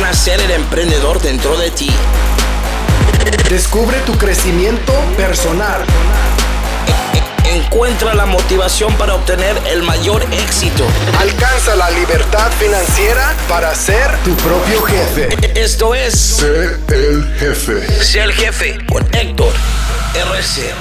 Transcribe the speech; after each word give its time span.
Nacer 0.00 0.40
el 0.40 0.50
emprendedor 0.50 1.22
dentro 1.22 1.56
de 1.56 1.70
ti. 1.70 1.88
Descubre 3.48 3.96
tu 4.00 4.12
crecimiento 4.18 4.92
personal. 5.16 5.82
Encuentra 7.44 8.12
la 8.12 8.26
motivación 8.26 8.92
para 8.94 9.14
obtener 9.14 9.56
el 9.70 9.84
mayor 9.84 10.24
éxito. 10.32 10.84
Alcanza 11.20 11.76
la 11.76 11.92
libertad 11.92 12.50
financiera 12.58 13.36
para 13.48 13.72
ser 13.76 14.10
tu 14.24 14.34
propio 14.34 14.82
jefe. 14.82 15.28
Esto 15.54 15.94
es 15.94 16.12
Sé 16.12 16.76
el 16.88 17.24
jefe. 17.38 17.86
Sé 18.02 18.20
el 18.24 18.32
jefe 18.32 18.78
con 18.90 19.04
Héctor 19.14 19.52
RC. 20.12 20.72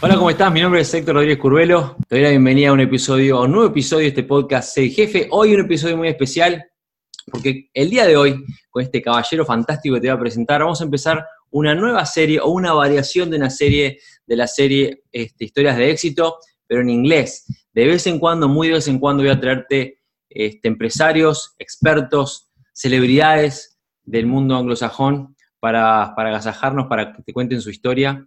Hola, 0.00 0.14
¿cómo 0.14 0.30
estás? 0.30 0.52
Mi 0.52 0.60
nombre 0.60 0.82
es 0.82 0.94
Héctor 0.94 1.16
Rodríguez 1.16 1.38
Curvelo. 1.38 1.96
Te 2.06 2.16
doy 2.16 2.22
la 2.22 2.30
bienvenida 2.30 2.68
a 2.68 2.72
un 2.72 2.80
episodio, 2.80 3.38
a 3.38 3.42
un 3.42 3.50
nuevo 3.50 3.66
episodio 3.66 4.02
de 4.02 4.08
este 4.08 4.22
podcast 4.22 4.72
Sé 4.72 4.84
el 4.84 4.90
Jefe. 4.90 5.26
Hoy 5.32 5.54
un 5.54 5.62
episodio 5.62 5.96
muy 5.96 6.06
especial 6.06 6.70
porque 7.30 7.68
el 7.74 7.90
día 7.90 8.06
de 8.06 8.16
hoy, 8.16 8.44
con 8.70 8.82
este 8.82 9.02
caballero 9.02 9.44
fantástico 9.44 9.94
que 9.94 10.00
te 10.00 10.08
voy 10.08 10.16
a 10.16 10.20
presentar, 10.20 10.60
vamos 10.60 10.80
a 10.80 10.84
empezar 10.84 11.26
una 11.50 11.74
nueva 11.74 12.04
serie 12.06 12.40
o 12.40 12.48
una 12.48 12.72
variación 12.72 13.30
de 13.30 13.36
una 13.36 13.50
serie, 13.50 13.98
de 14.26 14.36
la 14.36 14.46
serie 14.46 15.02
este, 15.12 15.44
Historias 15.44 15.76
de 15.76 15.90
Éxito, 15.90 16.38
pero 16.66 16.80
en 16.80 16.90
inglés. 16.90 17.46
De 17.72 17.86
vez 17.86 18.06
en 18.06 18.18
cuando, 18.18 18.48
muy 18.48 18.68
de 18.68 18.74
vez 18.74 18.88
en 18.88 18.98
cuando 18.98 19.22
voy 19.22 19.30
a 19.30 19.40
traerte 19.40 20.00
este, 20.28 20.68
empresarios, 20.68 21.54
expertos, 21.58 22.50
celebridades 22.72 23.78
del 24.04 24.26
mundo 24.26 24.56
anglosajón 24.56 25.36
para, 25.60 26.12
para 26.14 26.28
agasajarnos, 26.28 26.86
para 26.86 27.12
que 27.12 27.22
te 27.22 27.32
cuenten 27.32 27.60
su 27.60 27.70
historia. 27.70 28.26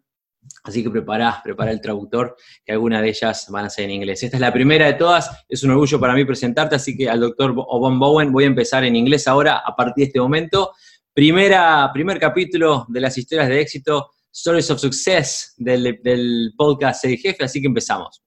Así 0.63 0.83
que 0.83 0.89
prepara, 0.89 1.41
prepara 1.43 1.71
el 1.71 1.81
traductor, 1.81 2.35
que 2.65 2.71
alguna 2.71 3.01
de 3.01 3.09
ellas 3.09 3.47
van 3.49 3.65
a 3.65 3.69
ser 3.69 3.85
en 3.85 3.91
inglés. 3.91 4.23
Esta 4.23 4.37
es 4.37 4.41
la 4.41 4.53
primera 4.53 4.85
de 4.85 4.93
todas, 4.93 5.29
es 5.47 5.63
un 5.63 5.71
orgullo 5.71 5.99
para 5.99 6.13
mí 6.13 6.25
presentarte, 6.25 6.75
así 6.75 6.97
que 6.97 7.09
al 7.09 7.19
doctor 7.19 7.53
Obon 7.55 7.99
Bowen 7.99 8.31
voy 8.31 8.43
a 8.43 8.47
empezar 8.47 8.83
en 8.83 8.95
inglés 8.95 9.27
ahora, 9.27 9.61
a 9.65 9.75
partir 9.75 10.03
de 10.03 10.07
este 10.07 10.19
momento. 10.19 10.71
Primera, 11.13 11.89
primer 11.93 12.19
capítulo 12.19 12.85
de 12.89 13.01
las 13.01 13.17
historias 13.17 13.47
de 13.47 13.61
éxito, 13.61 14.11
Stories 14.31 14.69
of 14.71 14.79
Success 14.79 15.53
del, 15.57 16.53
podcast 16.55 17.03
El 17.05 17.17
Jefe, 17.17 17.43
así 17.43 17.61
que 17.61 17.67
empezamos. 17.67 18.21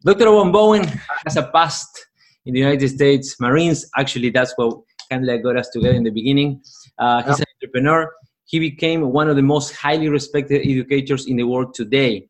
Dr. 0.00 0.28
Obon 0.28 0.52
Bowen 0.52 0.84
has 1.24 1.36
a 1.36 1.50
past 1.50 1.98
in 2.44 2.54
the 2.54 2.60
United 2.60 2.88
States 2.88 3.36
Marines. 3.40 3.88
Actually, 3.96 4.30
that's 4.30 4.54
what 4.56 4.84
kind 5.10 5.28
of 5.28 5.42
got 5.42 5.56
us 5.56 5.68
together 5.70 5.96
in 5.96 6.04
the 6.04 6.10
beginning. 6.10 6.60
Uh, 6.98 7.22
he's 7.22 7.40
an 7.40 7.46
entrepreneur. 7.60 8.08
He 8.46 8.58
became 8.58 9.12
one 9.12 9.28
of 9.28 9.36
the 9.36 9.42
most 9.42 9.74
highly 9.74 10.08
respected 10.08 10.62
educators 10.62 11.26
in 11.26 11.36
the 11.36 11.42
world 11.42 11.74
today. 11.74 12.28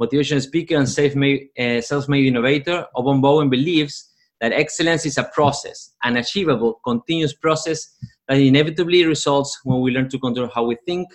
Motivational 0.00 0.42
speaker 0.42 0.76
and 0.76 0.88
self-made, 0.88 1.48
uh, 1.58 1.80
self-made 1.80 2.26
innovator, 2.26 2.86
Obom 2.96 3.20
Bowen 3.20 3.50
believes 3.50 4.08
that 4.40 4.52
excellence 4.52 5.04
is 5.04 5.18
a 5.18 5.24
process, 5.24 5.94
an 6.04 6.16
achievable, 6.16 6.80
continuous 6.84 7.34
process 7.34 7.96
that 8.28 8.38
inevitably 8.38 9.04
results 9.04 9.60
when 9.64 9.80
we 9.80 9.90
learn 9.90 10.08
to 10.08 10.18
control 10.18 10.48
how 10.54 10.64
we 10.64 10.76
think, 10.86 11.08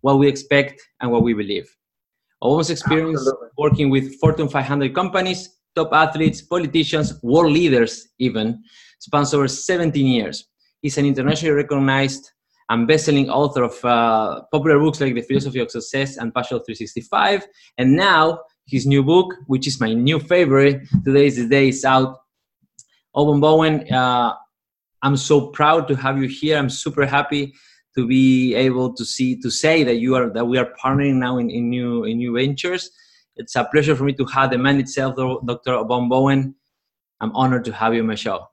what 0.00 0.18
we 0.18 0.28
expect, 0.28 0.80
and 1.00 1.10
what 1.10 1.22
we 1.22 1.32
believe. 1.34 1.68
Obom's 2.42 2.70
experience 2.70 3.20
Absolutely. 3.20 3.48
working 3.56 3.90
with 3.90 4.14
Fortune 4.20 4.48
500 4.48 4.94
companies, 4.94 5.56
top 5.74 5.92
athletes, 5.92 6.42
politicians, 6.42 7.18
world 7.22 7.52
leaders 7.52 8.08
even, 8.18 8.62
spans 9.00 9.34
over 9.34 9.48
17 9.48 10.06
years. 10.06 10.46
He's 10.82 10.98
an 10.98 11.06
internationally 11.06 11.54
recognized 11.54 12.30
and 12.70 12.86
best-selling 12.86 13.30
author 13.30 13.62
of 13.64 13.84
uh, 13.84 14.42
popular 14.52 14.78
books 14.78 15.00
like 15.00 15.14
The 15.14 15.22
Philosophy 15.22 15.60
of 15.60 15.70
Success 15.70 16.18
and 16.18 16.34
Passion 16.34 16.58
365. 16.58 17.46
And 17.78 17.96
now 17.96 18.40
his 18.66 18.86
new 18.86 19.02
book, 19.02 19.34
which 19.46 19.66
is 19.66 19.80
my 19.80 19.94
new 19.94 20.20
favorite, 20.20 20.82
today 21.04 21.26
is 21.26 21.36
the 21.36 21.48
day 21.48 21.68
is 21.68 21.84
out. 21.84 22.18
Owen 23.14 23.40
Bowen, 23.40 23.90
uh, 23.92 24.34
I'm 25.02 25.16
so 25.16 25.48
proud 25.48 25.88
to 25.88 25.94
have 25.96 26.18
you 26.18 26.28
here. 26.28 26.58
I'm 26.58 26.68
super 26.68 27.06
happy 27.06 27.54
to 27.96 28.06
be 28.06 28.54
able 28.54 28.94
to 28.94 29.04
see 29.04 29.40
to 29.40 29.50
say 29.50 29.82
that 29.84 29.96
you 29.96 30.14
are 30.14 30.30
that 30.30 30.44
we 30.44 30.58
are 30.58 30.70
partnering 30.80 31.14
now 31.14 31.38
in, 31.38 31.50
in 31.50 31.70
new 31.70 32.04
in 32.04 32.18
new 32.18 32.34
ventures. 32.34 32.90
It's 33.36 33.56
a 33.56 33.64
pleasure 33.64 33.96
for 33.96 34.04
me 34.04 34.12
to 34.14 34.24
have 34.26 34.50
the 34.50 34.58
man 34.58 34.78
itself, 34.78 35.16
Dr. 35.16 35.72
Obom 35.72 36.08
Bowen. 36.08 36.54
I'm 37.20 37.34
honored 37.34 37.64
to 37.64 37.72
have 37.72 37.94
you 37.94 38.00
on 38.00 38.06
my 38.06 38.14
show. 38.14 38.46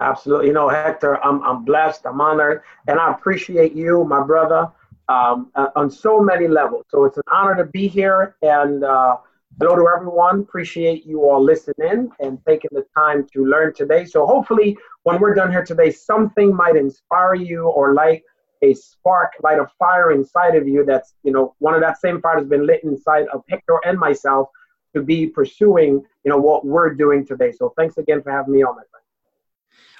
Absolutely. 0.00 0.48
You 0.48 0.52
know, 0.52 0.68
Hector, 0.68 1.22
I'm, 1.24 1.42
I'm 1.42 1.64
blessed, 1.64 2.06
I'm 2.06 2.20
honored, 2.20 2.62
and 2.88 2.98
I 2.98 3.12
appreciate 3.12 3.72
you, 3.74 4.04
my 4.04 4.22
brother, 4.22 4.68
um, 5.08 5.50
uh, 5.54 5.68
on 5.76 5.90
so 5.90 6.20
many 6.20 6.48
levels. 6.48 6.86
So 6.88 7.04
it's 7.04 7.16
an 7.16 7.22
honor 7.30 7.56
to 7.56 7.64
be 7.64 7.88
here. 7.88 8.36
And 8.42 8.84
uh, 8.84 9.16
hello 9.60 9.76
to 9.76 9.88
everyone. 9.94 10.40
Appreciate 10.40 11.04
you 11.04 11.28
all 11.28 11.42
listening 11.42 12.10
and 12.20 12.38
taking 12.46 12.70
the 12.72 12.84
time 12.96 13.26
to 13.32 13.44
learn 13.44 13.74
today. 13.74 14.04
So 14.04 14.26
hopefully, 14.26 14.76
when 15.02 15.20
we're 15.20 15.34
done 15.34 15.50
here 15.50 15.64
today, 15.64 15.90
something 15.90 16.54
might 16.54 16.76
inspire 16.76 17.34
you 17.34 17.68
or 17.68 17.94
light 17.94 18.22
a 18.62 18.74
spark, 18.74 19.32
light 19.42 19.58
a 19.58 19.66
fire 19.78 20.12
inside 20.12 20.54
of 20.54 20.68
you 20.68 20.84
that's, 20.84 21.14
you 21.24 21.32
know, 21.32 21.54
one 21.58 21.74
of 21.74 21.80
that 21.80 22.00
same 22.00 22.20
fire 22.20 22.38
has 22.38 22.46
been 22.46 22.66
lit 22.66 22.84
inside 22.84 23.26
of 23.32 23.42
Hector 23.48 23.80
and 23.84 23.98
myself 23.98 24.48
to 24.94 25.02
be 25.02 25.26
pursuing, 25.26 26.02
you 26.24 26.30
know, 26.30 26.38
what 26.38 26.64
we're 26.64 26.94
doing 26.94 27.26
today. 27.26 27.50
So 27.50 27.72
thanks 27.76 27.98
again 27.98 28.22
for 28.22 28.30
having 28.30 28.54
me 28.54 28.62
on, 28.62 28.76
my 28.76 28.82
friend. 28.90 29.01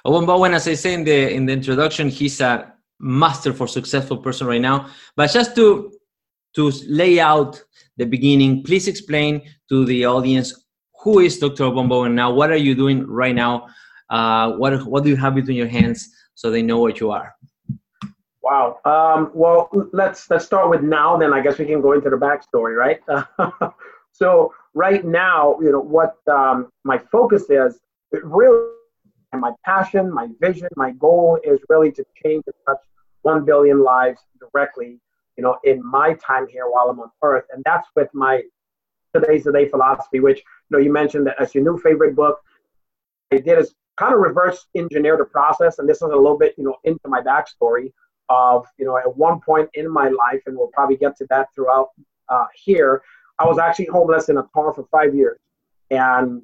Owen 0.05 0.25
Bowen, 0.25 0.53
as 0.53 0.67
I 0.67 0.73
say 0.73 0.93
in 0.93 1.03
the 1.03 1.33
in 1.33 1.45
the 1.45 1.53
introduction, 1.53 2.09
he's 2.09 2.41
a 2.41 2.73
master 2.99 3.53
for 3.53 3.67
successful 3.67 4.17
person 4.17 4.47
right 4.47 4.61
now. 4.61 4.89
But 5.15 5.31
just 5.31 5.55
to 5.55 5.93
to 6.55 6.71
lay 6.87 7.19
out 7.19 7.63
the 7.97 8.05
beginning, 8.05 8.63
please 8.63 8.87
explain 8.87 9.41
to 9.69 9.85
the 9.85 10.05
audience 10.05 10.53
who 11.03 11.19
is 11.19 11.37
Dr. 11.37 11.65
Owen 11.65 11.87
Bowen 11.87 12.15
now. 12.15 12.31
What 12.31 12.51
are 12.51 12.57
you 12.57 12.75
doing 12.75 13.05
right 13.07 13.35
now? 13.35 13.67
Uh, 14.09 14.53
what 14.53 14.83
what 14.85 15.03
do 15.03 15.09
you 15.09 15.15
have 15.15 15.35
between 15.35 15.57
your 15.57 15.67
hands 15.67 16.09
so 16.35 16.51
they 16.51 16.61
know 16.61 16.79
what 16.79 16.99
you 16.99 17.11
are? 17.11 17.33
Wow. 18.41 18.79
Um, 18.83 19.31
well, 19.33 19.69
let's 19.93 20.29
let's 20.29 20.45
start 20.45 20.69
with 20.69 20.81
now. 20.81 21.17
Then 21.17 21.33
I 21.33 21.41
guess 21.41 21.57
we 21.57 21.65
can 21.65 21.81
go 21.81 21.93
into 21.93 22.09
the 22.09 22.17
backstory, 22.17 22.75
right? 22.75 22.99
so 24.11 24.53
right 24.73 25.05
now, 25.05 25.57
you 25.61 25.71
know 25.71 25.79
what 25.79 26.17
um, 26.27 26.69
my 26.83 26.97
focus 26.97 27.43
is. 27.49 27.79
It 28.11 28.23
really 28.25 28.67
and 29.33 29.41
my 29.41 29.51
passion, 29.65 30.13
my 30.13 30.29
vision, 30.39 30.69
my 30.75 30.91
goal 30.91 31.39
is 31.43 31.59
really 31.67 31.91
to 31.91 32.05
change 32.23 32.43
and 32.45 32.55
touch 32.67 32.77
1 33.23 33.43
billion 33.45 33.83
lives 33.83 34.21
directly, 34.39 34.99
you 35.37 35.43
know, 35.43 35.57
in 35.63 35.83
my 35.83 36.13
time 36.13 36.47
here 36.47 36.69
while 36.69 36.89
I'm 36.89 36.99
on 36.99 37.09
earth. 37.23 37.45
And 37.51 37.63
that's 37.65 37.87
with 37.95 38.09
my 38.13 38.43
today's 39.13 39.43
the 39.43 39.51
day 39.51 39.67
philosophy, 39.67 40.19
which, 40.19 40.37
you 40.37 40.77
know, 40.77 40.77
you 40.77 40.93
mentioned 40.93 41.25
that 41.27 41.41
as 41.41 41.53
your 41.55 41.63
new 41.63 41.79
favorite 41.79 42.15
book. 42.15 42.39
I 43.31 43.37
did 43.37 43.57
is 43.57 43.73
kind 43.97 44.13
of 44.13 44.19
reverse 44.19 44.67
engineer 44.75 45.17
the 45.17 45.25
process. 45.25 45.79
And 45.79 45.89
this 45.89 45.97
is 45.97 46.03
a 46.03 46.07
little 46.07 46.37
bit, 46.37 46.53
you 46.57 46.63
know, 46.63 46.77
into 46.83 47.07
my 47.07 47.21
backstory 47.21 47.91
of, 48.29 48.67
you 48.77 48.85
know, 48.85 48.97
at 48.97 49.17
one 49.17 49.41
point 49.41 49.67
in 49.73 49.89
my 49.89 50.09
life, 50.09 50.43
and 50.45 50.55
we'll 50.55 50.67
probably 50.73 50.97
get 50.97 51.17
to 51.17 51.27
that 51.31 51.47
throughout 51.55 51.89
uh, 52.29 52.45
here, 52.53 53.01
I 53.39 53.47
was 53.47 53.57
actually 53.57 53.85
homeless 53.85 54.29
in 54.29 54.37
a 54.37 54.43
car 54.53 54.73
for 54.75 54.85
five 54.91 55.15
years. 55.15 55.39
And 55.89 56.43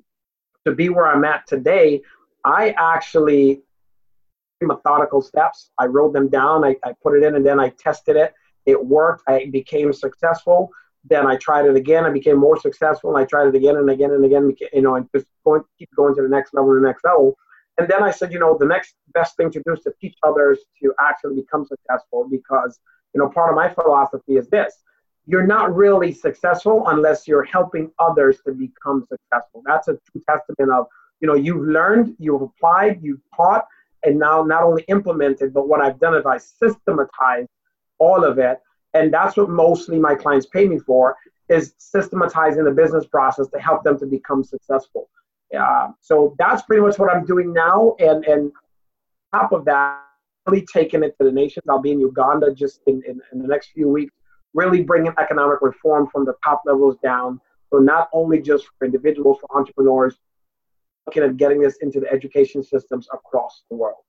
to 0.66 0.74
be 0.74 0.90
where 0.90 1.08
I'm 1.08 1.24
at 1.24 1.48
today, 1.48 2.02
I 2.46 2.74
actually 2.78 3.62
methodical 4.62 5.22
steps. 5.22 5.72
I 5.78 5.86
wrote 5.86 6.14
them 6.14 6.30
down. 6.30 6.66
I, 6.66 6.76
I 6.84 6.94
put 7.02 7.16
it 7.16 7.24
in 7.24 7.36
and 7.36 7.46
then 7.46 7.60
I 7.60 7.70
tested 7.80 8.16
it. 8.16 8.34
It 8.66 8.84
worked. 8.86 9.24
I 9.28 9.46
became 9.52 9.94
successful. 9.94 10.70
Then 11.06 11.26
I 11.26 11.38
tried 11.38 11.66
it 11.66 11.76
again. 11.76 12.06
I 12.06 12.10
became 12.10 12.38
more 12.38 12.60
successful. 12.60 13.16
And 13.16 13.20
I 13.20 13.26
tried 13.26 13.48
it 13.48 13.56
again 13.56 13.78
and 13.78 13.90
again 13.90 14.12
and 14.12 14.26
again. 14.26 14.54
You 14.74 14.82
know, 14.82 14.96
and 14.96 15.08
just 15.16 15.28
going 15.46 15.64
keep 15.78 15.90
going 15.96 16.16
to 16.16 16.22
the 16.22 16.28
next 16.28 16.54
level, 16.54 16.74
the 16.74 16.82
next 16.82 17.04
level. 17.06 17.38
And 17.78 17.88
then 17.88 18.04
I 18.04 18.12
said, 18.12 18.34
you 18.34 18.40
know, 18.40 18.58
the 18.60 18.66
next 18.66 18.96
best 19.14 19.38
thing 19.38 19.50
to 19.52 19.62
do 19.66 19.74
is 19.74 19.80
to 19.82 19.94
teach 20.02 20.16
others 20.24 20.60
to 20.84 20.94
actually 21.00 21.36
become 21.36 21.66
successful 21.66 22.28
because 22.30 22.78
you 23.14 23.20
know 23.20 23.30
part 23.30 23.50
of 23.50 23.56
my 23.56 23.70
philosophy 23.70 24.36
is 24.36 24.50
this: 24.50 24.84
you're 25.26 25.48
not 25.48 25.74
really 25.74 26.12
successful 26.12 26.84
unless 26.88 27.28
you're 27.28 27.46
helping 27.46 27.90
others 27.98 28.42
to 28.46 28.52
become 28.52 29.06
successful. 29.10 29.64
That's 29.66 29.88
a 29.88 29.98
true 30.12 30.22
testament 30.28 30.72
of 30.72 30.88
you 31.22 31.28
know 31.28 31.36
you've 31.36 31.66
learned 31.66 32.16
you've 32.20 32.42
applied 32.42 33.00
you've 33.02 33.22
taught 33.36 33.66
and 34.04 34.18
now 34.18 34.42
not 34.42 34.64
only 34.64 34.84
implemented 34.88 35.54
but 35.54 35.68
what 35.68 35.82
i've 35.82 36.00
done 36.00 36.16
is 36.16 36.26
i 36.26 36.38
systematized 36.38 37.50
all 38.00 38.24
of 38.24 38.40
it. 38.40 38.60
And 38.96 39.14
that's 39.14 39.38
what 39.38 39.50
mostly 39.50 40.00
my 40.00 40.16
clients 40.16 40.48
pay 40.48 40.68
me 40.68 40.80
for 40.80 41.16
is 41.48 41.76
systematizing 41.78 42.64
the 42.64 42.72
business 42.72 43.06
process 43.06 43.48
to 43.50 43.60
help 43.60 43.84
them 43.84 44.00
to 44.00 44.06
become 44.06 44.44
successful. 44.44 45.10
Uh, 45.58 45.90
so 46.02 46.36
that's 46.40 46.62
pretty 46.64 46.82
much 46.82 47.00
what 47.00 47.12
i'm 47.12 47.26
doing 47.26 47.52
now. 47.54 47.96
And 48.00 48.24
and 48.26 48.52
top 49.34 49.52
of 49.52 49.66
that 49.66 50.04
really 50.48 50.66
taking 50.72 51.04
it 51.04 51.16
to 51.20 51.26
the 51.26 51.32
nations. 51.32 51.66
I'll 51.70 51.82
be 51.82 51.92
in 51.92 52.00
uganda 52.00 52.54
just 52.54 52.82
in, 52.88 53.02
in, 53.08 53.20
in 53.32 53.42
the 53.42 53.48
next 53.48 53.72
few 53.72 53.88
weeks 53.90 54.14
really 54.56 54.82
bringing 54.82 55.14
economic 55.20 55.62
reform 55.62 56.08
from 56.12 56.26
the 56.26 56.34
top 56.44 56.64
levels 56.66 56.98
down. 57.04 57.40
So 57.72 57.78
not 57.78 58.10
only 58.14 58.42
just 58.42 58.66
for 58.66 58.86
individuals 58.86 59.38
for 59.40 59.58
entrepreneurs 59.58 60.18
looking 61.10 61.24
at 61.30 61.38
getting 61.38 61.60
this 61.62 61.78
into 61.82 62.00
the 62.00 62.12
education 62.12 62.64
systems 62.64 63.08
across 63.12 63.64
the 63.70 63.76
world. 63.76 64.04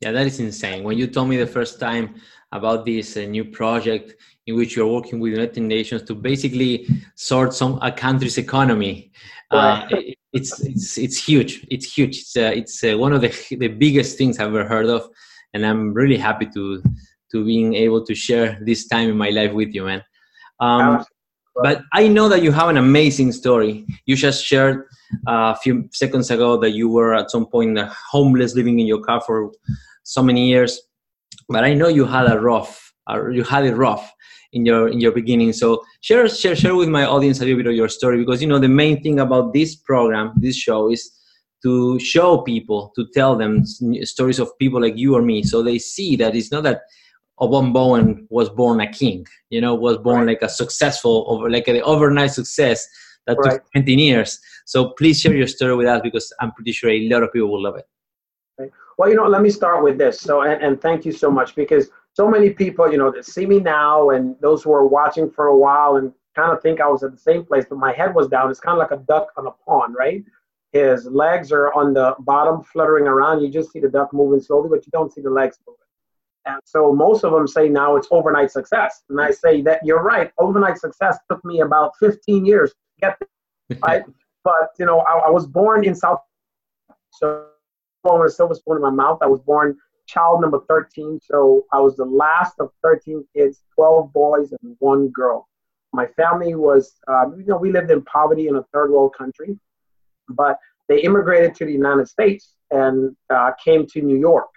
Yeah, 0.00 0.12
that 0.12 0.26
is 0.26 0.40
insane. 0.40 0.82
When 0.82 0.98
you 0.98 1.06
told 1.06 1.28
me 1.28 1.36
the 1.36 1.46
first 1.46 1.78
time 1.78 2.16
about 2.52 2.84
this 2.84 3.16
uh, 3.16 3.20
new 3.20 3.44
project 3.44 4.14
in 4.46 4.56
which 4.56 4.74
you're 4.74 4.92
working 4.98 5.20
with 5.20 5.32
United 5.32 5.62
Nations 5.62 6.02
to 6.02 6.14
basically 6.14 6.86
sort 7.14 7.54
some 7.54 7.78
a 7.80 7.92
country's 7.92 8.36
economy, 8.36 9.12
uh, 9.50 9.86
it, 9.90 10.18
it's 10.32 10.60
it's 10.60 10.98
it's 10.98 11.18
huge. 11.28 11.66
It's 11.70 11.86
huge. 11.96 12.14
It's 12.18 12.36
uh, 12.36 12.52
it's 12.60 12.82
uh, 12.82 12.98
one 12.98 13.12
of 13.12 13.20
the 13.20 13.32
the 13.64 13.68
biggest 13.68 14.18
things 14.18 14.38
I've 14.38 14.48
ever 14.48 14.66
heard 14.74 14.86
of, 14.86 15.08
and 15.52 15.64
I'm 15.64 15.94
really 15.94 16.18
happy 16.18 16.46
to 16.56 16.82
to 17.30 17.44
being 17.44 17.74
able 17.74 18.04
to 18.04 18.14
share 18.14 18.58
this 18.68 18.88
time 18.88 19.08
in 19.08 19.16
my 19.16 19.30
life 19.30 19.52
with 19.52 19.70
you, 19.76 19.84
man. 19.84 20.02
Um, 20.60 21.04
but 21.62 21.82
I 21.92 22.08
know 22.08 22.28
that 22.28 22.42
you 22.42 22.50
have 22.52 22.68
an 22.68 22.78
amazing 22.78 23.30
story. 23.32 23.86
You 24.06 24.16
just 24.16 24.44
shared 24.44 24.86
a 25.26 25.56
few 25.56 25.88
seconds 25.92 26.30
ago 26.30 26.56
that 26.58 26.70
you 26.70 26.88
were 26.88 27.14
at 27.14 27.30
some 27.30 27.46
point 27.46 27.78
homeless, 28.10 28.54
living 28.54 28.80
in 28.80 28.86
your 28.86 29.00
car 29.00 29.20
for 29.20 29.52
so 30.02 30.22
many 30.22 30.48
years. 30.48 30.80
But 31.48 31.64
I 31.64 31.74
know 31.74 31.88
you 31.88 32.04
had 32.04 32.30
a 32.30 32.40
rough, 32.40 32.92
uh, 33.08 33.28
you 33.28 33.44
had 33.44 33.64
it 33.64 33.74
rough 33.74 34.12
in 34.52 34.64
your 34.64 34.88
in 34.88 35.00
your 35.00 35.12
beginning. 35.12 35.52
So 35.52 35.82
share 36.00 36.28
share 36.28 36.56
share 36.56 36.74
with 36.74 36.88
my 36.88 37.04
audience 37.04 37.40
a 37.40 37.44
little 37.44 37.58
bit 37.58 37.66
of 37.66 37.74
your 37.74 37.88
story 37.88 38.18
because 38.18 38.40
you 38.40 38.48
know 38.48 38.58
the 38.58 38.68
main 38.68 39.02
thing 39.02 39.20
about 39.20 39.52
this 39.52 39.74
program, 39.74 40.32
this 40.36 40.56
show 40.56 40.90
is 40.90 41.10
to 41.62 41.98
show 41.98 42.38
people, 42.38 42.92
to 42.94 43.06
tell 43.14 43.36
them 43.36 43.64
stories 43.64 44.38
of 44.38 44.56
people 44.58 44.80
like 44.80 44.96
you 44.96 45.16
or 45.16 45.22
me, 45.22 45.42
so 45.42 45.62
they 45.62 45.78
see 45.78 46.14
that 46.16 46.36
it's 46.36 46.52
not 46.52 46.62
that 46.62 46.82
Obom 47.40 47.72
Bowen 47.72 48.26
was 48.30 48.48
born 48.48 48.80
a 48.80 48.90
king, 48.90 49.26
you 49.50 49.60
know, 49.60 49.74
was 49.74 49.98
born 49.98 50.20
right. 50.20 50.28
like 50.28 50.42
a 50.42 50.48
successful, 50.48 51.24
over 51.28 51.50
like 51.50 51.66
an 51.66 51.80
overnight 51.82 52.30
success 52.30 52.86
that 53.26 53.36
right. 53.38 53.52
took 53.52 53.70
20 53.72 53.94
years. 53.94 54.40
So 54.66 54.90
please 54.90 55.20
share 55.20 55.34
your 55.34 55.46
story 55.46 55.76
with 55.76 55.86
us 55.86 56.00
because 56.02 56.32
I'm 56.40 56.52
pretty 56.52 56.72
sure 56.72 56.90
a 56.90 57.08
lot 57.08 57.22
of 57.22 57.32
people 57.32 57.50
will 57.50 57.62
love 57.62 57.76
it. 57.76 57.86
Right. 58.58 58.70
Well, 58.98 59.08
you 59.08 59.16
know, 59.16 59.26
let 59.26 59.42
me 59.42 59.50
start 59.50 59.82
with 59.82 59.98
this. 59.98 60.20
So, 60.20 60.42
and, 60.42 60.62
and 60.62 60.80
thank 60.80 61.04
you 61.04 61.12
so 61.12 61.30
much 61.30 61.54
because 61.54 61.90
so 62.12 62.28
many 62.28 62.50
people, 62.50 62.90
you 62.90 62.98
know, 62.98 63.10
that 63.10 63.24
see 63.24 63.46
me 63.46 63.60
now 63.60 64.10
and 64.10 64.36
those 64.40 64.62
who 64.62 64.72
are 64.72 64.86
watching 64.86 65.30
for 65.30 65.46
a 65.46 65.56
while 65.56 65.96
and 65.96 66.12
kind 66.36 66.52
of 66.52 66.62
think 66.62 66.80
I 66.80 66.88
was 66.88 67.02
at 67.02 67.12
the 67.12 67.18
same 67.18 67.44
place, 67.44 67.64
but 67.68 67.78
my 67.78 67.92
head 67.92 68.14
was 68.14 68.28
down. 68.28 68.50
It's 68.50 68.60
kind 68.60 68.74
of 68.74 68.78
like 68.78 68.98
a 68.98 69.02
duck 69.04 69.28
on 69.36 69.46
a 69.46 69.50
pond, 69.66 69.94
right? 69.98 70.24
His 70.72 71.06
legs 71.06 71.52
are 71.52 71.72
on 71.72 71.94
the 71.94 72.16
bottom, 72.20 72.62
fluttering 72.62 73.06
around. 73.06 73.40
You 73.40 73.48
just 73.48 73.70
see 73.70 73.78
the 73.78 73.88
duck 73.88 74.12
moving 74.12 74.40
slowly, 74.40 74.68
but 74.68 74.84
you 74.84 74.90
don't 74.92 75.12
see 75.12 75.20
the 75.20 75.30
legs 75.30 75.58
moving. 75.66 75.78
And 76.46 76.60
so 76.64 76.92
most 76.92 77.24
of 77.24 77.32
them 77.32 77.46
say 77.46 77.68
now 77.68 77.96
it's 77.96 78.08
overnight 78.10 78.50
success. 78.50 79.02
And 79.08 79.20
I 79.20 79.30
say 79.30 79.62
that 79.62 79.80
you're 79.84 80.02
right. 80.02 80.30
Overnight 80.38 80.78
success 80.78 81.18
took 81.30 81.44
me 81.44 81.60
about 81.60 81.92
15 82.00 82.44
years 82.44 82.74
get 83.00 83.18
right? 83.82 84.02
but, 84.44 84.70
you 84.78 84.86
know, 84.86 85.00
I, 85.00 85.26
I, 85.26 85.30
was 85.30 85.46
born 85.46 85.84
in 85.84 85.94
South. 85.94 86.20
So 87.12 87.46
born 88.02 88.20
with 88.20 88.32
a 88.32 88.34
silver 88.34 88.54
spoon 88.54 88.76
in 88.76 88.82
my 88.82 88.90
mouth. 88.90 89.18
I 89.22 89.26
was 89.26 89.40
born 89.40 89.76
child 90.06 90.40
number 90.40 90.60
13. 90.68 91.18
So 91.22 91.64
I 91.72 91.80
was 91.80 91.96
the 91.96 92.04
last 92.04 92.54
of 92.60 92.70
13 92.82 93.24
kids, 93.34 93.62
12 93.74 94.12
boys 94.12 94.52
and 94.52 94.76
one 94.78 95.08
girl. 95.08 95.48
My 95.92 96.06
family 96.08 96.54
was, 96.54 96.94
um, 97.08 97.36
you 97.38 97.46
know, 97.46 97.56
we 97.56 97.72
lived 97.72 97.90
in 97.90 98.02
poverty 98.02 98.48
in 98.48 98.56
a 98.56 98.64
third 98.72 98.90
world 98.90 99.14
country, 99.16 99.58
but 100.28 100.58
they 100.88 101.00
immigrated 101.00 101.54
to 101.56 101.64
the 101.64 101.72
United 101.72 102.08
States 102.08 102.54
and 102.70 103.16
uh, 103.30 103.52
came 103.64 103.86
to 103.86 104.02
New 104.02 104.18
York. 104.18 104.48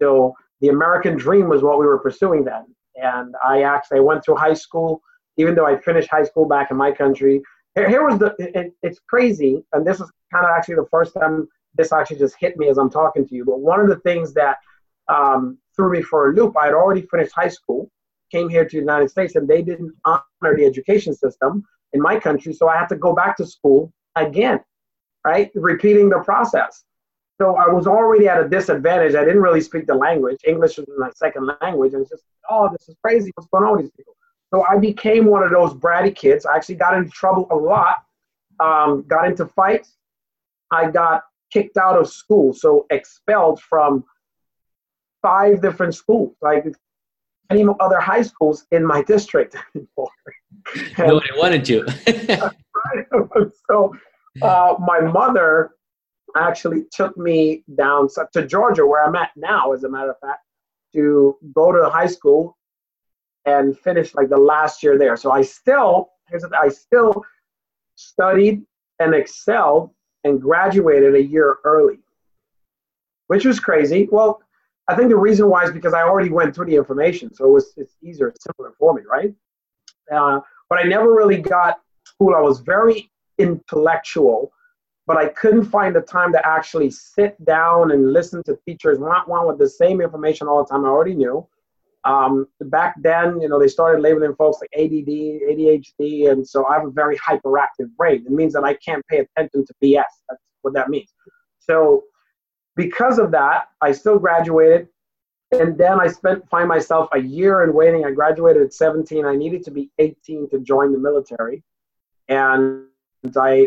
So 0.00 0.34
the 0.60 0.68
American 0.68 1.16
dream 1.16 1.48
was 1.48 1.62
what 1.62 1.78
we 1.78 1.86
were 1.86 1.98
pursuing 1.98 2.44
then. 2.44 2.64
And 2.96 3.34
I 3.46 3.62
actually 3.62 3.98
I 3.98 4.02
went 4.02 4.24
through 4.24 4.36
high 4.36 4.54
school, 4.54 5.02
even 5.38 5.54
though 5.54 5.66
I 5.66 5.78
finished 5.78 6.10
high 6.10 6.24
school 6.24 6.46
back 6.46 6.70
in 6.70 6.76
my 6.76 6.92
country. 6.92 7.40
Here, 7.74 7.88
here 7.88 8.04
was 8.04 8.18
the, 8.18 8.34
it, 8.38 8.74
it's 8.82 9.00
crazy. 9.08 9.64
And 9.72 9.86
this 9.86 10.00
is 10.00 10.10
kind 10.32 10.44
of 10.44 10.50
actually 10.54 10.74
the 10.74 10.88
first 10.90 11.14
time 11.14 11.48
this 11.74 11.92
actually 11.92 12.18
just 12.18 12.36
hit 12.38 12.56
me 12.56 12.68
as 12.68 12.76
I'm 12.76 12.90
talking 12.90 13.26
to 13.26 13.34
you. 13.34 13.44
But 13.44 13.60
one 13.60 13.80
of 13.80 13.88
the 13.88 14.00
things 14.00 14.34
that 14.34 14.56
um, 15.08 15.58
threw 15.74 15.92
me 15.92 16.02
for 16.02 16.30
a 16.30 16.34
loop, 16.34 16.56
I 16.56 16.66
had 16.66 16.74
already 16.74 17.02
finished 17.02 17.32
high 17.34 17.48
school, 17.48 17.90
came 18.32 18.48
here 18.48 18.64
to 18.64 18.76
the 18.76 18.80
United 18.80 19.10
States, 19.10 19.36
and 19.36 19.48
they 19.48 19.62
didn't 19.62 19.94
honor 20.04 20.22
the 20.56 20.64
education 20.64 21.14
system 21.14 21.64
in 21.92 22.02
my 22.02 22.18
country. 22.18 22.52
So 22.52 22.68
I 22.68 22.76
had 22.76 22.88
to 22.88 22.96
go 22.96 23.14
back 23.14 23.36
to 23.38 23.46
school 23.46 23.92
again, 24.16 24.60
right? 25.24 25.50
Repeating 25.54 26.08
the 26.10 26.18
process. 26.18 26.84
So 27.40 27.54
I 27.54 27.68
was 27.68 27.86
already 27.86 28.28
at 28.28 28.42
a 28.44 28.48
disadvantage. 28.48 29.14
I 29.14 29.24
didn't 29.24 29.42
really 29.42 29.60
speak 29.60 29.86
the 29.86 29.94
language. 29.94 30.38
English 30.44 30.78
was 30.78 30.88
my 30.98 31.10
second 31.14 31.48
language. 31.62 31.94
And 31.94 32.02
it's 32.02 32.10
just, 32.10 32.24
oh, 32.50 32.68
this 32.72 32.88
is 32.88 32.96
crazy. 33.02 33.30
What's 33.36 33.48
going 33.50 33.64
on 33.64 33.76
with 33.76 33.82
these 33.82 33.92
people? 33.96 34.16
So 34.52 34.64
I 34.64 34.78
became 34.78 35.26
one 35.26 35.42
of 35.42 35.50
those 35.50 35.74
bratty 35.74 36.14
kids. 36.14 36.46
I 36.46 36.56
actually 36.56 36.76
got 36.76 36.96
into 36.96 37.10
trouble 37.10 37.46
a 37.50 37.56
lot, 37.56 37.96
um, 38.60 39.04
got 39.06 39.26
into 39.26 39.46
fights. 39.46 39.96
I 40.70 40.90
got 40.90 41.22
kicked 41.52 41.76
out 41.76 41.98
of 41.98 42.08
school, 42.08 42.52
so 42.52 42.86
expelled 42.90 43.60
from 43.60 44.04
five 45.22 45.60
different 45.60 45.94
schools, 45.94 46.34
like 46.40 46.64
any 47.50 47.66
other 47.80 48.00
high 48.00 48.22
schools 48.22 48.66
in 48.70 48.84
my 48.84 49.02
district 49.02 49.56
anymore. 49.74 50.10
Nobody 50.98 51.30
wanted 51.36 51.64
to. 51.66 51.86
so 53.70 53.96
uh, 54.42 54.74
my 54.78 55.00
mother 55.00 55.72
actually 56.36 56.84
took 56.92 57.16
me 57.16 57.64
down 57.76 58.08
to 58.32 58.46
Georgia, 58.46 58.86
where 58.86 59.04
I'm 59.04 59.16
at 59.16 59.30
now, 59.36 59.72
as 59.72 59.84
a 59.84 59.88
matter 59.88 60.10
of 60.10 60.18
fact, 60.20 60.40
to 60.94 61.36
go 61.54 61.72
to 61.72 61.88
high 61.88 62.06
school 62.06 62.57
and 63.44 63.78
finished 63.78 64.14
like 64.14 64.28
the 64.28 64.36
last 64.36 64.82
year 64.82 64.98
there. 64.98 65.16
So 65.16 65.30
I 65.30 65.42
still, 65.42 66.10
here's 66.28 66.42
the, 66.42 66.50
I 66.58 66.68
still 66.68 67.24
studied 67.94 68.62
and 68.98 69.14
excelled 69.14 69.90
and 70.24 70.40
graduated 70.40 71.14
a 71.14 71.22
year 71.22 71.56
early, 71.64 71.98
which 73.28 73.44
was 73.44 73.60
crazy. 73.60 74.08
Well, 74.10 74.42
I 74.88 74.94
think 74.94 75.10
the 75.10 75.16
reason 75.16 75.48
why 75.48 75.64
is 75.64 75.70
because 75.70 75.94
I 75.94 76.02
already 76.02 76.30
went 76.30 76.54
through 76.54 76.66
the 76.66 76.76
information, 76.76 77.32
so 77.34 77.44
it 77.44 77.50
was 77.50 77.72
it's 77.76 77.94
easier, 78.02 78.32
simpler 78.40 78.72
for 78.78 78.94
me, 78.94 79.02
right? 79.10 79.34
Uh, 80.10 80.40
but 80.68 80.78
I 80.78 80.84
never 80.84 81.12
really 81.14 81.40
got 81.40 81.80
school. 82.04 82.34
I 82.34 82.40
was 82.40 82.60
very 82.60 83.10
intellectual 83.38 84.52
but 85.08 85.16
I 85.16 85.28
couldn't 85.28 85.64
find 85.64 85.96
the 85.96 86.02
time 86.02 86.32
to 86.32 86.46
actually 86.46 86.90
sit 86.90 87.42
down 87.46 87.92
and 87.92 88.12
listen 88.12 88.42
to 88.42 88.58
teachers 88.66 88.98
one 88.98 89.22
one 89.24 89.46
with 89.46 89.58
the 89.58 89.68
same 89.68 90.02
information 90.02 90.46
all 90.46 90.62
the 90.62 90.68
time 90.68 90.84
I 90.84 90.88
already 90.88 91.14
knew. 91.14 91.48
Um, 92.04 92.46
back 92.60 92.94
then, 93.02 93.40
you 93.40 93.48
know, 93.48 93.58
they 93.58 93.68
started 93.68 94.00
labeling 94.00 94.34
folks 94.36 94.58
like 94.60 94.70
ADD, 94.74 95.08
ADHD, 95.08 96.30
and 96.30 96.46
so 96.46 96.66
I 96.66 96.74
have 96.74 96.86
a 96.86 96.90
very 96.90 97.18
hyperactive 97.18 97.94
brain. 97.96 98.24
It 98.24 98.32
means 98.32 98.52
that 98.54 98.64
I 98.64 98.74
can't 98.74 99.04
pay 99.08 99.18
attention 99.18 99.66
to 99.66 99.74
BS. 99.82 100.04
That's 100.28 100.42
what 100.62 100.74
that 100.74 100.88
means. 100.88 101.12
So, 101.58 102.04
because 102.76 103.18
of 103.18 103.32
that, 103.32 103.68
I 103.80 103.92
still 103.92 104.18
graduated, 104.18 104.88
and 105.50 105.76
then 105.76 106.00
I 106.00 106.06
spent 106.06 106.48
find 106.48 106.68
myself 106.68 107.08
a 107.12 107.18
year 107.18 107.64
in 107.64 107.74
waiting. 107.74 108.04
I 108.04 108.12
graduated 108.12 108.62
at 108.62 108.72
17. 108.72 109.26
I 109.26 109.34
needed 109.34 109.64
to 109.64 109.70
be 109.70 109.90
18 109.98 110.50
to 110.50 110.60
join 110.60 110.92
the 110.92 110.98
military, 110.98 111.62
and 112.28 112.84
I 113.36 113.66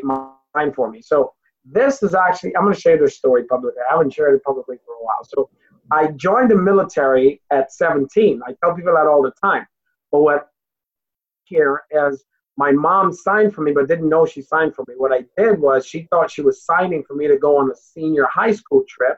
time 0.55 0.73
for 0.73 0.89
me. 0.89 1.01
So 1.01 1.33
this 1.65 2.03
is 2.03 2.15
actually, 2.15 2.55
I'm 2.55 2.63
going 2.63 2.73
to 2.73 2.79
share 2.79 2.97
this 2.97 3.17
story 3.17 3.43
publicly. 3.45 3.81
I 3.87 3.93
haven't 3.93 4.13
shared 4.13 4.35
it 4.35 4.43
publicly 4.43 4.77
for 4.85 4.93
a 4.93 5.03
while. 5.03 5.23
So 5.23 5.49
I 5.91 6.07
joined 6.07 6.49
the 6.49 6.55
military 6.55 7.41
at 7.51 7.73
17. 7.73 8.41
I 8.47 8.53
tell 8.63 8.73
people 8.75 8.93
that 8.93 9.07
all 9.07 9.21
the 9.21 9.33
time. 9.43 9.67
But 10.11 10.21
what 10.21 10.47
here 11.43 11.83
is 11.91 12.23
my 12.57 12.71
mom 12.71 13.11
signed 13.11 13.53
for 13.53 13.61
me, 13.61 13.71
but 13.73 13.87
didn't 13.87 14.09
know 14.09 14.25
she 14.25 14.41
signed 14.41 14.73
for 14.75 14.85
me. 14.87 14.93
What 14.97 15.11
I 15.11 15.25
did 15.37 15.59
was 15.59 15.85
she 15.85 16.07
thought 16.09 16.31
she 16.31 16.41
was 16.41 16.63
signing 16.63 17.03
for 17.03 17.13
me 17.15 17.27
to 17.27 17.37
go 17.37 17.57
on 17.57 17.69
a 17.71 17.75
senior 17.75 18.25
high 18.25 18.53
school 18.53 18.83
trip. 18.87 19.17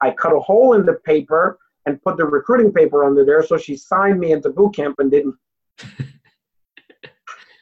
I 0.00 0.12
cut 0.12 0.32
a 0.34 0.40
hole 0.40 0.74
in 0.74 0.86
the 0.86 0.94
paper 0.94 1.58
and 1.86 2.00
put 2.02 2.16
the 2.16 2.24
recruiting 2.24 2.72
paper 2.72 3.04
under 3.04 3.24
there. 3.24 3.42
So 3.42 3.58
she 3.58 3.76
signed 3.76 4.20
me 4.20 4.32
into 4.32 4.50
boot 4.50 4.74
camp 4.76 4.96
and 4.98 5.10
didn't. 5.10 5.34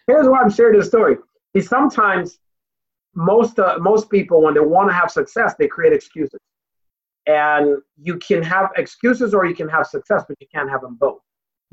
Here's 0.06 0.28
why 0.28 0.40
I'm 0.40 0.50
sharing 0.50 0.78
this 0.78 0.88
story. 0.88 1.16
See, 1.54 1.62
sometimes 1.62 2.38
most 3.14 3.58
uh, 3.58 3.78
most 3.80 4.10
people 4.10 4.42
when 4.42 4.54
they 4.54 4.60
want 4.60 4.88
to 4.88 4.94
have 4.94 5.10
success 5.10 5.54
they 5.58 5.66
create 5.66 5.92
excuses 5.92 6.38
and 7.26 7.78
you 8.00 8.16
can 8.18 8.42
have 8.42 8.70
excuses 8.76 9.34
or 9.34 9.44
you 9.44 9.54
can 9.54 9.68
have 9.68 9.86
success 9.86 10.24
but 10.26 10.36
you 10.40 10.46
can't 10.52 10.70
have 10.70 10.80
them 10.80 10.96
both. 10.96 11.20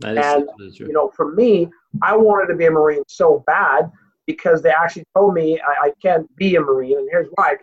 And 0.03 0.49
you 0.87 0.93
know 0.93 1.09
for 1.15 1.33
me 1.33 1.67
i 2.03 2.15
wanted 2.15 2.47
to 2.51 2.55
be 2.55 2.65
a 2.65 2.71
marine 2.71 3.03
so 3.07 3.43
bad 3.47 3.89
because 4.27 4.61
they 4.61 4.69
actually 4.69 5.05
told 5.15 5.33
me 5.33 5.59
I, 5.59 5.87
I 5.87 5.91
can't 6.01 6.33
be 6.35 6.55
a 6.55 6.61
marine 6.61 6.97
and 6.99 7.07
here's 7.11 7.27
why. 7.35 7.57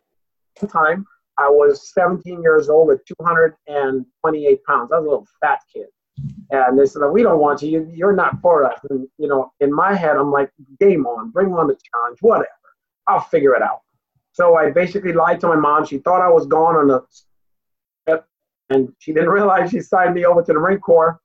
One 0.61 0.71
time 0.71 1.07
i 1.39 1.49
was 1.49 1.93
17 1.93 2.43
years 2.43 2.69
old 2.69 2.91
at 2.91 3.05
228 3.07 4.65
pounds. 4.65 4.91
I 4.93 4.99
was 4.99 5.07
a 5.07 5.09
little 5.09 5.29
fat 5.41 5.61
kid. 5.73 5.87
And 6.51 6.79
they 6.79 6.87
said 6.87 7.03
we 7.11 7.23
don't 7.23 7.41
want 7.41 7.61
you. 7.63 7.91
You're 7.93 8.15
not 8.15 8.41
for 8.41 8.65
us. 8.65 8.79
And 8.91 9.07
you 9.19 9.29
know 9.29 9.53
in 9.61 9.73
my 9.73 9.95
head 9.95 10.17
i'm 10.17 10.33
like 10.33 10.51
game 10.81 11.07
on. 11.07 11.31
Bring 11.31 11.53
on 11.53 11.69
the 11.69 11.77
challenge. 11.77 12.19
Whatever. 12.21 12.49
I'll 13.07 13.21
figure 13.21 13.55
it 13.55 13.63
out. 13.63 13.81
So 14.33 14.57
I 14.57 14.71
basically 14.71 15.13
lied 15.13 15.41
to 15.41 15.49
my 15.49 15.57
mom. 15.57 15.87
She 15.87 15.99
thought 15.99 16.21
I 16.21 16.29
was 16.29 16.47
gone 16.47 16.75
on 16.75 16.89
the 16.89 17.01
trip, 17.01 17.34
and 18.75 18.93
she 18.99 19.13
didn't 19.13 19.31
realize 19.31 19.71
she 19.71 19.81
signed 19.81 20.15
me 20.15 20.25
over 20.25 20.43
to 20.43 20.53
the 20.53 20.59
Marine 20.59 20.81
Corps. 20.81 21.21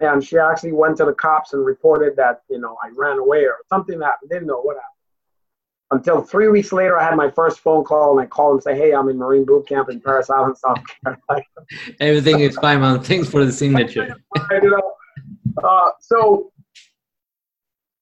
And 0.00 0.22
she 0.22 0.38
actually 0.38 0.72
went 0.72 0.96
to 0.98 1.04
the 1.04 1.12
cops 1.12 1.54
and 1.54 1.64
reported 1.64 2.14
that, 2.16 2.42
you 2.48 2.60
know, 2.60 2.76
I 2.84 2.90
ran 2.94 3.18
away 3.18 3.44
or 3.44 3.56
something 3.68 4.00
happened. 4.00 4.30
Didn't 4.30 4.46
know 4.46 4.60
what 4.60 4.76
happened. 4.76 4.84
Until 5.90 6.22
three 6.22 6.48
weeks 6.48 6.72
later, 6.72 6.98
I 6.98 7.04
had 7.04 7.16
my 7.16 7.30
first 7.30 7.60
phone 7.60 7.82
call 7.82 8.12
and 8.12 8.20
I 8.20 8.26
called 8.26 8.54
and 8.54 8.62
say, 8.62 8.76
hey, 8.76 8.94
I'm 8.94 9.08
in 9.08 9.16
Marine 9.16 9.44
boot 9.44 9.66
camp 9.66 9.88
in 9.88 10.00
Parris 10.00 10.30
Island, 10.30 10.56
South 10.58 10.78
Carolina. 11.02 11.46
Everything 11.98 12.40
is 12.40 12.56
fine, 12.58 12.80
man. 12.80 13.02
Thanks 13.02 13.28
for 13.28 13.44
the 13.44 13.50
signature. 13.50 14.14
uh, 15.64 15.90
so 16.00 16.52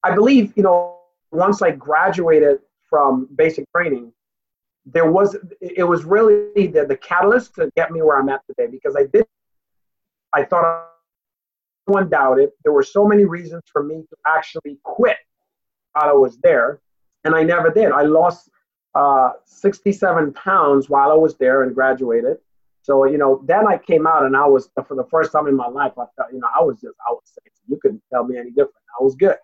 I 0.03 0.15
believe, 0.15 0.53
you 0.57 0.65
know, 0.65 0.99
once 1.31 1.63
I 1.63 1.71
graduated 1.71 2.59
from 2.91 3.29
basic 3.37 3.71
training, 3.73 4.13
there 4.87 5.11
was 5.11 5.37
it 5.61 5.85
was 5.85 6.05
really 6.05 6.69
the, 6.69 6.87
the 6.87 6.97
catalyst 6.97 7.55
to 7.57 7.71
get 7.77 7.91
me 7.91 8.03
where 8.03 8.19
I'm 8.19 8.29
at 8.29 8.43
today 8.47 8.71
because 8.71 8.97
I 8.97 9.07
did 9.07 9.27
I 10.33 10.45
thought 10.45 10.89
no 11.89 11.95
one 11.95 12.09
doubted. 12.09 12.51
There 12.63 12.73
were 12.73 12.83
so 12.83 13.07
many 13.07 13.25
reasons 13.25 13.63
for 13.73 13.83
me 13.83 14.05
to 14.09 14.17
actually 14.27 14.79
quit 14.83 15.17
while 15.93 16.09
I 16.11 16.13
was 16.13 16.37
there, 16.39 16.81
and 17.25 17.35
I 17.35 17.43
never 17.43 17.71
did. 17.71 17.91
I 17.93 18.03
lost 18.03 18.51
uh, 18.95 19.33
67 19.45 20.33
pounds 20.35 20.89
while 20.89 21.11
I 21.11 21.15
was 21.15 21.37
there 21.37 21.63
and 21.63 21.75
graduated. 21.75 22.39
So, 22.83 23.05
you 23.05 23.19
know, 23.19 23.43
then 23.45 23.67
I 23.67 23.79
came 23.79 24.07
out 24.07 24.25
and 24.25 24.37
I 24.37 24.47
was, 24.47 24.71
for 24.87 24.95
the 24.95 25.07
first 25.11 25.33
time 25.33 25.49
in 25.49 25.57
my 25.57 25.67
life, 25.67 25.93
I 25.99 26.05
felt, 26.17 26.33
you 26.33 26.39
know, 26.39 26.49
I 26.59 26.63
was 26.63 26.81
just, 26.81 26.95
I 27.07 27.13
was 27.13 27.23
sick. 27.25 27.53
You 27.67 27.79
couldn't 27.83 28.03
tell 28.13 28.25
me 28.25 28.39
any 28.39 28.51
different. 28.51 28.75
I 28.99 29.03
was 29.03 29.17
good. 29.17 29.37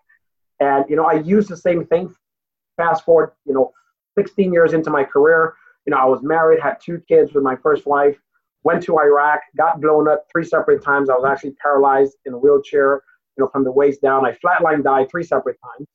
And, 0.61 0.85
you 0.89 0.95
know, 0.95 1.05
I 1.05 1.15
used 1.15 1.49
the 1.49 1.57
same 1.57 1.85
thing. 1.85 2.15
Fast 2.77 3.03
forward, 3.03 3.33
you 3.45 3.53
know, 3.53 3.73
16 4.15 4.53
years 4.53 4.73
into 4.73 4.89
my 4.89 5.03
career, 5.03 5.53
you 5.85 5.91
know, 5.91 5.97
I 5.97 6.05
was 6.05 6.21
married, 6.23 6.61
had 6.61 6.77
two 6.83 7.01
kids 7.07 7.33
with 7.33 7.43
my 7.43 7.55
first 7.57 7.85
wife, 7.85 8.17
went 8.63 8.83
to 8.83 8.99
Iraq, 8.99 9.41
got 9.57 9.81
blown 9.81 10.07
up 10.07 10.25
three 10.31 10.45
separate 10.45 10.83
times. 10.83 11.09
I 11.09 11.15
was 11.15 11.25
actually 11.29 11.51
paralyzed 11.61 12.17
in 12.25 12.33
a 12.33 12.37
wheelchair, 12.37 13.01
you 13.37 13.43
know, 13.43 13.49
from 13.49 13.63
the 13.63 13.71
waist 13.71 14.01
down. 14.01 14.25
I 14.25 14.31
flatline 14.33 14.83
died 14.83 15.09
three 15.09 15.23
separate 15.23 15.57
times. 15.61 15.87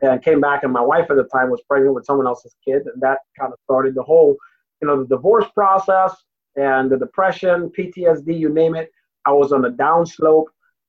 And 0.00 0.22
came 0.22 0.40
back 0.40 0.62
and 0.62 0.72
my 0.72 0.80
wife 0.80 1.10
at 1.10 1.16
the 1.16 1.24
time 1.24 1.50
was 1.50 1.60
pregnant 1.68 1.92
with 1.92 2.04
someone 2.04 2.28
else's 2.28 2.54
kid 2.64 2.82
and 2.86 3.02
that 3.02 3.18
kind 3.36 3.52
of 3.52 3.58
started 3.64 3.96
the 3.96 4.02
whole 4.04 4.36
you 4.80 4.86
know 4.86 5.02
the 5.02 5.08
divorce 5.08 5.46
process 5.52 6.14
and 6.54 6.88
the 6.88 6.96
depression 6.96 7.68
ptsd 7.76 8.38
you 8.38 8.48
name 8.48 8.76
it. 8.76 8.92
I 9.26 9.32
was 9.32 9.50
on 9.50 9.64
a 9.64 9.70
downslope. 9.72 10.44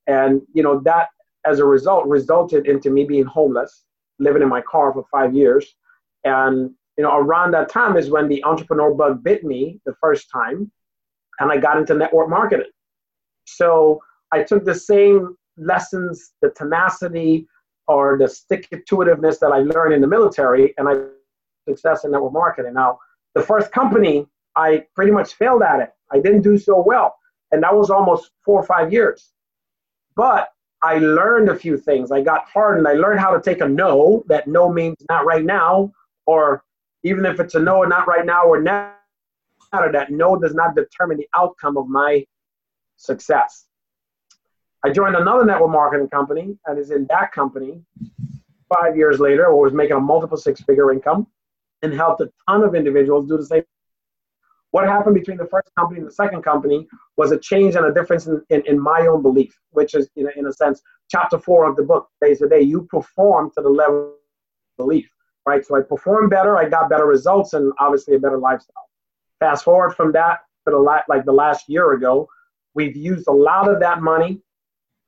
And 0.05 0.43
you 0.53 0.61
know 0.61 0.79
that 0.81 1.07
as 1.43 1.57
a 1.57 1.65
result 1.65 2.05
resulted 2.05 2.67
into 2.67 2.91
me 2.91 3.03
being 3.03 3.25
homeless 3.25 3.85
living 4.19 4.43
in 4.43 4.49
my 4.49 4.61
car 4.61 4.93
for 4.93 5.03
five 5.11 5.33
years 5.33 5.73
and 6.23 6.71
you 6.97 7.03
know 7.03 7.15
around 7.15 7.51
that 7.51 7.69
time 7.69 7.97
is 7.97 8.09
when 8.09 8.27
the 8.27 8.43
entrepreneur 8.43 8.93
bug 8.93 9.23
bit 9.23 9.43
me 9.43 9.79
the 9.85 9.93
first 10.01 10.29
time 10.31 10.71
and 11.39 11.51
i 11.51 11.57
got 11.57 11.77
into 11.77 11.93
network 11.93 12.29
marketing 12.29 12.71
so 13.45 14.01
i 14.31 14.43
took 14.43 14.65
the 14.65 14.75
same 14.75 15.35
lessons 15.57 16.31
the 16.41 16.49
tenacity 16.51 17.47
or 17.89 18.17
the 18.17 18.27
stick 18.27 18.69
to 18.69 18.95
itiveness 18.97 19.39
that 19.39 19.51
I 19.51 19.59
learned 19.59 19.95
in 19.95 20.01
the 20.01 20.07
military 20.07 20.75
and 20.77 20.87
I 20.87 20.93
success 21.67 22.05
in 22.05 22.11
network 22.11 22.33
marketing. 22.33 22.73
Now, 22.73 22.99
the 23.33 23.41
first 23.41 23.71
company, 23.71 24.27
I 24.55 24.85
pretty 24.95 25.11
much 25.11 25.33
failed 25.33 25.63
at 25.63 25.79
it. 25.79 25.89
I 26.11 26.19
didn't 26.19 26.43
do 26.43 26.57
so 26.57 26.81
well. 26.85 27.15
And 27.51 27.63
that 27.63 27.75
was 27.75 27.89
almost 27.89 28.31
four 28.45 28.59
or 28.59 28.65
five 28.65 28.93
years. 28.93 29.31
But 30.15 30.49
I 30.83 30.99
learned 30.99 31.49
a 31.49 31.55
few 31.55 31.77
things. 31.77 32.11
I 32.11 32.21
got 32.21 32.45
hardened. 32.45 32.87
I 32.87 32.93
learned 32.93 33.19
how 33.19 33.35
to 33.35 33.41
take 33.41 33.59
a 33.61 33.67
no, 33.67 34.23
that 34.27 34.47
no 34.47 34.71
means 34.71 34.97
not 35.09 35.25
right 35.25 35.43
now, 35.43 35.91
or 36.29 36.63
even 37.03 37.25
if 37.25 37.39
it's 37.39 37.55
a 37.55 37.59
no, 37.59 37.81
not 37.83 38.07
right 38.07 38.25
now, 38.25 38.43
or 38.43 38.61
never, 38.61 38.93
that 39.71 40.11
no 40.11 40.37
does 40.37 40.53
not 40.53 40.75
determine 40.75 41.17
the 41.17 41.27
outcome 41.35 41.75
of 41.75 41.87
my 41.87 42.23
success. 42.97 43.65
I 44.85 44.91
joined 44.91 45.15
another 45.15 45.45
network 45.45 45.71
marketing 45.71 46.09
company 46.09 46.45
and 46.65 46.77
is 46.77 46.91
in 46.91 47.07
that 47.09 47.31
company 47.31 47.81
five 48.75 48.95
years 48.95 49.19
later, 49.19 49.47
I 49.47 49.53
was 49.53 49.73
making 49.73 49.97
a 49.97 49.99
multiple 49.99 50.37
six 50.37 50.61
figure 50.61 50.91
income 50.91 51.25
and 51.81 51.93
helped 51.93 52.21
a 52.21 52.29
ton 52.47 52.63
of 52.63 52.75
individuals 52.75 53.27
do 53.27 53.37
the 53.37 53.45
same. 53.45 53.63
What 54.71 54.85
happened 54.85 55.15
between 55.15 55.37
the 55.37 55.47
first 55.47 55.69
company 55.75 55.99
and 55.99 56.07
the 56.07 56.13
second 56.23 56.43
company 56.43 56.87
was 57.17 57.31
a 57.31 57.39
change 57.39 57.73
and 57.75 57.87
a 57.87 57.93
difference 57.93 58.27
in, 58.27 58.39
in, 58.49 58.61
in 58.67 58.79
my 58.79 59.07
own 59.07 59.23
belief, 59.23 59.57
which 59.71 59.95
is, 59.95 60.07
in 60.15 60.27
a, 60.27 60.31
in 60.39 60.45
a 60.45 60.53
sense, 60.53 60.79
chapter 61.09 61.39
four 61.39 61.67
of 61.67 61.75
the 61.75 61.81
book, 61.81 62.07
Days 62.21 62.43
a 62.43 62.47
Day. 62.47 62.61
You 62.61 62.83
perform 62.83 63.49
to 63.55 63.61
the 63.63 63.69
level 63.69 64.01
of 64.09 64.77
belief, 64.77 65.09
right? 65.45 65.65
So 65.65 65.77
I 65.77 65.81
performed 65.81 66.29
better, 66.29 66.57
I 66.57 66.67
got 66.69 66.89
better 66.89 67.05
results, 67.05 67.53
and 67.53 67.71
obviously 67.79 68.15
a 68.15 68.19
better 68.19 68.37
lifestyle. 68.37 68.89
Fast 69.39 69.63
forward 69.63 69.91
from 69.91 70.11
that 70.13 70.39
to 70.65 70.71
the 70.71 70.77
la- 70.77 71.01
like 71.07 71.25
the 71.25 71.31
last 71.31 71.69
year 71.69 71.93
ago, 71.93 72.27
we've 72.73 72.95
used 72.95 73.27
a 73.27 73.31
lot 73.31 73.69
of 73.69 73.79
that 73.79 74.01
money 74.01 74.41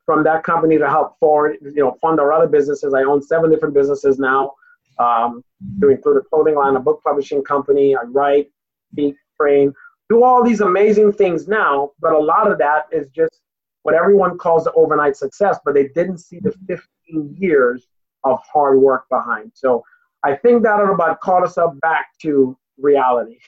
from 0.05 0.23
that 0.23 0.43
company 0.43 0.77
to 0.77 0.89
help 0.89 1.17
forward, 1.19 1.57
you 1.61 1.83
know, 1.83 1.95
fund 2.01 2.19
our 2.19 2.33
other 2.33 2.47
businesses. 2.47 2.93
I 2.93 3.03
own 3.03 3.21
seven 3.21 3.49
different 3.49 3.73
businesses 3.73 4.19
now, 4.19 4.53
um, 4.99 5.43
to 5.79 5.89
include 5.89 6.17
a 6.17 6.21
clothing 6.21 6.55
line, 6.55 6.75
a 6.75 6.79
book 6.79 7.01
publishing 7.03 7.43
company. 7.43 7.95
I 7.95 8.03
write, 8.03 8.49
speak, 8.91 9.15
train, 9.39 9.73
do 10.09 10.23
all 10.23 10.43
these 10.43 10.61
amazing 10.61 11.13
things 11.13 11.47
now. 11.47 11.91
But 11.99 12.13
a 12.13 12.19
lot 12.19 12.51
of 12.51 12.57
that 12.57 12.87
is 12.91 13.07
just 13.09 13.41
what 13.83 13.95
everyone 13.95 14.37
calls 14.37 14.65
the 14.65 14.73
overnight 14.73 15.15
success, 15.15 15.59
but 15.63 15.73
they 15.73 15.87
didn't 15.89 16.19
see 16.19 16.39
the 16.39 16.51
15 16.67 17.35
years 17.37 17.87
of 18.23 18.39
hard 18.51 18.79
work 18.79 19.05
behind. 19.09 19.51
So 19.55 19.83
I 20.23 20.35
think 20.35 20.63
that 20.63 20.79
about 20.79 21.19
caught 21.21 21.43
us 21.43 21.57
up 21.57 21.79
back 21.79 22.07
to 22.21 22.57
reality. 22.77 23.39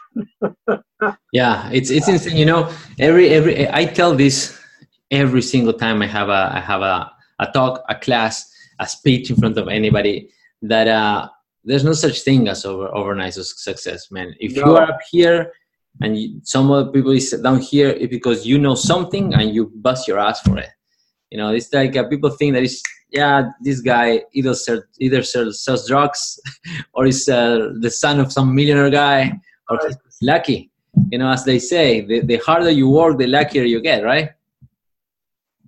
yeah, 1.33 1.69
it's 1.71 1.89
it's 1.89 2.07
insane. 2.07 2.37
You 2.37 2.45
know, 2.45 2.71
every 2.99 3.29
every 3.29 3.69
I 3.69 3.85
tell 3.85 4.15
this 4.15 4.59
every 5.11 5.41
single 5.41 5.73
time 5.73 6.01
I 6.01 6.07
have 6.07 6.29
a 6.29 6.51
I 6.53 6.59
have 6.59 6.81
a, 6.81 7.11
a 7.39 7.47
talk, 7.51 7.83
a 7.89 7.95
class, 7.95 8.51
a 8.79 8.87
speech 8.87 9.29
in 9.29 9.35
front 9.35 9.57
of 9.57 9.67
anybody 9.67 10.29
that 10.63 10.87
uh, 10.87 11.29
there's 11.63 11.83
no 11.83 11.93
such 11.93 12.21
thing 12.21 12.47
as 12.47 12.65
over 12.65 12.93
overnight 12.95 13.33
success, 13.33 14.11
man. 14.11 14.33
If 14.39 14.55
no. 14.55 14.65
you 14.65 14.75
are 14.77 14.91
up 14.91 14.99
here 15.11 15.53
and 16.01 16.17
you, 16.17 16.41
some 16.43 16.71
other 16.71 16.91
people 16.91 17.11
is 17.11 17.31
down 17.31 17.59
here, 17.59 17.89
it's 17.89 18.09
because 18.09 18.45
you 18.45 18.57
know 18.57 18.75
something 18.75 19.33
and 19.33 19.53
you 19.53 19.71
bust 19.75 20.07
your 20.07 20.19
ass 20.19 20.41
for 20.41 20.57
it. 20.57 20.69
You 21.29 21.37
know, 21.37 21.53
it's 21.53 21.71
like 21.73 21.95
uh, 21.95 22.07
people 22.07 22.29
think 22.29 22.53
that 22.53 22.63
it's 22.63 22.81
yeah, 23.13 23.51
this 23.61 23.79
guy 23.79 24.23
either 24.33 24.55
sell, 24.55 24.81
either 24.99 25.21
sells, 25.21 25.63
sells 25.63 25.87
drugs 25.87 26.39
or 26.93 27.05
is 27.05 27.29
uh, 27.29 27.69
the 27.79 27.89
son 27.89 28.19
of 28.19 28.31
some 28.31 28.53
millionaire 28.53 28.89
guy 28.89 29.31
or 29.69 29.77
right. 29.77 29.95
lucky. 30.21 30.71
You 31.11 31.19
know, 31.19 31.29
as 31.29 31.45
they 31.45 31.59
say, 31.59 32.01
the, 32.01 32.21
the 32.21 32.37
harder 32.37 32.71
you 32.71 32.89
work, 32.89 33.17
the 33.17 33.27
luckier 33.27 33.63
you 33.63 33.81
get, 33.81 34.03
right? 34.03 34.31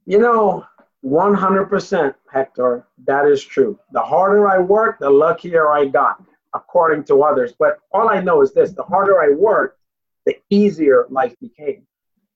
You 0.06 0.20
know, 0.20 0.66
100% 1.04 2.16
Hector, 2.32 2.88
that 3.06 3.26
is 3.26 3.44
true. 3.44 3.80
The 3.92 4.02
harder 4.02 4.48
I 4.48 4.60
work, 4.60 5.00
the 5.00 5.10
luckier 5.10 5.72
I 5.72 5.86
got, 5.86 6.24
according 6.54 7.06
to 7.06 7.24
others. 7.24 7.54
But 7.58 7.80
all 7.92 8.10
I 8.10 8.22
know 8.22 8.42
is 8.42 8.54
this 8.54 8.72
the 8.72 8.84
harder 8.84 9.22
I 9.22 9.30
worked, 9.30 9.80
the 10.26 10.36
easier 10.50 11.06
life 11.10 11.36
became. 11.40 11.84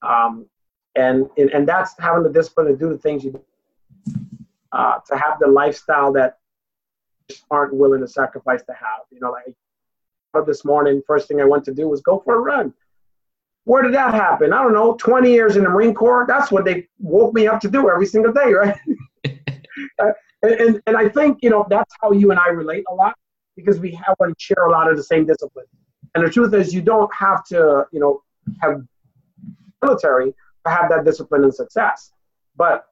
Um, 0.01 0.45
and, 0.95 1.29
and, 1.37 1.49
and 1.51 1.67
that's 1.67 1.93
having 1.99 2.23
the 2.23 2.29
discipline 2.29 2.67
to 2.67 2.75
do 2.75 2.89
the 2.89 2.97
things 2.97 3.23
you 3.23 3.31
do, 3.31 3.43
uh, 4.71 4.99
to 5.07 5.17
have 5.17 5.39
the 5.39 5.47
lifestyle 5.47 6.13
that 6.13 6.37
aren't 7.51 7.73
willing 7.73 8.01
to 8.01 8.07
sacrifice 8.07 8.61
to 8.63 8.73
have. 8.73 9.01
You 9.11 9.19
know, 9.19 9.31
like 9.31 9.55
this 10.45 10.63
morning, 10.63 11.01
first 11.05 11.27
thing 11.27 11.41
I 11.41 11.45
went 11.45 11.65
to 11.65 11.73
do 11.73 11.87
was 11.87 12.01
go 12.01 12.19
for 12.19 12.35
a 12.35 12.39
run. 12.39 12.73
Where 13.65 13.83
did 13.83 13.93
that 13.93 14.13
happen? 14.13 14.53
I 14.53 14.63
don't 14.63 14.73
know. 14.73 14.95
20 14.95 15.29
years 15.29 15.55
in 15.55 15.63
the 15.63 15.69
Marine 15.69 15.93
Corps. 15.93 16.25
That's 16.27 16.51
what 16.51 16.65
they 16.65 16.87
woke 16.97 17.33
me 17.33 17.47
up 17.47 17.59
to 17.61 17.69
do 17.69 17.89
every 17.89 18.05
single 18.05 18.33
day, 18.33 18.53
right? 18.53 18.77
and, 19.99 20.13
and, 20.43 20.81
and 20.87 20.97
I 20.97 21.09
think, 21.09 21.39
you 21.41 21.49
know, 21.49 21.65
that's 21.69 21.93
how 22.01 22.11
you 22.11 22.31
and 22.31 22.39
I 22.39 22.49
relate 22.49 22.85
a 22.89 22.93
lot 22.93 23.15
because 23.55 23.79
we 23.79 23.91
have 23.91 24.15
and 24.21 24.33
share 24.39 24.65
a 24.67 24.71
lot 24.71 24.89
of 24.89 24.97
the 24.97 25.03
same 25.03 25.25
discipline. 25.25 25.65
And 26.15 26.25
the 26.25 26.29
truth 26.29 26.53
is, 26.53 26.73
you 26.73 26.81
don't 26.81 27.13
have 27.13 27.43
to, 27.45 27.85
you 27.91 27.99
know, 27.99 28.23
have 28.61 28.81
military 29.81 30.33
to 30.65 30.71
have 30.71 30.89
that 30.89 31.05
discipline 31.05 31.43
and 31.43 31.53
success. 31.53 32.11
But, 32.55 32.85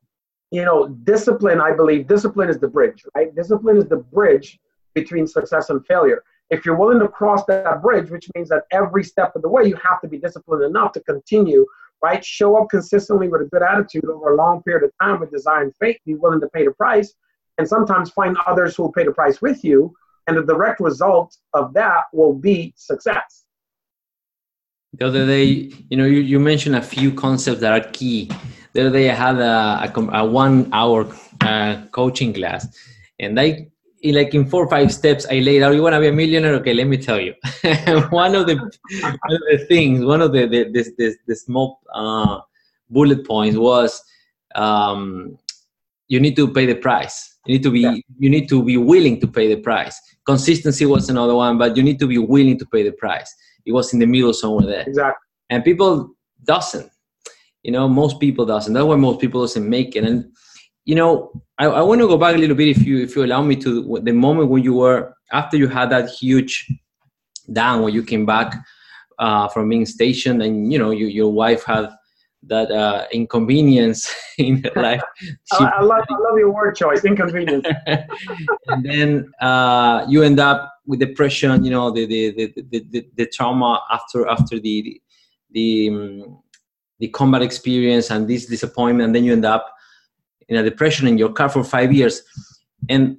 you 0.52 0.64
know, 0.64 0.88
discipline, 0.88 1.60
I 1.60 1.74
believe, 1.74 2.08
discipline 2.08 2.50
is 2.50 2.60
the 2.60 2.68
bridge, 2.68 3.04
right? 3.16 3.36
Discipline 3.36 3.78
is 3.78 3.88
the 3.88 3.98
bridge 3.98 4.60
between 4.94 5.28
success 5.28 5.70
and 5.70 5.86
failure 5.86 6.24
if 6.50 6.66
you're 6.66 6.78
willing 6.78 7.00
to 7.00 7.08
cross 7.08 7.44
that 7.46 7.82
bridge, 7.82 8.10
which 8.10 8.30
means 8.36 8.50
that 8.50 8.64
every 8.72 9.04
step 9.04 9.36
of 9.36 9.42
the 9.42 9.50
way 9.50 9.66
you 9.66 9.76
have 9.76 10.02
to 10.02 10.08
be 10.08 10.18
disciplined 10.18 10.64
enough 10.64 10.94
to 10.94 11.02
continue, 11.02 11.66
right? 12.02 12.24
Show 12.24 12.62
up 12.62 12.70
consistently 12.70 13.28
with 13.28 13.42
a 13.42 13.46
good 13.46 13.64
attitude 13.64 14.06
over 14.06 14.34
a 14.34 14.36
long 14.36 14.64
period 14.64 14.86
of 14.86 14.92
time 15.02 15.20
with 15.20 15.32
desire 15.32 15.64
and 15.64 15.76
faith, 15.76 15.98
be 16.06 16.16
willing 16.16 16.40
to 16.40 16.48
pay 16.50 16.66
the 16.66 16.72
price, 16.72 17.14
and 17.58 17.68
sometimes 17.68 18.12
find 18.12 18.38
others 18.46 18.76
who 18.76 18.84
will 18.84 18.94
pay 18.94 19.04
the 19.04 19.12
price 19.12 19.42
with 19.42 19.64
you. 19.64 19.94
And 20.28 20.38
the 20.38 20.44
direct 20.44 20.80
result 20.80 21.38
of 21.54 21.74
that 21.74 22.04
will 22.14 22.34
be 22.34 22.74
success. 22.76 23.46
The 24.94 25.08
other 25.08 25.26
day, 25.26 25.72
you 25.90 25.98
know, 25.98 26.06
you, 26.06 26.20
you 26.20 26.40
mentioned 26.40 26.76
a 26.76 26.82
few 26.82 27.14
concepts 27.14 27.62
that 27.62 27.72
are 27.72 27.92
key. 27.92 28.30
The 28.78 28.84
other 28.84 28.92
day, 28.92 29.10
I 29.10 29.16
had 29.16 29.40
a, 29.40 29.92
a, 29.92 30.20
a 30.20 30.24
one 30.24 30.70
hour 30.72 31.12
uh, 31.42 31.82
coaching 31.92 32.32
class, 32.32 32.68
and 33.18 33.40
I 33.40 33.70
in 34.04 34.14
like 34.14 34.36
in 34.36 34.46
four 34.46 34.66
or 34.66 34.70
five 34.70 34.94
steps 34.94 35.26
I 35.32 35.40
laid 35.40 35.64
out, 35.64 35.74
you 35.74 35.82
want 35.82 35.96
to 35.96 36.00
be 36.00 36.10
a 36.10 36.12
millionaire? 36.12 36.54
Okay, 36.58 36.76
let 36.76 36.86
me 36.86 36.98
tell 36.98 37.20
you. 37.20 37.34
one 38.12 38.36
of 38.36 38.46
the 38.46 38.56
one 39.02 39.34
of 39.34 39.42
the 39.50 39.66
things, 39.68 40.06
one 40.06 40.22
of 40.22 40.32
the 40.32 40.46
the, 40.46 40.66
the, 40.96 41.16
the 41.26 41.36
small 41.36 41.80
uh, 41.92 42.42
bullet 42.92 43.26
points 43.26 43.58
was 43.58 44.00
um, 44.54 45.40
you 46.08 46.20
need 46.20 46.36
to 46.36 46.48
pay 46.48 46.68
the 46.68 46.76
price. 46.76 47.40
You 47.48 47.56
need 47.56 47.64
to 47.64 47.72
be 47.72 47.80
yeah. 47.80 47.96
you 48.20 48.30
need 48.30 48.48
to 48.50 48.64
be 48.64 48.78
willing 48.78 49.20
to 49.22 49.28
pay 49.28 49.52
the 49.52 49.60
price. 49.60 50.00
Consistency 50.24 50.86
was 50.86 51.10
another 51.10 51.34
one, 51.34 51.58
but 51.58 51.76
you 51.76 51.82
need 51.82 51.98
to 51.98 52.06
be 52.06 52.20
willing 52.20 52.60
to 52.60 52.66
pay 52.68 52.84
the 52.84 52.92
price. 52.92 53.34
It 53.66 53.72
was 53.72 53.92
in 53.92 53.98
the 53.98 54.06
middle 54.06 54.36
somewhere 54.36 54.68
there. 54.68 54.86
Exactly. 54.86 55.26
And 55.50 55.64
people 55.64 56.12
doesn't. 56.44 56.92
You 57.68 57.74
know, 57.74 57.90
most 57.90 58.22
people 58.22 58.46
doesn't. 58.46 58.74
That's 58.74 58.86
why 58.86 58.96
most 58.96 59.20
people 59.20 59.42
doesn't 59.42 59.70
make 59.70 59.98
it. 59.98 60.06
And 60.06 60.32
you 60.86 60.96
know, 60.96 61.34
I, 61.58 61.66
I 61.66 61.82
want 61.82 62.00
to 62.00 62.08
go 62.08 62.18
back 62.18 62.34
a 62.34 62.38
little 62.38 62.56
bit, 62.56 62.70
if 62.70 62.88
you 62.88 63.04
if 63.04 63.14
you 63.14 63.26
allow 63.26 63.42
me 63.42 63.58
to, 63.58 64.00
the 64.02 64.14
moment 64.14 64.50
when 64.50 64.64
you 64.64 64.76
were 64.76 65.14
after 65.34 65.58
you 65.58 65.68
had 65.68 65.90
that 65.90 66.10
huge 66.10 66.66
down 67.52 67.82
when 67.82 67.94
you 67.94 68.04
came 68.04 68.26
back 68.26 68.56
uh, 69.20 69.50
from 69.50 69.68
being 69.68 69.86
stationed, 69.86 70.42
and 70.42 70.72
you 70.72 70.80
know, 70.80 70.92
you, 70.92 71.08
your 71.08 71.30
wife 71.30 71.66
had 71.66 71.90
that 72.44 72.72
uh, 72.72 73.06
inconvenience 73.12 74.16
in 74.38 74.64
her 74.64 74.82
life. 74.82 75.02
I, 75.52 75.66
I, 75.66 75.82
love, 75.82 76.06
I 76.10 76.14
love 76.14 76.38
your 76.38 76.54
word 76.54 76.74
choice, 76.74 77.04
inconvenience. 77.04 77.66
and 78.68 78.86
then 78.86 79.30
uh, 79.42 80.06
you 80.08 80.24
end 80.24 80.40
up 80.40 80.72
with 80.86 81.00
depression, 81.00 81.66
you 81.66 81.72
know, 81.72 81.92
the, 81.92 82.06
the, 82.06 82.32
the, 82.32 82.54
the, 82.70 82.86
the, 82.92 83.08
the 83.18 83.26
trauma 83.34 83.82
after, 83.92 84.26
after 84.30 84.58
the, 84.58 85.02
the, 85.52 85.90
um, 85.90 86.40
the 87.00 87.08
combat 87.10 87.42
experience 87.42 88.10
and 88.12 88.28
this 88.28 88.46
disappointment. 88.46 89.08
And 89.08 89.16
then 89.16 89.24
you 89.24 89.34
end 89.34 89.46
up 89.46 89.74
in 90.50 90.58
a 90.58 90.64
depression 90.64 91.08
in 91.08 91.18
your 91.18 91.32
car 91.32 91.50
for 91.50 91.64
five 91.64 91.94
years. 91.94 92.22
And 92.90 93.18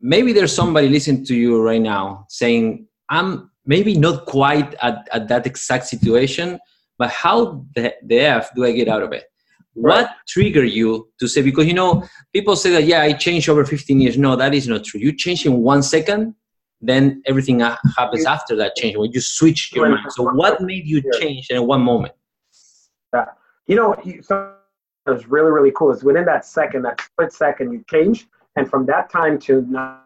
maybe 0.00 0.32
there's 0.32 0.54
somebody 0.54 0.88
listening 0.88 1.24
to 1.26 1.34
you 1.34 1.60
right 1.60 1.80
now 1.80 2.26
saying, 2.28 2.86
I'm 3.08 3.50
maybe 3.64 3.98
not 3.98 4.26
quite 4.26 4.74
at, 4.82 5.08
at 5.12 5.28
that 5.28 5.46
exact 5.46 5.86
situation, 5.86 6.58
but 6.98 7.10
how 7.10 7.64
the, 7.74 7.94
the 8.04 8.18
F 8.20 8.54
do 8.54 8.64
I 8.64 8.72
get 8.72 8.88
out 8.88 9.02
of 9.02 9.12
it? 9.12 9.24
What 9.74 10.10
triggered 10.26 10.70
you 10.70 11.10
to 11.20 11.28
say, 11.28 11.42
because 11.42 11.66
you 11.66 11.74
know, 11.74 12.02
people 12.32 12.56
say 12.56 12.70
that, 12.70 12.84
yeah, 12.84 13.02
I 13.02 13.12
changed 13.12 13.48
over 13.50 13.64
15 13.64 14.00
years. 14.00 14.16
No, 14.16 14.34
that 14.34 14.54
is 14.54 14.66
not 14.66 14.84
true. 14.84 14.98
You 14.98 15.14
change 15.14 15.44
in 15.44 15.58
one 15.58 15.82
second, 15.82 16.34
then 16.80 17.22
everything 17.26 17.60
happens 17.60 18.24
after 18.24 18.56
that 18.56 18.74
change 18.76 18.96
when 18.96 19.12
you 19.12 19.20
switch 19.20 19.72
your 19.74 19.88
mind. 19.88 20.10
So, 20.10 20.30
what 20.32 20.62
made 20.62 20.86
you 20.86 21.02
change 21.20 21.50
in 21.50 21.66
one 21.66 21.82
moment? 21.82 22.14
Yeah. 23.16 23.26
You 23.66 23.76
know, 23.76 23.94
something 24.22 24.54
was 25.06 25.26
really, 25.26 25.50
really 25.50 25.72
cool 25.72 25.90
is 25.92 26.04
within 26.04 26.24
that 26.26 26.44
second, 26.44 26.82
that 26.82 27.00
split 27.00 27.32
second, 27.32 27.72
you 27.72 27.84
change. 27.90 28.28
And 28.56 28.68
from 28.68 28.86
that 28.86 29.10
time 29.10 29.38
to 29.40 29.62
now, 29.62 30.00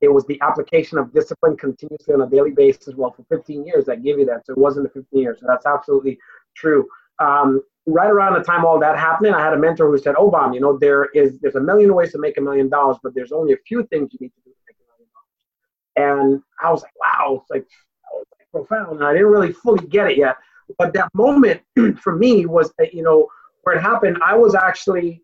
it 0.00 0.08
was 0.08 0.24
the 0.26 0.40
application 0.42 0.98
of 0.98 1.12
discipline 1.12 1.56
continuously 1.56 2.14
on 2.14 2.22
a 2.22 2.26
daily 2.28 2.50
basis. 2.50 2.94
Well, 2.94 3.12
for 3.12 3.24
15 3.28 3.66
years, 3.66 3.84
that 3.86 4.02
gave 4.02 4.18
you 4.18 4.26
that. 4.26 4.46
So 4.46 4.52
it 4.52 4.58
wasn't 4.58 4.92
the 4.92 5.00
15 5.00 5.20
years. 5.20 5.40
So 5.40 5.46
that's 5.48 5.66
absolutely 5.66 6.18
true. 6.54 6.86
Um, 7.18 7.62
right 7.86 8.10
around 8.10 8.34
the 8.34 8.44
time 8.44 8.64
all 8.64 8.78
that 8.78 8.96
happening, 8.96 9.34
I 9.34 9.42
had 9.42 9.54
a 9.54 9.58
mentor 9.58 9.90
who 9.90 9.98
said, 9.98 10.14
"Oh, 10.16 10.30
Bam, 10.30 10.52
you 10.52 10.60
know 10.60 10.78
there 10.78 11.06
is 11.14 11.38
there's 11.40 11.56
a 11.56 11.60
million 11.60 11.94
ways 11.94 12.12
to 12.12 12.18
make 12.18 12.38
a 12.38 12.40
million 12.40 12.68
dollars, 12.68 12.96
but 13.02 13.14
there's 13.14 13.32
only 13.32 13.54
a 13.54 13.58
few 13.66 13.84
things 13.86 14.12
you 14.12 14.18
need 14.20 14.32
to 14.34 14.40
do 14.44 14.50
to 14.50 14.56
make 14.68 14.76
a 14.76 14.86
million 14.92 15.10
dollars." 15.14 16.30
And 16.30 16.42
I 16.62 16.70
was 16.70 16.82
like, 16.82 16.92
"Wow!" 16.96 17.40
It's 17.40 17.50
like, 17.50 17.66
was 18.12 18.26
like 18.38 18.48
profound. 18.50 18.98
And 18.98 19.04
I 19.04 19.12
didn't 19.12 19.28
really 19.28 19.52
fully 19.52 19.86
get 19.88 20.10
it 20.10 20.16
yet, 20.16 20.36
but 20.76 20.92
that 20.94 21.08
moment 21.14 21.62
for 22.00 22.16
me 22.16 22.46
was, 22.46 22.72
you 22.92 23.02
know, 23.02 23.28
where 23.62 23.76
it 23.76 23.80
happened. 23.80 24.18
I 24.24 24.36
was 24.36 24.54
actually 24.54 25.22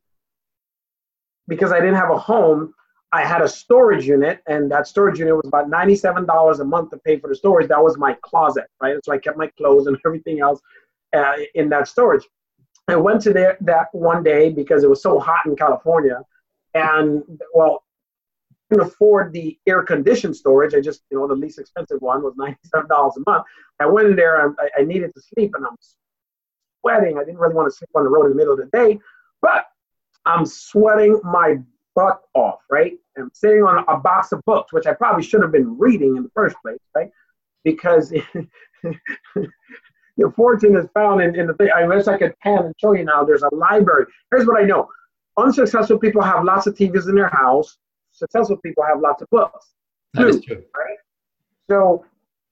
because 1.48 1.72
I 1.72 1.80
didn't 1.80 1.96
have 1.96 2.10
a 2.10 2.18
home. 2.18 2.74
I 3.12 3.24
had 3.24 3.42
a 3.42 3.48
storage 3.48 4.06
unit, 4.06 4.40
and 4.48 4.70
that 4.72 4.88
storage 4.88 5.18
unit 5.18 5.36
was 5.36 5.46
about 5.46 5.70
$97 5.70 6.60
a 6.60 6.64
month 6.64 6.90
to 6.90 6.96
pay 6.98 7.18
for 7.18 7.28
the 7.28 7.36
storage. 7.36 7.68
That 7.68 7.82
was 7.82 7.96
my 7.96 8.16
closet, 8.22 8.64
right? 8.80 8.96
So 9.04 9.12
I 9.12 9.18
kept 9.18 9.38
my 9.38 9.46
clothes 9.56 9.86
and 9.86 9.96
everything 10.06 10.40
else 10.40 10.60
uh, 11.16 11.34
in 11.54 11.68
that 11.68 11.86
storage. 11.86 12.24
I 12.88 12.96
went 12.96 13.22
to 13.22 13.32
there 13.32 13.56
that 13.62 13.86
one 13.92 14.22
day 14.22 14.50
because 14.50 14.84
it 14.84 14.90
was 14.90 15.02
so 15.02 15.18
hot 15.18 15.46
in 15.46 15.56
California, 15.56 16.20
and 16.74 17.22
well, 17.54 17.84
couldn't 18.74 18.88
afford 18.88 19.32
the 19.32 19.58
air 19.66 19.82
conditioned 19.82 20.36
storage. 20.36 20.74
I 20.74 20.80
just, 20.80 21.02
you 21.10 21.18
know, 21.18 21.28
the 21.28 21.34
least 21.34 21.58
expensive 21.58 22.00
one 22.00 22.22
was 22.22 22.34
$97 22.34 22.90
a 22.90 23.30
month. 23.30 23.44
I 23.80 23.86
went 23.86 24.08
in 24.08 24.16
there, 24.16 24.46
and 24.46 24.56
I, 24.58 24.80
I 24.80 24.84
needed 24.84 25.14
to 25.14 25.20
sleep, 25.20 25.52
and 25.54 25.64
I'm 25.64 25.76
sweating. 26.80 27.18
I 27.18 27.24
didn't 27.24 27.38
really 27.38 27.54
want 27.54 27.70
to 27.70 27.76
sleep 27.76 27.90
on 27.94 28.04
the 28.04 28.10
road 28.10 28.24
in 28.24 28.30
the 28.30 28.36
middle 28.36 28.54
of 28.54 28.58
the 28.58 28.66
day, 28.66 28.98
but 29.40 29.66
I'm 30.26 30.44
sweating 30.44 31.20
my 31.22 31.58
butt 31.94 32.22
off, 32.34 32.60
right? 32.70 32.94
I'm 33.16 33.30
sitting 33.32 33.62
on 33.62 33.84
a 33.86 33.98
box 33.98 34.32
of 34.32 34.42
books, 34.44 34.72
which 34.72 34.86
I 34.86 34.94
probably 34.94 35.22
should 35.22 35.42
have 35.42 35.52
been 35.52 35.78
reading 35.78 36.16
in 36.16 36.24
the 36.24 36.30
first 36.34 36.56
place, 36.62 36.80
right? 36.96 37.10
Because 37.62 38.12
your 40.16 40.32
fortune 40.32 40.76
is 40.76 40.86
found 40.94 41.22
in, 41.22 41.38
in 41.38 41.46
the 41.46 41.54
thing. 41.54 41.68
I 41.74 41.86
wish 41.86 42.08
I 42.08 42.18
could 42.18 42.36
pan 42.40 42.64
and 42.64 42.74
show 42.80 42.92
you 42.92 43.04
now. 43.04 43.24
There's 43.24 43.42
a 43.42 43.54
library. 43.54 44.06
Here's 44.30 44.46
what 44.46 44.60
I 44.60 44.64
know 44.64 44.88
unsuccessful 45.36 45.98
people 45.98 46.22
have 46.22 46.44
lots 46.44 46.66
of 46.66 46.74
TVs 46.74 47.08
in 47.08 47.16
their 47.16 47.28
house, 47.28 47.76
successful 48.14 48.56
people 48.58 48.84
have 48.84 49.00
lots 49.00 49.22
of 49.22 49.28
books. 49.30 49.72
That 50.14 50.28
is 50.28 50.40
true. 50.40 50.62
Right? 50.76 50.96
So, 51.68 52.04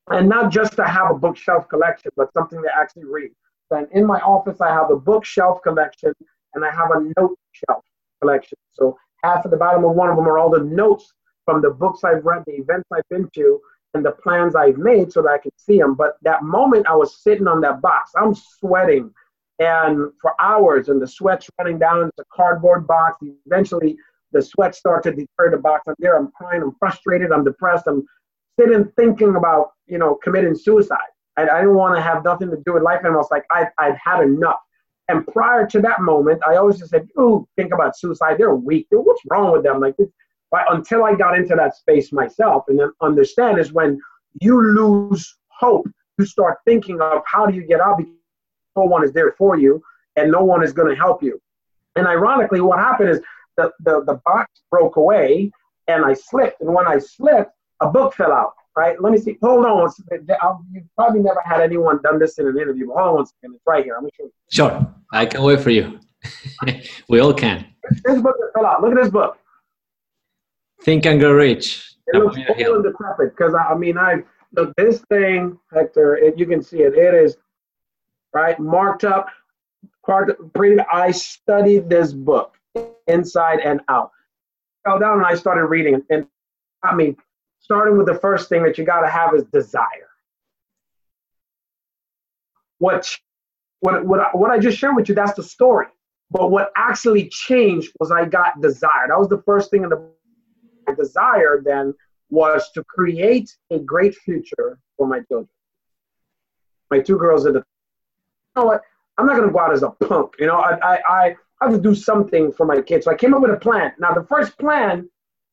and 0.09 0.29
not 0.29 0.51
just 0.51 0.75
to 0.77 0.85
have 0.85 1.11
a 1.11 1.15
bookshelf 1.15 1.69
collection, 1.69 2.11
but 2.17 2.33
something 2.33 2.61
to 2.61 2.69
actually 2.75 3.05
read. 3.05 3.31
And 3.71 3.87
in 3.93 4.05
my 4.05 4.21
office, 4.21 4.61
I 4.61 4.69
have 4.69 4.91
a 4.91 4.97
bookshelf 4.97 5.63
collection 5.63 6.13
and 6.55 6.65
I 6.65 6.71
have 6.71 6.91
a 6.91 7.13
note 7.17 7.39
shelf 7.53 7.85
collection. 8.21 8.59
So 8.73 8.99
half 9.23 9.45
at 9.45 9.51
the 9.51 9.57
bottom 9.57 9.85
of 9.85 9.93
one 9.93 10.11
of 10.11 10.17
them 10.17 10.27
are 10.29 10.39
all 10.39 10.51
the 10.51 10.65
notes 10.65 11.13
from 11.45 11.63
the 11.63 11.71
books 11.71 12.05
I've 12.05 12.25
read, 12.25 12.43
the 12.47 12.53
events 12.53 12.89
I've 12.93 13.09
been 13.09 13.29
to, 13.35 13.61
and 13.95 14.05
the 14.05 14.13
plans 14.13 14.55
I've 14.55 14.79
made 14.79 15.13
so 15.13 15.23
that 15.23 15.31
I 15.31 15.39
can 15.39 15.53
see 15.57 15.79
them. 15.79 15.95
But 15.95 16.17
that 16.23 16.43
moment 16.43 16.87
I 16.87 16.95
was 16.95 17.23
sitting 17.23 17.47
on 17.47 17.61
that 17.63 17.81
box, 17.81 18.13
I'm 18.17 18.35
sweating 18.35 19.13
and 19.59 20.11
for 20.21 20.35
hours 20.41 20.89
and 20.89 21.01
the 21.01 21.07
sweat's 21.07 21.49
running 21.59 21.79
down. 21.79 22.09
It's 22.09 22.19
a 22.19 22.25
cardboard 22.35 22.87
box. 22.87 23.19
Eventually 23.47 23.97
the 24.33 24.43
sweat 24.43 24.75
starts 24.75 25.05
to 25.05 25.13
deter 25.13 25.51
the 25.51 25.59
box. 25.59 25.85
I'm 25.87 25.95
there, 25.99 26.17
I'm 26.17 26.31
crying, 26.33 26.63
I'm 26.63 26.75
frustrated, 26.79 27.33
I'm 27.33 27.45
depressed, 27.45 27.85
I'm 27.87 28.05
sitting 28.59 28.91
thinking 28.97 29.37
about, 29.37 29.73
you 29.87 29.99
know, 29.99 30.19
committing 30.23 30.55
suicide. 30.55 30.99
I, 31.37 31.43
I 31.43 31.61
didn't 31.61 31.75
want 31.75 31.97
to 31.97 32.03
have 32.03 32.25
nothing 32.25 32.51
to 32.51 32.57
do 32.65 32.75
with 32.75 32.83
life 32.83 33.01
And 33.05 33.15
I 33.15 33.17
was 33.17 33.29
like, 33.31 33.45
I, 33.51 33.67
I've 33.79 33.97
had 34.03 34.23
enough. 34.23 34.59
And 35.09 35.27
prior 35.27 35.67
to 35.67 35.81
that 35.81 36.01
moment, 36.01 36.41
I 36.47 36.57
always 36.57 36.79
just 36.79 36.91
said, 36.91 37.09
"Ooh, 37.19 37.47
think 37.57 37.75
about 37.75 37.99
suicide. 37.99 38.37
They're 38.39 38.55
weak. 38.55 38.87
What's 38.91 39.21
wrong 39.29 39.53
with 39.53 39.63
them?" 39.63 39.81
Like, 39.81 39.97
but 40.51 40.73
until 40.73 41.05
I 41.05 41.15
got 41.15 41.37
into 41.37 41.55
that 41.57 41.75
space 41.75 42.13
myself, 42.13 42.65
and 42.69 42.79
then 42.79 42.93
understand 43.01 43.59
is 43.59 43.73
when 43.73 44.01
you 44.41 44.63
lose 44.63 45.37
hope, 45.49 45.87
you 46.19 46.25
start 46.25 46.59
thinking 46.65 47.01
of 47.01 47.23
how 47.27 47.47
do 47.47 47.55
you 47.55 47.67
get 47.67 47.81
out 47.81 47.99
because 47.99 48.15
no 48.77 48.85
one 48.85 49.05
is 49.05 49.13
there 49.13 49.33
for 49.37 49.59
you, 49.59 49.83
and 50.17 50.31
no 50.31 50.45
one 50.45 50.63
is 50.63 50.73
going 50.73 50.89
to 50.89 50.97
help 50.97 51.23
you. 51.23 51.41
And 51.97 52.07
ironically, 52.07 52.61
what 52.61 52.79
happened 52.79 53.11
is 53.11 53.21
the, 53.57 53.73
the 53.81 54.05
the 54.05 54.21
box 54.25 54.51
broke 54.71 54.97
away, 54.97 55.51
and 55.89 56.05
I 56.05 56.15
slipped. 56.15 56.61
And 56.61 56.73
when 56.75 56.87
I 56.87 56.99
slipped, 56.99 57.53
a 57.81 57.89
book 57.89 58.15
fell 58.15 58.33
out 58.33 58.55
right? 58.77 59.01
Let 59.01 59.13
me 59.13 59.19
see. 59.19 59.39
Hold 59.43 59.67
on. 59.67 59.91
You've 60.73 60.85
probably 60.97 61.21
never 61.21 61.41
had 61.45 61.61
anyone 61.61 62.01
done 62.03 62.19
this 62.19 62.39
in 62.39 62.47
an 62.47 62.59
interview. 62.59 62.87
But 62.89 62.95
hold 62.95 63.09
on 63.09 63.15
one 63.17 63.27
second. 63.27 63.55
It's 63.55 63.63
right 63.67 63.85
here. 63.85 63.97
I'm 63.97 64.09
sure. 64.17 64.29
Sure. 64.51 64.95
I 65.13 65.27
can 65.27 65.43
wait 65.43 65.61
for 65.61 65.71
you. 65.71 66.01
we 67.09 67.21
all 67.21 67.35
can. 67.35 67.67
This 68.05 68.21
book 68.21 68.37
fell 68.55 68.67
out. 68.67 68.83
Look 68.83 68.93
at 68.93 69.03
this 69.03 69.11
book. 69.11 69.39
Think 70.83 71.07
and 71.07 71.21
Grow 71.21 71.33
Rich. 71.33 71.97
It 72.09 72.17
looks 72.17 72.37
old 72.37 72.77
and 72.77 72.85
decrepit 72.85 73.37
because 73.37 73.55
I 73.55 73.75
mean 73.75 73.97
I 73.97 74.23
look 74.53 74.75
this 74.77 75.01
thing, 75.09 75.59
Hector. 75.73 76.17
It, 76.17 76.39
you 76.39 76.47
can 76.47 76.63
see 76.63 76.79
it. 76.79 76.95
It 76.95 77.15
is 77.15 77.37
right 78.33 78.59
marked 78.59 79.05
up. 79.05 79.29
I 80.09 81.13
studied 81.13 81.89
this 81.89 82.13
book 82.13 82.57
inside 83.07 83.61
and 83.61 83.81
out. 83.89 84.11
I 84.85 84.91
fell 84.91 84.99
down 84.99 85.19
and 85.19 85.27
I 85.27 85.35
started 85.35 85.67
reading, 85.67 86.03
and 86.11 86.27
I 86.83 86.95
mean 86.95 87.17
starting 87.61 87.97
with 87.97 88.07
the 88.07 88.15
first 88.15 88.49
thing 88.49 88.63
that 88.65 88.77
you 88.77 88.85
got 88.85 89.01
to 89.03 89.09
have 89.09 89.35
is 89.35 89.45
desire. 89.53 90.09
What, 92.79 93.09
what, 93.81 94.05
what, 94.05 94.37
what 94.37 94.51
I 94.51 94.59
just 94.59 94.79
shared 94.79 94.97
with 94.97 95.09
you, 95.09 95.15
that's 95.15 95.35
the 95.35 95.45
story. 95.45 95.87
But 96.33 96.51
what 96.51 96.73
actually 96.77 97.29
changed 97.29 97.93
was 98.01 98.11
I 98.11 98.25
got 98.25 98.61
desire. 98.61 99.07
That 99.09 99.19
was 99.19 99.29
the 99.29 99.43
first 99.43 99.71
thing 99.71 99.85
in 99.85 99.91
the 99.91 100.11
desire 100.97 101.63
then 101.65 101.95
was 102.31 102.71
to 102.73 102.83
create 102.83 103.55
a 103.71 103.79
great 103.79 104.17
future 104.17 104.79
for 104.97 105.07
my 105.07 105.21
children. 105.21 105.49
My 106.91 106.99
two 106.99 107.19
girls 107.19 107.47
are 107.47 107.53
the, 107.53 107.59
you 107.61 107.65
know 108.57 108.65
what? 108.65 108.83
I'm 109.19 109.27
not 109.27 109.37
going 109.37 109.47
to 109.47 109.53
go 109.53 109.61
out 109.61 109.73
as 109.73 109.83
a 109.83 109.91
punk. 109.91 110.33
You 110.41 110.47
know, 110.47 110.57
I, 110.57 110.79
I, 110.83 110.99
I 111.09 111.37
have 111.65 111.73
to 111.73 111.81
do 111.81 111.95
something 111.95 112.53
for 112.53 112.67
my 112.67 112.81
kids. 112.81 113.05
So 113.05 113.11
I 113.11 113.15
came 113.15 113.35
up 113.35 113.43
with 113.43 113.51
a 113.51 113.57
plan. 113.57 113.93
Now, 113.99 114.13
the 114.13 114.25
first 114.25 114.59
plan 114.59 115.09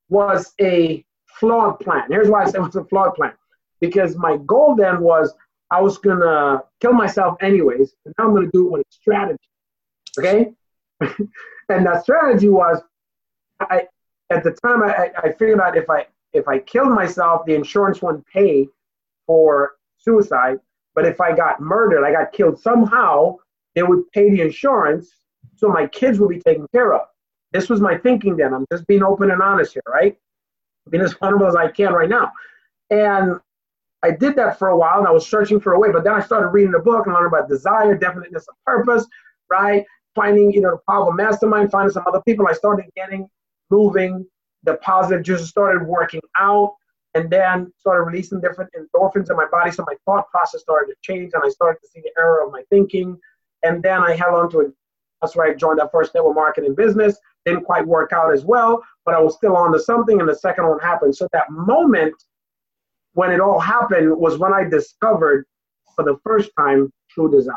was 0.10 0.54
a 0.62 1.06
flawed 1.40 1.80
plan. 1.80 2.04
Here's 2.10 2.30
why 2.30 2.44
I 2.44 2.46
said 2.46 2.56
it 2.56 2.62
was 2.62 2.76
a 2.76 2.84
flawed 2.86 3.16
plan. 3.16 3.34
Because 3.80 4.16
my 4.16 4.38
goal 4.46 4.76
then 4.76 5.02
was 5.02 5.34
I 5.72 5.82
was 5.82 5.98
gonna 5.98 6.64
kill 6.82 6.94
myself 6.94 7.38
anyways, 7.42 7.94
and 8.06 8.14
now 8.18 8.26
I'm 8.26 8.34
gonna 8.34 8.50
do 8.52 8.68
it 8.68 8.72
with 8.72 8.82
a 8.82 8.92
strategy. 8.92 9.40
Okay? 10.18 10.52
and 11.02 11.86
that 11.86 12.04
strategy 12.04 12.50
was 12.50 12.82
I 13.60 13.88
at 14.30 14.44
the 14.44 14.52
time 14.52 14.84
I, 14.84 15.12
I 15.18 15.32
figured 15.32 15.60
out 15.60 15.78
if 15.78 15.90
I 15.90 16.08
if 16.34 16.48
I 16.48 16.60
killed 16.60 16.90
myself, 16.90 17.46
the 17.46 17.56
insurance 17.56 18.02
wouldn't 18.02 18.26
pay 18.28 18.68
for 19.26 19.74
suicide. 19.98 20.60
But 20.96 21.06
if 21.06 21.22
I 21.22 21.36
got 21.36 21.62
murdered, 21.62 22.04
I 22.04 22.12
got 22.12 22.34
killed 22.34 22.60
somehow, 22.60 23.38
they 23.76 23.84
would 23.84 24.12
pay 24.12 24.30
the 24.30 24.42
insurance, 24.42 25.10
so 25.60 25.68
my 25.68 25.88
kids 25.88 26.20
will 26.20 26.30
be 26.30 26.40
taken 26.40 26.68
care 26.72 26.94
of. 26.94 27.08
This 27.52 27.70
was 27.70 27.82
my 27.82 27.98
thinking 27.98 28.38
then. 28.38 28.54
I'm 28.54 28.66
just 28.72 28.88
being 28.88 29.04
open 29.04 29.32
and 29.32 29.42
honest 29.42 29.74
here, 29.74 29.84
right? 29.88 30.18
being 30.90 31.04
as 31.04 31.14
vulnerable 31.14 31.48
as 31.48 31.56
I 31.56 31.70
can 31.70 31.94
right 31.94 32.10
now. 32.10 32.32
And 32.90 33.36
I 34.02 34.12
did 34.12 34.36
that 34.38 34.58
for 34.58 34.70
a 34.70 34.78
while 34.78 35.00
and 35.00 35.08
I 35.08 35.12
was 35.12 35.28
searching 35.28 35.60
for 35.60 35.74
a 35.74 35.80
way, 35.80 35.92
but 35.92 36.04
then 36.04 36.14
I 36.14 36.22
started 36.22 36.48
reading 36.48 36.72
the 36.72 36.80
book 36.80 37.06
and 37.06 37.14
learning 37.14 37.28
about 37.28 37.50
desire, 37.50 37.96
definiteness 37.96 38.48
of 38.48 38.56
purpose, 38.66 39.06
right? 39.52 39.86
Finding, 40.16 40.52
you 40.52 40.62
know, 40.62 40.72
the 40.72 40.82
power 40.90 41.10
of 41.10 41.16
mastermind, 41.16 41.70
finding 41.72 41.92
some 41.92 42.04
other 42.08 42.22
people. 42.22 42.48
I 42.48 42.54
started 42.54 42.86
getting 42.96 43.30
moving, 43.70 44.26
the 44.64 44.76
positive 44.76 45.24
just 45.24 45.48
started 45.48 45.86
working 45.86 46.22
out, 46.38 46.74
and 47.14 47.30
then 47.30 47.72
started 47.78 48.04
releasing 48.04 48.40
different 48.40 48.72
endorphins 48.74 49.30
in 49.30 49.36
my 49.36 49.48
body. 49.52 49.72
So 49.72 49.84
my 49.86 49.96
thought 50.06 50.30
process 50.30 50.62
started 50.62 50.94
to 50.94 50.96
change 51.02 51.32
and 51.34 51.44
I 51.44 51.50
started 51.50 51.80
to 51.82 51.88
see 51.88 52.02
the 52.02 52.12
error 52.18 52.46
of 52.46 52.52
my 52.52 52.64
thinking. 52.70 53.18
And 53.64 53.84
then 53.84 54.02
I 54.02 54.16
held 54.16 54.36
on 54.36 54.50
to 54.52 54.60
it. 54.62 54.74
That's 55.22 55.36
where 55.36 55.48
I 55.48 55.54
joined 55.54 55.80
that 55.80 55.92
first 55.92 56.14
network 56.14 56.36
marketing 56.36 56.76
business. 56.76 57.18
Didn't 57.46 57.64
quite 57.64 57.86
work 57.86 58.14
out 58.14 58.34
as 58.34 58.46
well, 58.46 58.84
but 59.06 59.16
I 59.16 59.20
was 59.20 59.36
still 59.36 59.56
on 59.56 59.72
to 59.74 59.80
something, 59.80 60.20
and 60.20 60.30
the 60.30 60.36
second 60.36 60.68
one 60.68 60.80
happened. 60.80 61.16
So 61.16 61.28
that 61.34 61.50
moment 61.50 62.16
when 63.14 63.32
it 63.32 63.40
all 63.40 63.60
happened 63.60 64.16
was 64.18 64.38
when 64.38 64.54
I 64.54 64.64
discovered 64.64 65.46
for 65.96 66.04
the 66.04 66.18
first 66.24 66.52
time 66.58 66.92
true 67.10 67.30
desire. 67.30 67.56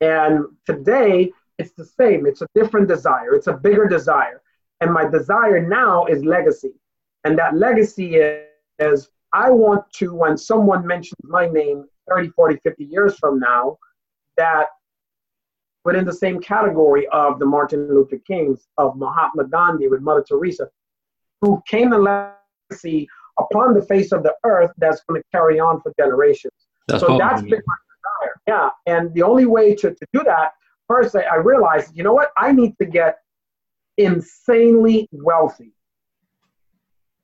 And 0.00 0.44
today, 0.66 1.32
it's 1.58 1.72
the 1.72 1.84
same. 1.84 2.26
It's 2.26 2.42
a 2.42 2.48
different 2.54 2.88
desire. 2.88 3.34
It's 3.34 3.46
a 3.46 3.54
bigger 3.54 3.88
desire. 3.88 4.42
And 4.80 4.92
my 4.92 5.08
desire 5.08 5.66
now 5.66 6.04
is 6.04 6.24
legacy. 6.24 6.74
And 7.24 7.38
that 7.38 7.56
legacy 7.56 8.16
is, 8.16 8.44
is 8.78 9.08
I 9.32 9.50
want 9.50 9.90
to, 9.94 10.14
when 10.14 10.36
someone 10.36 10.86
mentions 10.86 11.20
my 11.24 11.48
name 11.48 11.86
30, 12.08 12.28
40, 12.30 12.58
50 12.62 12.84
years 12.84 13.18
from 13.18 13.40
now, 13.40 13.78
that 14.36 14.66
within 15.86 16.04
the 16.04 16.12
same 16.12 16.40
category 16.40 17.06
of 17.12 17.38
the 17.38 17.46
Martin 17.46 17.88
Luther 17.88 18.18
Kings, 18.26 18.66
of 18.76 18.96
Mahatma 18.96 19.44
Gandhi, 19.44 19.86
with 19.86 20.00
Mother 20.00 20.24
Teresa, 20.28 20.68
who 21.40 21.62
came 21.68 21.90
the 21.90 21.98
legacy 21.98 23.08
upon 23.38 23.72
the 23.72 23.82
face 23.82 24.10
of 24.10 24.24
the 24.24 24.34
earth 24.44 24.72
that's 24.78 25.00
going 25.08 25.22
to 25.22 25.26
carry 25.30 25.60
on 25.60 25.80
for 25.80 25.92
generations. 25.96 26.52
That's 26.88 27.02
so 27.02 27.16
that's 27.16 27.40
been 27.40 27.62
my 27.72 27.76
desire. 27.92 28.34
Yeah. 28.48 28.70
And 28.86 29.14
the 29.14 29.22
only 29.22 29.46
way 29.46 29.76
to, 29.76 29.94
to 29.94 30.06
do 30.12 30.24
that, 30.24 30.54
first, 30.88 31.14
I, 31.14 31.22
I 31.22 31.36
realized, 31.36 31.96
you 31.96 32.02
know 32.02 32.12
what? 32.12 32.32
I 32.36 32.50
need 32.50 32.74
to 32.80 32.84
get 32.84 33.18
insanely 33.96 35.08
wealthy. 35.12 35.72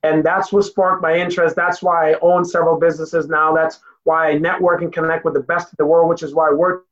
And 0.03 0.23
that's 0.23 0.53
what 0.53 0.63
sparked 0.63 1.01
my 1.01 1.15
interest. 1.15 1.57
That's 1.57 1.81
why 1.81 2.11
I 2.11 2.19
own 2.21 2.45
several 2.45 2.79
businesses 2.79 3.27
now. 3.27 3.53
That's 3.53 3.81
why 4.05 4.29
I 4.29 4.37
network 4.37 4.81
and 4.81 4.93
connect 4.93 5.25
with 5.25 5.33
the 5.33 5.41
best 5.41 5.71
of 5.71 5.77
the 5.77 5.85
world, 5.85 6.07
which 6.07 6.23
is 6.23 6.33
why 6.33 6.49
I 6.49 6.53
work 6.53 6.85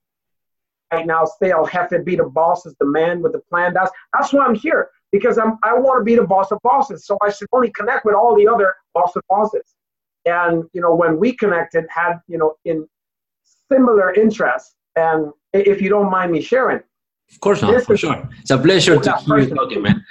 right 0.91 1.06
now. 1.06 1.25
Stay 1.25 1.51
El 1.51 1.65
Jefe, 1.65 2.04
be 2.04 2.15
the 2.15 2.23
boss 2.25 2.65
is 2.65 2.75
the 2.80 2.86
man 2.86 3.21
with 3.21 3.34
the 3.34 3.39
plan. 3.39 3.73
That's 3.73 3.91
that's 4.13 4.34
why 4.34 4.45
I'm 4.45 4.56
here 4.56 4.89
because 5.12 5.38
I'm 5.38 5.58
I 5.63 5.73
want 5.73 5.99
to 5.99 6.04
be 6.04 6.15
the 6.15 6.27
boss 6.27 6.51
of 6.51 6.60
bosses. 6.63 7.06
So 7.06 7.17
I 7.21 7.32
should 7.32 7.47
only 7.51 7.71
connect 7.71 8.06
with 8.06 8.15
all 8.15 8.36
the 8.36 8.47
other 8.47 8.75
boss 8.93 9.15
of 9.15 9.23
bosses. 9.30 9.75
And 10.25 10.65
you 10.73 10.82
know, 10.82 10.93
when 10.93 11.17
we 11.17 11.34
connected, 11.34 11.86
had 11.89 12.19
you 12.27 12.38
know 12.38 12.56
in 12.65 12.88
similar 13.71 14.13
interests. 14.13 14.75
And 14.95 15.32
if 15.54 15.82
you 15.82 15.89
don't 15.89 16.12
mind 16.12 16.32
me 16.32 16.41
sharing, 16.41 16.82
of 17.32 17.39
course 17.39 17.62
not, 17.62 17.84
for 17.84 17.97
sure. 17.97 18.30
It's 18.41 18.51
a 18.51 18.58
pleasure 18.58 18.99
to 18.99 19.17
hear 19.25 19.39
you 19.39 19.56
talking, 19.56 19.82
man. 19.82 20.04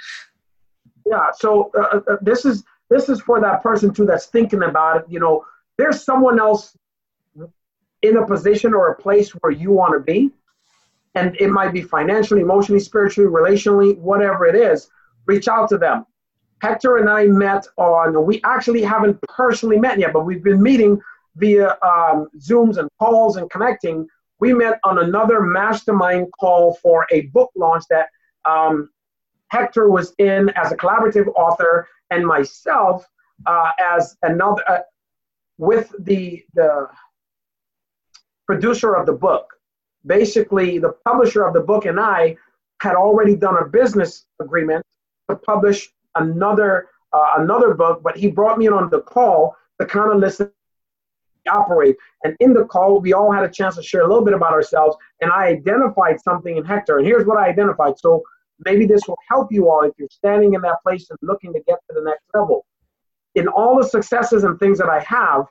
Yeah. 1.05 1.27
So 1.35 1.71
uh, 1.77 1.99
uh, 2.07 2.17
this 2.21 2.45
is 2.45 2.63
this 2.89 3.09
is 3.09 3.21
for 3.21 3.39
that 3.39 3.61
person 3.61 3.93
too 3.93 4.05
that's 4.05 4.25
thinking 4.25 4.63
about 4.63 4.97
it. 4.97 5.05
You 5.07 5.19
know, 5.19 5.45
there's 5.77 6.03
someone 6.03 6.39
else 6.39 6.75
in 8.01 8.17
a 8.17 8.25
position 8.25 8.73
or 8.73 8.91
a 8.91 8.95
place 8.95 9.29
where 9.29 9.51
you 9.51 9.71
want 9.71 9.93
to 9.93 9.99
be, 9.99 10.31
and 11.15 11.35
it 11.39 11.49
might 11.49 11.73
be 11.73 11.81
financially, 11.81 12.41
emotionally, 12.41 12.79
spiritually, 12.79 13.29
relationally, 13.29 13.97
whatever 13.97 14.45
it 14.45 14.55
is. 14.55 14.89
Reach 15.25 15.47
out 15.47 15.69
to 15.69 15.77
them. 15.77 16.05
Hector 16.61 16.97
and 16.97 17.09
I 17.09 17.25
met 17.25 17.65
on. 17.77 18.25
We 18.25 18.41
actually 18.43 18.81
haven't 18.81 19.19
personally 19.23 19.79
met 19.79 19.99
yet, 19.99 20.13
but 20.13 20.25
we've 20.25 20.43
been 20.43 20.61
meeting 20.61 21.01
via 21.35 21.71
um, 21.81 22.27
Zooms 22.37 22.77
and 22.77 22.89
calls 22.99 23.37
and 23.37 23.49
connecting 23.49 24.07
we 24.41 24.53
met 24.53 24.79
on 24.83 24.97
another 24.97 25.39
mastermind 25.39 26.27
call 26.37 26.73
for 26.81 27.05
a 27.11 27.21
book 27.27 27.51
launch 27.55 27.85
that 27.91 28.09
um, 28.43 28.89
Hector 29.49 29.89
was 29.89 30.13
in 30.17 30.49
as 30.55 30.71
a 30.71 30.75
collaborative 30.75 31.27
author 31.35 31.87
and 32.09 32.25
myself 32.25 33.05
uh, 33.45 33.71
as 33.79 34.17
another 34.23 34.63
uh, 34.67 34.79
with 35.59 35.93
the 35.99 36.43
the 36.55 36.87
producer 38.47 38.95
of 38.95 39.05
the 39.05 39.13
book. 39.13 39.45
Basically, 40.05 40.79
the 40.79 40.93
publisher 41.05 41.45
of 41.45 41.53
the 41.53 41.59
book 41.59 41.85
and 41.85 41.99
I 41.99 42.37
had 42.81 42.95
already 42.95 43.35
done 43.35 43.57
a 43.57 43.65
business 43.65 44.25
agreement 44.39 44.85
to 45.29 45.35
publish 45.35 45.89
another 46.15 46.87
uh, 47.13 47.33
another 47.39 47.73
book, 47.73 48.01
but 48.01 48.15
he 48.15 48.31
brought 48.31 48.57
me 48.57 48.67
in 48.67 48.73
on 48.73 48.89
the 48.89 49.01
call 49.01 49.55
to 49.79 49.85
kind 49.85 50.11
of 50.11 50.19
listen 50.19 50.49
operate. 51.49 51.95
And 52.23 52.35
in 52.39 52.53
the 52.53 52.65
call, 52.65 52.99
we 52.99 53.13
all 53.13 53.31
had 53.31 53.43
a 53.43 53.49
chance 53.49 53.75
to 53.75 53.83
share 53.83 54.01
a 54.01 54.07
little 54.07 54.23
bit 54.23 54.33
about 54.33 54.53
ourselves. 54.53 54.95
And 55.21 55.31
I 55.31 55.47
identified 55.47 56.21
something 56.21 56.57
in 56.57 56.63
Hector. 56.63 56.97
And 56.97 57.07
here's 57.07 57.25
what 57.25 57.37
I 57.37 57.49
identified. 57.49 57.97
So 57.97 58.23
maybe 58.59 58.85
this 58.85 59.01
will 59.07 59.17
help 59.27 59.51
you 59.51 59.69
all 59.69 59.83
if 59.83 59.93
you're 59.97 60.09
standing 60.11 60.53
in 60.53 60.61
that 60.61 60.81
place 60.83 61.09
and 61.09 61.17
looking 61.21 61.53
to 61.53 61.59
get 61.61 61.79
to 61.89 61.95
the 61.95 62.01
next 62.01 62.23
level. 62.33 62.65
In 63.35 63.47
all 63.47 63.77
the 63.77 63.87
successes 63.87 64.43
and 64.43 64.59
things 64.59 64.77
that 64.77 64.89
I 64.89 64.99
have, 64.99 65.45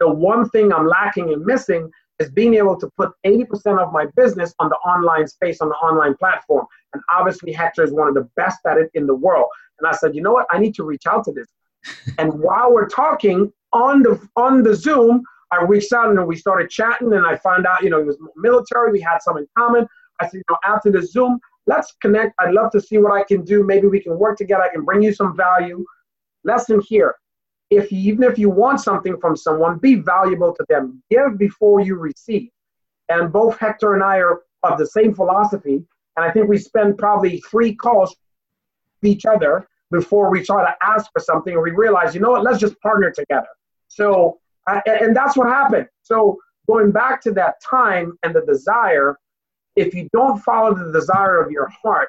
the 0.00 0.10
one 0.10 0.48
thing 0.50 0.72
I'm 0.72 0.86
lacking 0.86 1.32
and 1.32 1.44
missing 1.44 1.90
is 2.18 2.30
being 2.30 2.54
able 2.54 2.78
to 2.78 2.88
put 2.96 3.12
80% 3.26 3.78
of 3.78 3.92
my 3.92 4.06
business 4.16 4.54
on 4.58 4.68
the 4.68 4.76
online 4.76 5.26
space, 5.26 5.60
on 5.60 5.68
the 5.68 5.74
online 5.76 6.16
platform. 6.16 6.66
And 6.92 7.02
obviously, 7.12 7.52
Hector 7.52 7.84
is 7.84 7.92
one 7.92 8.08
of 8.08 8.14
the 8.14 8.28
best 8.36 8.58
at 8.66 8.78
it 8.78 8.90
in 8.94 9.06
the 9.06 9.14
world. 9.14 9.48
And 9.78 9.86
I 9.86 9.92
said, 9.92 10.14
you 10.14 10.22
know 10.22 10.32
what? 10.32 10.46
I 10.50 10.58
need 10.58 10.74
to 10.76 10.84
reach 10.84 11.06
out 11.06 11.24
to 11.24 11.32
this. 11.32 11.48
and 12.18 12.32
while 12.40 12.72
we're 12.72 12.88
talking, 12.88 13.52
on 13.72 14.02
the 14.02 14.18
on 14.36 14.62
the 14.62 14.74
Zoom, 14.74 15.22
I 15.52 15.62
reached 15.62 15.92
out 15.92 16.10
and 16.10 16.26
we 16.26 16.36
started 16.36 16.70
chatting, 16.70 17.12
and 17.12 17.26
I 17.26 17.36
found 17.36 17.66
out, 17.66 17.82
you 17.82 17.90
know, 17.90 17.98
he 17.98 18.04
was 18.04 18.18
military. 18.36 18.92
We 18.92 19.00
had 19.00 19.18
some 19.20 19.36
in 19.36 19.46
common. 19.56 19.86
I 20.20 20.28
said, 20.28 20.38
you 20.38 20.42
know, 20.48 20.56
after 20.64 20.90
the 20.90 21.02
Zoom, 21.02 21.38
let's 21.66 21.92
connect. 22.00 22.34
I'd 22.38 22.54
love 22.54 22.72
to 22.72 22.80
see 22.80 22.98
what 22.98 23.12
I 23.12 23.22
can 23.22 23.44
do. 23.44 23.62
Maybe 23.62 23.86
we 23.86 24.00
can 24.00 24.18
work 24.18 24.38
together. 24.38 24.62
I 24.62 24.70
can 24.70 24.84
bring 24.84 25.02
you 25.02 25.12
some 25.12 25.36
value. 25.36 25.84
Lesson 26.44 26.80
here: 26.80 27.16
if 27.70 27.90
you, 27.90 27.98
even 28.12 28.24
if 28.24 28.38
you 28.38 28.48
want 28.48 28.80
something 28.80 29.18
from 29.18 29.36
someone, 29.36 29.78
be 29.78 29.96
valuable 29.96 30.54
to 30.54 30.64
them. 30.68 31.02
Give 31.10 31.36
before 31.38 31.80
you 31.80 31.96
receive. 31.96 32.50
And 33.08 33.32
both 33.32 33.58
Hector 33.58 33.94
and 33.94 34.02
I 34.02 34.18
are 34.18 34.42
of 34.62 34.78
the 34.78 34.86
same 34.86 35.14
philosophy. 35.14 35.84
And 36.16 36.24
I 36.24 36.30
think 36.30 36.48
we 36.48 36.58
spend 36.58 36.98
probably 36.98 37.40
three 37.40 37.74
calls 37.74 38.16
each 39.02 39.26
other 39.26 39.68
before 39.90 40.30
we 40.30 40.42
try 40.42 40.64
to 40.64 40.74
ask 40.82 41.10
for 41.12 41.20
something 41.20 41.54
and 41.54 41.62
we 41.62 41.70
realize, 41.70 42.14
you 42.14 42.20
know 42.20 42.32
what, 42.32 42.42
let's 42.42 42.58
just 42.58 42.80
partner 42.80 43.10
together. 43.10 43.46
So, 43.88 44.38
and 44.86 45.14
that's 45.14 45.36
what 45.36 45.48
happened. 45.48 45.86
So, 46.02 46.38
going 46.66 46.90
back 46.90 47.20
to 47.22 47.30
that 47.32 47.54
time 47.62 48.18
and 48.24 48.34
the 48.34 48.44
desire, 48.44 49.16
if 49.76 49.94
you 49.94 50.08
don't 50.12 50.38
follow 50.40 50.74
the 50.74 50.90
desire 50.90 51.40
of 51.40 51.52
your 51.52 51.68
heart 51.68 52.08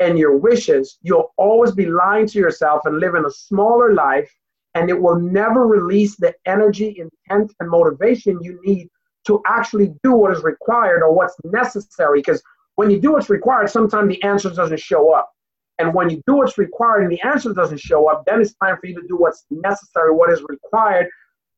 and 0.00 0.18
your 0.18 0.36
wishes, 0.36 0.98
you'll 1.02 1.34
always 1.36 1.72
be 1.72 1.86
lying 1.86 2.26
to 2.28 2.38
yourself 2.38 2.82
and 2.86 2.98
living 2.98 3.24
a 3.26 3.30
smaller 3.30 3.92
life, 3.92 4.32
and 4.74 4.88
it 4.88 5.00
will 5.00 5.18
never 5.18 5.66
release 5.66 6.16
the 6.16 6.34
energy, 6.46 6.96
intent, 6.98 7.52
and 7.60 7.70
motivation 7.70 8.38
you 8.42 8.60
need 8.64 8.88
to 9.26 9.42
actually 9.46 9.94
do 10.02 10.12
what 10.12 10.32
is 10.32 10.42
required 10.42 11.02
or 11.02 11.12
what's 11.12 11.36
necessary. 11.44 12.20
Because 12.20 12.42
when 12.76 12.90
you 12.90 13.00
do 13.00 13.12
what's 13.12 13.30
required, 13.30 13.70
sometimes 13.70 14.08
the 14.08 14.22
answer 14.22 14.50
doesn't 14.50 14.80
show 14.80 15.12
up. 15.12 15.30
And 15.78 15.94
when 15.94 16.10
you 16.10 16.22
do 16.26 16.36
what's 16.36 16.58
required 16.58 17.02
and 17.02 17.12
the 17.12 17.20
answer 17.22 17.52
doesn't 17.52 17.80
show 17.80 18.08
up, 18.08 18.24
then 18.26 18.40
it's 18.40 18.54
time 18.54 18.76
for 18.80 18.86
you 18.86 19.00
to 19.00 19.06
do 19.08 19.16
what's 19.16 19.44
necessary, 19.50 20.12
what 20.12 20.30
is 20.30 20.42
required. 20.48 21.08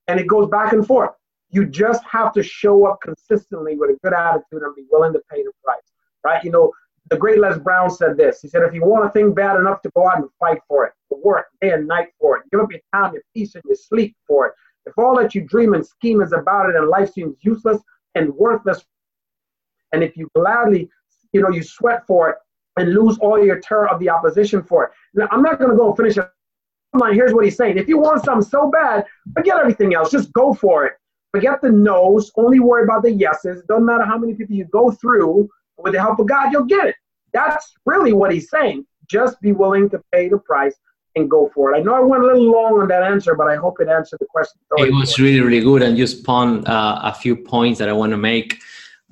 And 0.09 0.21
it 0.21 0.27
goes 0.27 0.49
back 0.49 0.73
and 0.73 0.87
forth. 0.87 1.11
You 1.51 1.67
just 1.67 2.03
have 2.05 2.33
to 2.33 2.43
show 2.43 2.87
up 2.87 2.99
consistently 3.03 3.77
with 3.77 3.91
a 3.91 3.99
good 4.03 4.13
attitude 4.13 4.63
and 4.63 4.75
be 4.75 4.85
willing 4.91 5.13
to 5.13 5.21
pay 5.31 5.43
the 5.43 5.53
price, 5.65 5.79
right? 6.25 6.43
You 6.43 6.51
know, 6.51 6.73
the 7.11 7.17
great 7.17 7.39
Les 7.39 7.59
Brown 7.59 7.91
said 7.91 8.17
this. 8.17 8.41
He 8.41 8.49
said, 8.49 8.63
if 8.63 8.73
you 8.73 8.85
want 8.85 9.05
a 9.05 9.11
thing 9.11 9.35
bad 9.35 9.59
enough 9.59 9.83
to 9.83 9.91
go 9.95 10.09
out 10.09 10.19
and 10.19 10.29
fight 10.41 10.59
for 10.67 10.87
it, 10.87 10.93
to 11.13 11.21
work 11.23 11.47
day 11.61 11.73
and 11.73 11.87
night 11.87 12.09
for 12.19 12.39
it, 12.39 12.45
give 12.51 12.61
up 12.61 12.71
your 12.71 12.81
time, 12.95 13.13
your 13.13 13.23
peace, 13.35 13.55
and 13.55 13.63
your 13.67 13.77
sleep 13.77 14.17
for 14.27 14.47
it. 14.47 14.55
If 14.87 14.99
all 14.99 15.17
that 15.19 15.35
you 15.35 15.43
dream 15.43 15.75
and 15.75 15.87
scheme 15.87 16.23
is 16.23 16.33
about 16.33 16.71
it 16.71 16.77
and 16.77 16.89
life 16.89 17.13
seems 17.13 17.37
useless 17.41 17.79
and 18.15 18.35
worthless, 18.35 18.85
and 19.93 20.03
if 20.03 20.17
you 20.17 20.29
gladly, 20.35 20.91
you 21.33 21.41
know, 21.41 21.51
you 21.51 21.63
sweat 21.63 22.07
for 22.07 22.31
it, 22.31 22.37
and 22.77 22.93
lose 22.93 23.17
all 23.19 23.43
your 23.43 23.61
terror 23.61 23.89
of 23.89 24.01
the 24.01 24.11
opposition 24.11 24.61
for 24.63 24.85
it. 24.85 24.91
Now, 25.15 25.29
I'm 25.31 25.43
not 25.43 25.61
going 25.61 25.71
to 25.71 25.77
go 25.77 25.95
finish 25.95 26.17
it. 26.17 26.29
Here's 27.13 27.33
what 27.33 27.45
he's 27.45 27.57
saying. 27.57 27.79
If 27.79 27.87
you 27.87 27.99
want 27.99 28.25
something 28.25 28.49
so 28.49 28.69
bad, 28.69 29.05
forget 29.33 29.59
everything 29.59 29.95
else. 29.95 30.11
Just 30.11 30.33
go 30.33 30.53
for 30.53 30.85
it. 30.85 30.95
Forget 31.33 31.61
the 31.61 31.71
no's. 31.71 32.33
Only 32.37 32.59
worry 32.59 32.83
about 32.83 33.03
the 33.05 33.13
yeses. 33.13 33.63
Doesn't 33.69 33.85
matter 33.85 34.05
how 34.05 34.19
many 34.19 34.35
people 34.35 34.57
you 34.57 34.65
go 34.65 34.91
through. 34.91 35.49
With 35.79 35.95
the 35.95 36.01
help 36.01 36.19
of 36.19 36.27
God, 36.27 36.53
you'll 36.53 36.65
get 36.65 36.87
it. 36.87 36.97
That's 37.33 37.75
really 37.85 38.13
what 38.13 38.33
he's 38.33 38.49
saying. 38.51 38.87
Just 39.07 39.41
be 39.41 39.53
willing 39.53 39.91
to 39.91 40.01
pay 40.13 40.29
the 40.29 40.39
price 40.39 40.75
and 41.17 41.31
go 41.31 41.51
for 41.55 41.73
it. 41.73 41.79
I 41.79 41.81
know 41.83 41.95
I 41.95 42.01
went 42.01 42.23
a 42.25 42.27
little 42.27 42.51
long 42.51 42.81
on 42.81 42.89
that 42.89 43.03
answer, 43.03 43.35
but 43.35 43.49
I 43.49 43.57
hope 43.57 43.81
it 43.81 43.89
answered 43.89 44.19
the 44.21 44.27
question. 44.27 44.61
It 44.77 44.93
was 44.93 45.19
really, 45.19 45.41
really 45.41 45.61
good, 45.61 45.83
and 45.83 45.97
you 45.97 46.07
spawned 46.07 46.67
uh, 46.67 47.01
a 47.03 47.13
few 47.13 47.37
points 47.37 47.79
that 47.79 47.89
I 47.89 47.93
want 47.93 48.11
to 48.11 48.17
make. 48.17 48.59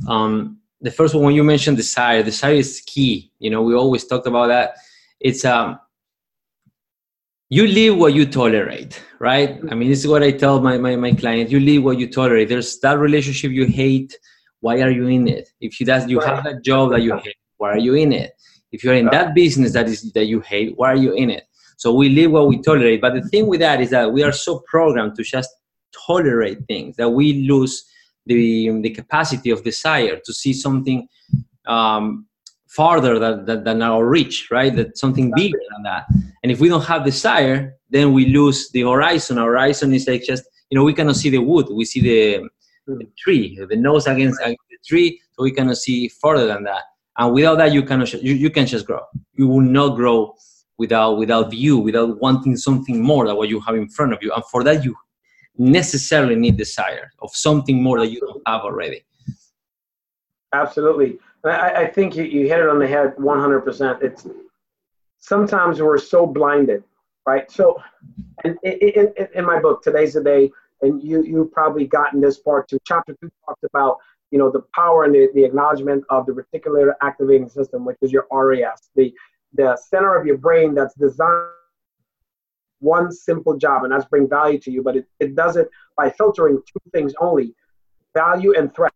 Um, 0.08 0.62
the 0.82 0.90
first 0.90 1.14
one 1.14 1.24
when 1.24 1.34
you 1.34 1.44
mentioned 1.44 1.76
desire 1.76 2.22
desire 2.22 2.54
is 2.54 2.82
key 2.84 3.32
you 3.38 3.50
know 3.50 3.62
we 3.62 3.74
always 3.74 4.04
talked 4.04 4.26
about 4.26 4.48
that 4.48 4.74
it's 5.20 5.44
um 5.44 5.78
you 7.48 7.66
live 7.66 7.96
what 7.96 8.12
you 8.12 8.26
tolerate 8.26 9.00
right 9.20 9.60
i 9.70 9.74
mean 9.74 9.88
this 9.88 10.00
is 10.00 10.08
what 10.08 10.22
i 10.22 10.30
tell 10.30 10.60
my, 10.60 10.76
my, 10.76 10.96
my 10.96 11.12
clients 11.12 11.52
you 11.52 11.60
live 11.60 11.82
what 11.84 11.98
you 11.98 12.08
tolerate 12.10 12.48
there's 12.48 12.78
that 12.80 12.98
relationship 12.98 13.52
you 13.52 13.64
hate 13.64 14.18
why 14.62 14.80
are 14.80 14.90
you 14.90 15.06
in 15.08 15.28
it 15.28 15.48
if 15.60 15.78
you 15.78 15.86
that 15.86 16.08
you 16.08 16.18
have 16.20 16.42
that 16.44 16.64
job 16.64 16.90
that 16.90 17.02
you 17.02 17.14
hate 17.18 17.36
why 17.58 17.70
are 17.70 17.78
you 17.78 17.94
in 17.94 18.12
it 18.12 18.32
if 18.72 18.82
you're 18.82 18.94
in 18.94 19.06
that 19.06 19.34
business 19.34 19.72
that 19.72 19.86
is 19.86 20.10
that 20.12 20.26
you 20.26 20.40
hate 20.40 20.72
why 20.76 20.90
are 20.90 21.02
you 21.06 21.12
in 21.12 21.28
it 21.30 21.44
so 21.76 21.92
we 21.92 22.08
live 22.08 22.30
what 22.30 22.48
we 22.48 22.60
tolerate 22.62 23.00
but 23.00 23.12
the 23.14 23.22
thing 23.28 23.46
with 23.46 23.60
that 23.60 23.80
is 23.80 23.90
that 23.90 24.12
we 24.12 24.22
are 24.22 24.32
so 24.32 24.62
programmed 24.66 25.14
to 25.14 25.22
just 25.22 25.50
tolerate 26.06 26.58
things 26.66 26.96
that 26.96 27.10
we 27.10 27.46
lose 27.46 27.84
the, 28.26 28.80
the 28.82 28.90
capacity 28.90 29.50
of 29.50 29.64
desire 29.64 30.18
to 30.24 30.32
see 30.32 30.52
something 30.52 31.08
um, 31.66 32.26
farther 32.68 33.18
than, 33.18 33.44
than, 33.44 33.64
than, 33.64 33.82
our 33.82 34.06
reach, 34.06 34.48
right? 34.50 34.74
That 34.74 34.96
something 34.96 35.32
bigger 35.34 35.58
than 35.72 35.82
that. 35.84 36.06
And 36.42 36.50
if 36.50 36.60
we 36.60 36.68
don't 36.68 36.84
have 36.84 37.04
desire, 37.04 37.74
then 37.90 38.12
we 38.12 38.26
lose 38.26 38.70
the 38.70 38.82
horizon. 38.82 39.38
Our 39.38 39.50
horizon 39.50 39.92
is 39.92 40.06
like 40.08 40.22
just, 40.22 40.44
you 40.70 40.78
know, 40.78 40.84
we 40.84 40.94
cannot 40.94 41.16
see 41.16 41.30
the 41.30 41.38
wood. 41.38 41.66
We 41.70 41.84
see 41.84 42.00
the, 42.00 42.48
the 42.86 43.08
tree, 43.18 43.58
the 43.68 43.76
nose 43.76 44.06
against, 44.06 44.38
the 44.40 44.56
tree, 44.84 45.20
so 45.32 45.42
we 45.42 45.52
cannot 45.52 45.76
see 45.76 46.08
further 46.08 46.46
than 46.46 46.64
that. 46.64 46.82
And 47.18 47.34
without 47.34 47.58
that, 47.58 47.72
you 47.72 47.82
cannot, 47.82 48.12
you, 48.14 48.34
you 48.34 48.50
can 48.50 48.66
just 48.66 48.86
grow. 48.86 49.00
You 49.34 49.48
will 49.48 49.60
not 49.60 49.96
grow 49.96 50.34
without 50.78 51.18
without 51.18 51.50
view, 51.50 51.78
without 51.78 52.20
wanting 52.20 52.56
something 52.56 53.02
more 53.02 53.26
than 53.26 53.36
what 53.36 53.48
you 53.48 53.60
have 53.60 53.74
in 53.74 53.88
front 53.88 54.12
of 54.12 54.18
you. 54.22 54.32
And 54.32 54.44
for 54.46 54.64
that, 54.64 54.84
you 54.84 54.96
necessarily 55.58 56.36
need 56.36 56.56
desire 56.56 57.12
of 57.20 57.30
something 57.34 57.82
more 57.82 58.00
that 58.00 58.10
you 58.10 58.20
don't 58.20 58.42
have 58.46 58.62
already. 58.62 59.04
Absolutely. 60.52 61.18
I, 61.44 61.74
I 61.82 61.86
think 61.86 62.16
you, 62.16 62.24
you 62.24 62.46
hit 62.46 62.60
it 62.60 62.68
on 62.68 62.78
the 62.78 62.86
head 62.86 63.14
100%. 63.16 64.02
It's 64.02 64.26
sometimes 65.18 65.80
we're 65.80 65.98
so 65.98 66.26
blinded, 66.26 66.84
right? 67.26 67.50
So, 67.50 67.80
in, 68.44 68.56
in, 68.62 69.12
in 69.34 69.44
my 69.44 69.60
book, 69.60 69.82
Today's 69.82 70.14
the 70.14 70.22
Day, 70.22 70.50
and 70.82 71.02
you, 71.02 71.22
you've 71.24 71.52
probably 71.52 71.86
gotten 71.86 72.20
this 72.20 72.38
part 72.38 72.68
too. 72.68 72.78
Chapter 72.84 73.16
two 73.20 73.30
talks 73.46 73.62
about, 73.64 73.96
you 74.30 74.38
know, 74.38 74.50
the 74.50 74.62
power 74.74 75.04
and 75.04 75.14
the, 75.14 75.28
the 75.34 75.44
acknowledgement 75.44 76.04
of 76.10 76.26
the 76.26 76.32
reticular 76.32 76.92
activating 77.02 77.48
system, 77.48 77.84
which 77.84 77.96
is 78.02 78.12
your 78.12 78.26
RAS, 78.30 78.90
the, 78.96 79.12
the 79.54 79.76
center 79.76 80.14
of 80.14 80.26
your 80.26 80.38
brain 80.38 80.74
that's 80.74 80.94
designed 80.94 81.48
one 82.80 83.12
simple 83.12 83.56
job, 83.56 83.84
and 83.84 83.92
that's 83.92 84.04
bring 84.06 84.28
value 84.28 84.58
to 84.58 84.70
you, 84.70 84.82
but 84.82 84.96
it, 84.96 85.06
it 85.20 85.36
does 85.36 85.56
it 85.56 85.68
by 85.96 86.10
filtering 86.10 86.60
two 86.66 86.90
things 86.92 87.14
only, 87.20 87.54
value 88.12 88.52
and 88.58 88.74
threat. 88.74 88.92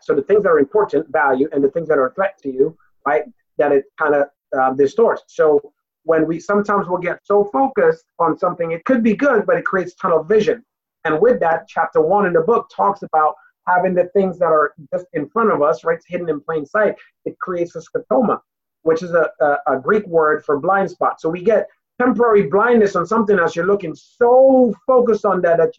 So 0.00 0.14
the 0.14 0.22
things 0.22 0.44
that 0.44 0.50
are 0.50 0.60
important, 0.60 1.10
value, 1.10 1.48
and 1.52 1.62
the 1.62 1.70
things 1.70 1.88
that 1.88 1.98
are 1.98 2.06
a 2.06 2.14
threat 2.14 2.38
to 2.44 2.52
you, 2.52 2.76
right, 3.04 3.24
that 3.58 3.72
it 3.72 3.84
kind 3.98 4.14
of 4.14 4.28
uh, 4.56 4.72
distorts. 4.74 5.24
So 5.26 5.72
when 6.04 6.24
we 6.26 6.38
sometimes 6.38 6.86
will 6.86 6.98
get 6.98 7.18
so 7.24 7.44
focused 7.52 8.04
on 8.20 8.38
something, 8.38 8.70
it 8.70 8.84
could 8.84 9.02
be 9.02 9.16
good, 9.16 9.44
but 9.44 9.56
it 9.56 9.64
creates 9.64 9.94
tunnel 9.96 10.22
vision. 10.22 10.64
And 11.06 11.20
with 11.20 11.38
that, 11.40 11.68
chapter 11.68 12.00
one 12.00 12.26
in 12.26 12.32
the 12.32 12.40
book 12.40 12.68
talks 12.74 13.02
about 13.02 13.34
having 13.66 13.94
the 13.94 14.06
things 14.16 14.38
that 14.38 14.46
are 14.46 14.74
just 14.92 15.06
in 15.12 15.28
front 15.28 15.50
of 15.52 15.62
us, 15.62 15.84
right, 15.84 15.98
hidden 16.06 16.28
in 16.28 16.40
plain 16.40 16.64
sight. 16.66 16.94
It 17.24 17.38
creates 17.38 17.74
a 17.76 17.80
scotoma, 17.80 18.40
which 18.82 19.02
is 19.02 19.12
a, 19.12 19.30
a, 19.40 19.56
a 19.74 19.80
Greek 19.80 20.06
word 20.06 20.44
for 20.44 20.58
blind 20.58 20.90
spot. 20.90 21.20
So 21.20 21.28
we 21.28 21.42
get 21.42 21.68
temporary 21.98 22.44
blindness 22.48 22.94
on 22.96 23.06
something 23.06 23.38
else. 23.38 23.56
You're 23.56 23.66
looking 23.66 23.94
so 23.94 24.74
focused 24.86 25.24
on 25.24 25.42
that 25.42 25.56
that 25.58 25.72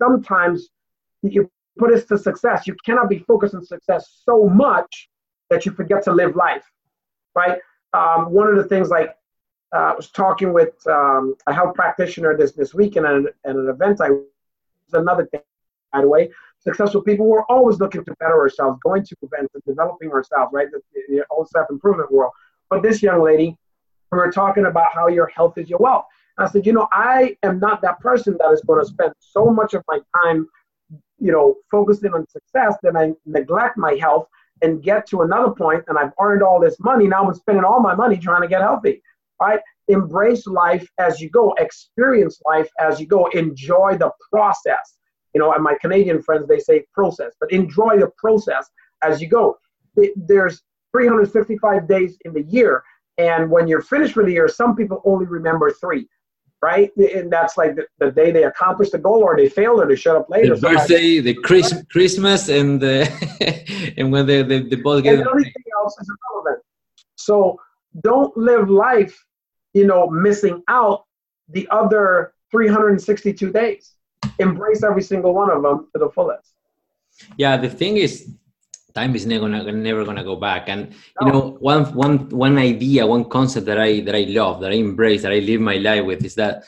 sometimes 0.00 0.68
you 1.22 1.50
put 1.78 1.92
us 1.92 2.04
to 2.06 2.18
success. 2.18 2.66
You 2.66 2.74
cannot 2.84 3.08
be 3.08 3.20
focused 3.20 3.54
on 3.54 3.64
success 3.64 4.22
so 4.24 4.48
much 4.48 5.08
that 5.50 5.64
you 5.64 5.72
forget 5.72 6.02
to 6.04 6.12
live 6.12 6.36
life, 6.36 6.64
right? 7.34 7.58
Um, 7.92 8.32
one 8.32 8.48
of 8.48 8.56
the 8.56 8.64
things 8.64 8.88
like 8.88 9.16
uh, 9.74 9.92
I 9.92 9.94
was 9.94 10.10
talking 10.10 10.52
with 10.52 10.74
um, 10.86 11.36
a 11.46 11.52
health 11.54 11.74
practitioner 11.74 12.36
this 12.36 12.52
this 12.52 12.74
weekend 12.74 13.06
at 13.06 13.14
an, 13.14 13.28
at 13.44 13.56
an 13.56 13.68
event. 13.68 14.00
I 14.00 14.10
was 14.92 15.00
another 15.00 15.26
thing, 15.26 15.40
by 15.92 16.02
the 16.02 16.08
way. 16.08 16.30
Successful 16.60 17.02
people 17.02 17.26
were 17.26 17.44
always 17.50 17.78
looking 17.78 18.04
to 18.04 18.14
better 18.20 18.38
ourselves, 18.38 18.78
going 18.84 19.04
to 19.04 19.16
events 19.22 19.54
and 19.54 19.62
developing 19.66 20.10
ourselves, 20.10 20.50
right? 20.52 20.68
The, 20.70 20.80
the 21.08 21.24
whole 21.30 21.46
self 21.46 21.70
improvement 21.70 22.12
world. 22.12 22.32
But 22.68 22.82
this 22.82 23.02
young 23.02 23.22
lady, 23.22 23.56
we 24.12 24.18
were 24.18 24.30
talking 24.30 24.66
about 24.66 24.86
how 24.92 25.08
your 25.08 25.26
health 25.28 25.56
is 25.58 25.68
your 25.68 25.78
wealth. 25.78 26.04
And 26.36 26.46
I 26.46 26.50
said, 26.50 26.66
you 26.66 26.72
know, 26.72 26.88
I 26.92 27.36
am 27.42 27.58
not 27.58 27.82
that 27.82 28.00
person 28.00 28.36
that 28.38 28.50
is 28.50 28.60
going 28.62 28.80
to 28.80 28.86
spend 28.86 29.12
so 29.18 29.46
much 29.46 29.74
of 29.74 29.82
my 29.88 30.00
time, 30.22 30.48
you 31.18 31.32
know, 31.32 31.56
focusing 31.70 32.12
on 32.12 32.26
success 32.28 32.76
that 32.82 32.96
I 32.96 33.12
neglect 33.26 33.76
my 33.76 33.94
health 33.94 34.26
and 34.62 34.82
get 34.82 35.06
to 35.08 35.22
another 35.22 35.52
point 35.52 35.84
and 35.88 35.98
I've 35.98 36.12
earned 36.20 36.42
all 36.42 36.60
this 36.60 36.78
money. 36.80 37.06
Now 37.06 37.26
I'm 37.26 37.34
spending 37.34 37.64
all 37.64 37.80
my 37.80 37.94
money 37.94 38.18
trying 38.18 38.42
to 38.42 38.48
get 38.48 38.60
healthy, 38.60 39.02
right? 39.40 39.60
Embrace 39.90 40.46
life 40.46 40.88
as 40.98 41.20
you 41.20 41.30
go, 41.30 41.52
experience 41.58 42.40
life 42.46 42.68
as 42.80 43.00
you 43.00 43.06
go, 43.06 43.26
enjoy 43.28 43.96
the 43.98 44.10
process. 44.32 44.96
You 45.34 45.40
know, 45.40 45.52
and 45.52 45.62
my 45.62 45.76
Canadian 45.80 46.22
friends, 46.22 46.46
they 46.48 46.58
say 46.58 46.84
process, 46.92 47.32
but 47.40 47.52
enjoy 47.52 47.98
the 47.98 48.10
process 48.16 48.68
as 49.02 49.20
you 49.20 49.28
go. 49.28 49.56
There's 50.16 50.62
365 50.92 51.88
days 51.88 52.16
in 52.24 52.32
the 52.32 52.42
year. 52.42 52.82
And 53.18 53.50
when 53.50 53.68
you're 53.68 53.82
finished 53.82 54.16
with 54.16 54.26
the 54.26 54.32
year, 54.32 54.48
some 54.48 54.74
people 54.74 55.02
only 55.04 55.26
remember 55.26 55.70
three, 55.70 56.08
right? 56.62 56.90
And 56.96 57.30
that's 57.30 57.56
like 57.56 57.76
the, 57.76 57.86
the 57.98 58.10
day 58.10 58.30
they 58.30 58.44
accomplished 58.44 58.92
the 58.92 58.98
goal 58.98 59.22
or 59.22 59.36
they 59.36 59.48
failed 59.48 59.80
or 59.80 59.86
they 59.86 59.96
shut 59.96 60.16
up 60.16 60.30
later. 60.30 60.56
The 60.56 60.60
birthday, 60.60 61.20
the 61.20 61.34
Chris, 61.34 61.74
Christmas, 61.90 62.48
and 62.48 62.80
the, 62.80 63.94
and 63.96 64.10
when 64.10 64.26
the, 64.26 64.42
the, 64.42 64.60
the 64.60 64.76
ball 64.76 65.00
gets. 65.00 65.20
Everything 65.20 65.64
else 65.82 65.96
is 66.00 66.10
irrelevant. 66.10 66.64
So 67.16 67.60
don't 68.02 68.34
live 68.36 68.70
life, 68.70 69.22
you 69.74 69.86
know, 69.86 70.08
missing 70.08 70.62
out 70.68 71.04
the 71.48 71.66
other 71.70 72.34
362 72.50 73.52
days. 73.52 73.94
Embrace 74.38 74.82
every 74.82 75.02
single 75.02 75.34
one 75.34 75.50
of 75.50 75.62
them 75.62 75.88
to 75.92 75.98
the 75.98 76.10
fullest. 76.10 76.52
Yeah, 77.36 77.56
the 77.56 77.68
thing 77.68 77.96
is, 77.96 78.30
time 78.94 79.14
is 79.14 79.26
never 79.26 79.48
gonna 79.48 79.72
never 79.72 80.04
gonna 80.04 80.24
go 80.24 80.36
back 80.36 80.68
and 80.68 80.92
you 81.20 81.28
know 81.28 81.56
one 81.60 81.84
one 81.94 82.28
one 82.30 82.58
idea 82.58 83.06
one 83.06 83.24
concept 83.24 83.66
that 83.66 83.78
i 83.78 84.00
that 84.00 84.14
i 84.14 84.22
love 84.28 84.60
that 84.60 84.72
i 84.72 84.74
embrace 84.74 85.22
that 85.22 85.32
i 85.32 85.38
live 85.38 85.60
my 85.60 85.76
life 85.76 86.04
with 86.04 86.24
is 86.24 86.34
that 86.34 86.64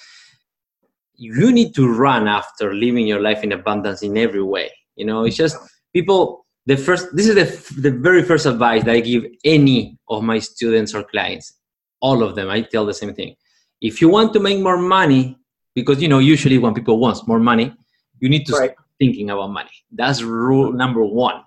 you 1.16 1.52
need 1.52 1.74
to 1.74 1.92
run 1.92 2.28
after 2.28 2.74
living 2.74 3.06
your 3.06 3.20
life 3.20 3.42
in 3.42 3.52
abundance 3.52 4.02
in 4.02 4.16
every 4.16 4.42
way 4.42 4.70
you 4.94 5.04
know 5.04 5.24
it's 5.24 5.36
just 5.36 5.56
people 5.92 6.46
the 6.66 6.76
first 6.76 7.08
this 7.16 7.26
is 7.26 7.34
the 7.34 7.80
the 7.80 7.90
very 7.90 8.22
first 8.22 8.46
advice 8.46 8.84
that 8.84 8.94
i 8.94 9.00
give 9.00 9.24
any 9.44 9.98
of 10.08 10.22
my 10.22 10.38
students 10.38 10.94
or 10.94 11.02
clients 11.02 11.54
all 12.02 12.22
of 12.22 12.34
them 12.34 12.50
i 12.50 12.60
tell 12.60 12.84
the 12.84 12.98
same 13.02 13.14
thing. 13.14 13.34
If 13.80 14.00
you 14.00 14.08
want 14.08 14.32
to 14.34 14.40
make 14.40 14.60
more 14.60 14.78
money 14.78 15.38
because 15.74 16.00
you 16.02 16.08
know 16.08 16.20
usually 16.20 16.58
when 16.58 16.74
people 16.74 16.98
want 16.98 17.26
more 17.26 17.40
money 17.40 17.74
you 18.20 18.28
need 18.28 18.44
to 18.46 18.52
right. 18.52 18.70
start 18.72 18.76
thinking 19.00 19.30
about 19.30 19.50
money. 19.50 19.76
That's 19.90 20.22
rule 20.22 20.72
number 20.72 21.04
one. 21.04 21.42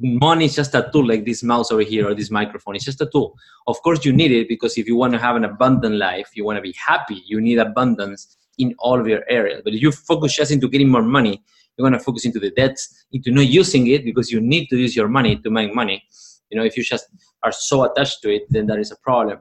Money 0.00 0.46
is 0.46 0.56
just 0.56 0.74
a 0.74 0.90
tool 0.92 1.06
like 1.06 1.24
this 1.24 1.42
mouse 1.42 1.70
over 1.70 1.82
here 1.82 2.08
or 2.08 2.14
this 2.14 2.30
microphone 2.30 2.74
it's 2.76 2.84
just 2.84 3.00
a 3.00 3.06
tool. 3.06 3.34
Of 3.66 3.80
course 3.82 4.04
you 4.04 4.12
need 4.12 4.32
it 4.32 4.48
because 4.48 4.76
if 4.76 4.86
you 4.86 4.96
want 4.96 5.12
to 5.12 5.18
have 5.18 5.36
an 5.36 5.44
abundant 5.44 5.96
life 5.96 6.30
you 6.34 6.44
want 6.44 6.56
to 6.56 6.62
be 6.62 6.74
happy 6.90 7.22
you 7.26 7.40
need 7.40 7.58
abundance 7.58 8.36
in 8.58 8.74
all 8.78 9.00
of 9.00 9.06
your 9.06 9.22
areas 9.28 9.62
but 9.64 9.72
if 9.72 9.80
you 9.80 9.92
focus 9.92 10.34
just 10.34 10.50
into 10.50 10.68
getting 10.68 10.88
more 10.88 11.02
money 11.02 11.42
you're 11.76 11.88
going 11.88 11.98
to 11.98 12.04
focus 12.04 12.24
into 12.24 12.40
the 12.40 12.50
debts 12.50 13.06
into 13.12 13.30
not 13.30 13.46
using 13.46 13.86
it 13.86 14.04
because 14.04 14.32
you 14.32 14.40
need 14.40 14.66
to 14.66 14.76
use 14.76 14.96
your 14.96 15.06
money 15.06 15.36
to 15.36 15.48
make 15.48 15.72
money. 15.74 16.02
You 16.50 16.58
know 16.58 16.64
if 16.64 16.76
you 16.76 16.82
just 16.82 17.06
are 17.44 17.52
so 17.52 17.84
attached 17.84 18.20
to 18.22 18.34
it 18.34 18.42
then 18.50 18.66
that 18.66 18.80
is 18.80 18.90
a 18.90 18.96
problem 18.96 19.38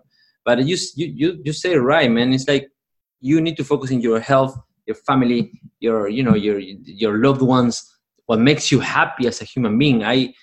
but 0.47 0.55
you 0.69 0.77
you 0.95 1.29
you, 1.45 1.53
say 1.53 1.75
right 1.75 2.09
man 2.17 2.33
it's 2.33 2.47
like 2.47 2.65
you 3.29 3.37
need 3.45 3.57
to 3.59 3.65
focus 3.71 3.89
in 3.95 3.99
your 4.07 4.19
health 4.31 4.53
your 4.87 4.99
family 5.09 5.41
your 5.85 6.07
you 6.17 6.23
know 6.23 6.37
your 6.45 6.57
your 7.03 7.13
loved 7.25 7.43
ones 7.57 7.75
what 8.27 8.39
makes 8.39 8.71
you 8.71 8.79
happy 8.79 9.25
as 9.25 9.41
a 9.41 9.45
human 9.45 9.77
being. 9.77 10.03
I, 10.03 10.33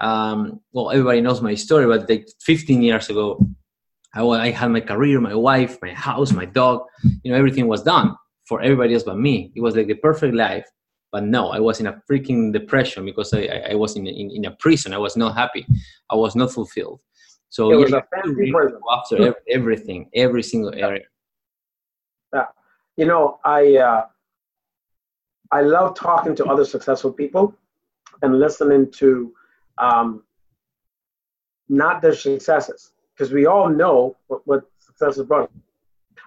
um, 0.00 0.60
well, 0.72 0.90
everybody 0.90 1.20
knows 1.20 1.40
my 1.40 1.54
story, 1.54 1.86
but 1.86 2.08
like 2.08 2.28
15 2.42 2.82
years 2.82 3.08
ago, 3.08 3.40
I, 4.14 4.22
I 4.22 4.50
had 4.50 4.70
my 4.70 4.80
career, 4.80 5.20
my 5.20 5.34
wife, 5.34 5.78
my 5.80 5.92
house, 5.92 6.32
my 6.32 6.44
dog, 6.44 6.82
you 7.22 7.30
know, 7.30 7.38
everything 7.38 7.68
was 7.68 7.82
done 7.82 8.16
for 8.44 8.60
everybody 8.60 8.94
else 8.94 9.04
but 9.04 9.16
me. 9.16 9.52
It 9.54 9.60
was 9.60 9.76
like 9.76 9.86
the 9.86 9.94
perfect 9.94 10.34
life. 10.34 10.66
But 11.12 11.24
no, 11.24 11.50
I 11.50 11.60
was 11.60 11.80
in 11.80 11.86
a 11.86 12.00
freaking 12.10 12.52
depression 12.52 13.04
because 13.04 13.32
I, 13.32 13.62
I, 13.70 13.74
was 13.74 13.96
in, 13.96 14.06
in, 14.06 14.30
in 14.30 14.44
a 14.44 14.52
prison. 14.52 14.92
I 14.92 14.98
was 14.98 15.16
not 15.16 15.36
happy. 15.36 15.66
I 16.08 16.14
was 16.16 16.36
not 16.36 16.52
fulfilled. 16.52 17.00
So 17.50 17.72
it 17.72 17.76
was 17.76 17.92
a 17.92 18.04
fancy 18.14 18.52
yeah, 18.52 18.68
after 18.96 19.34
everything, 19.48 20.08
every 20.14 20.42
single 20.42 20.74
area. 20.74 21.04
Yeah. 22.32 22.46
You 22.96 23.06
know, 23.06 23.40
I, 23.44 23.76
uh, 23.76 24.06
I 25.50 25.62
love 25.62 25.94
talking 25.94 26.34
to 26.36 26.44
other 26.46 26.64
successful 26.64 27.12
people 27.12 27.54
and 28.22 28.38
listening 28.38 28.90
to 28.92 29.34
um, 29.78 30.22
not 31.68 32.02
their 32.02 32.14
successes, 32.14 32.92
because 33.12 33.32
we 33.32 33.46
all 33.46 33.68
know 33.68 34.16
what, 34.28 34.46
what 34.46 34.62
success 34.78 35.16
has 35.16 35.26
brought. 35.26 35.50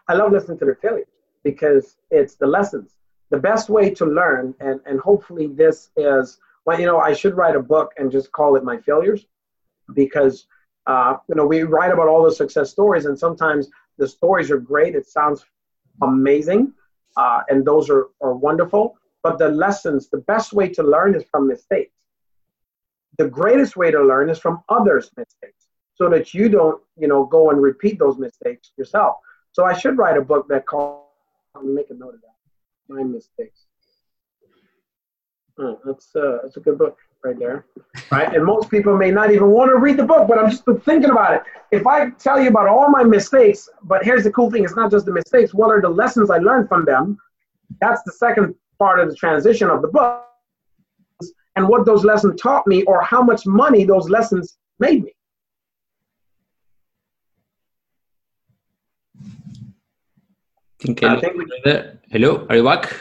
I 0.10 0.16
love 0.16 0.34
listening 0.34 0.60
to 0.60 0.66
their 0.66 0.76
failures 0.76 1.08
because 1.44 1.98
it's 2.12 2.36
the 2.36 2.48
lessons. 2.48 2.98
The 3.30 3.40
best 3.40 3.70
way 3.70 3.90
to 3.92 4.06
learn, 4.06 4.54
and, 4.60 4.82
and 4.86 5.00
hopefully 5.00 5.48
this 5.48 5.90
is, 5.96 6.38
well, 6.66 6.80
you 6.80 6.86
know, 6.86 7.00
I 7.00 7.14
should 7.14 7.36
write 7.38 7.56
a 7.56 7.62
book 7.62 7.94
and 7.98 8.12
just 8.12 8.32
call 8.34 8.58
it 8.58 8.64
My 8.64 8.78
Failures 8.78 9.26
because, 9.96 10.48
uh, 10.86 11.18
you 11.28 11.36
know, 11.36 11.46
we 11.46 11.64
write 11.64 11.92
about 11.92 12.08
all 12.08 12.24
the 12.24 12.32
success 12.32 12.72
stories 12.72 13.06
and 13.06 13.18
sometimes 13.18 13.70
the 13.98 14.08
stories 14.08 14.52
are 14.52 14.60
great. 14.60 14.96
It 14.96 15.08
sounds 15.08 15.46
amazing. 16.02 16.74
Uh, 17.16 17.42
and 17.50 17.66
those 17.66 17.90
are, 17.90 18.08
are 18.22 18.34
wonderful. 18.34 18.98
But 19.24 19.38
the 19.38 19.50
lessons, 19.50 20.10
the 20.10 20.18
best 20.18 20.54
way 20.54 20.70
to 20.70 20.84
learn 20.84 21.16
is 21.16 21.24
from 21.32 21.48
mistakes. 21.48 21.96
The 23.18 23.28
greatest 23.30 23.78
way 23.78 23.92
to 23.92 24.02
learn 24.02 24.30
is 24.30 24.40
from 24.40 24.64
others' 24.70 25.12
mistakes 25.16 25.68
so 25.94 26.10
that 26.10 26.34
you 26.34 26.50
don't, 26.50 26.82
you 26.98 27.08
know, 27.08 27.26
go 27.26 27.52
and 27.52 27.62
repeat 27.62 28.00
those 28.00 28.18
mistakes 28.18 28.72
yourself. 28.78 29.18
So 29.52 29.64
I 29.64 29.74
should 29.74 29.98
write 29.98 30.18
a 30.18 30.22
book 30.22 30.48
that 30.50 30.66
called, 30.66 31.04
make 31.64 31.90
a 31.92 31.94
note 31.94 32.16
of 32.16 32.22
that, 32.22 32.36
my 32.90 33.04
mistakes. 33.04 33.66
That's 35.86 36.16
uh, 36.16 36.40
that's 36.44 36.58
a 36.58 36.60
good 36.60 36.78
book 36.80 36.98
right 37.24 37.40
there, 37.40 37.66
right? 38.12 38.34
and 38.34 38.44
most 38.46 38.70
people 38.70 38.98
may 38.98 39.12
not 39.12 39.32
even 39.32 39.50
want 39.50 39.70
to 39.70 39.78
read 39.78 39.98
the 39.98 40.04
book, 40.04 40.28
but 40.28 40.38
I'm 40.38 40.50
just 40.50 40.64
thinking 40.84 41.10
about 41.10 41.34
it. 41.36 41.44
If 41.72 41.88
I 41.88 42.10
tell 42.12 42.40
you 42.40 42.50
about 42.50 42.68
all 42.68 42.90
my 42.90 43.04
mistakes, 43.04 43.70
but 43.84 44.04
here's 44.04 44.24
the 44.24 44.32
cool 44.32 44.52
thing: 44.52 44.64
it's 44.64 44.76
not 44.76 44.92
just 44.92 45.06
the 45.06 45.14
mistakes. 45.14 45.54
What 45.54 45.70
are 45.70 45.82
the 45.82 45.90
lessons 45.90 46.30
I 46.30 46.38
learned 46.38 46.68
from 46.68 46.86
them? 46.86 47.18
That's 47.82 48.04
the 48.04 48.12
second 48.12 48.56
part 48.78 49.00
of 49.00 49.10
the 49.10 49.16
transition 49.16 49.70
of 49.70 49.82
the 49.82 49.88
book, 49.88 50.26
and 51.56 51.68
what 51.68 51.86
those 51.86 52.04
lessons 52.04 52.40
taught 52.42 52.68
me, 52.68 52.84
or 52.84 53.02
how 53.02 53.22
much 53.22 53.46
money 53.46 53.86
those 53.86 54.10
lessons 54.10 54.58
made 54.80 55.04
me. 55.04 55.14
Think 60.80 61.02
I 61.04 61.18
think 61.22 61.38
we, 61.38 61.46
Hello, 62.12 62.46
are 62.50 62.58
you 62.58 62.64
back? 62.64 62.94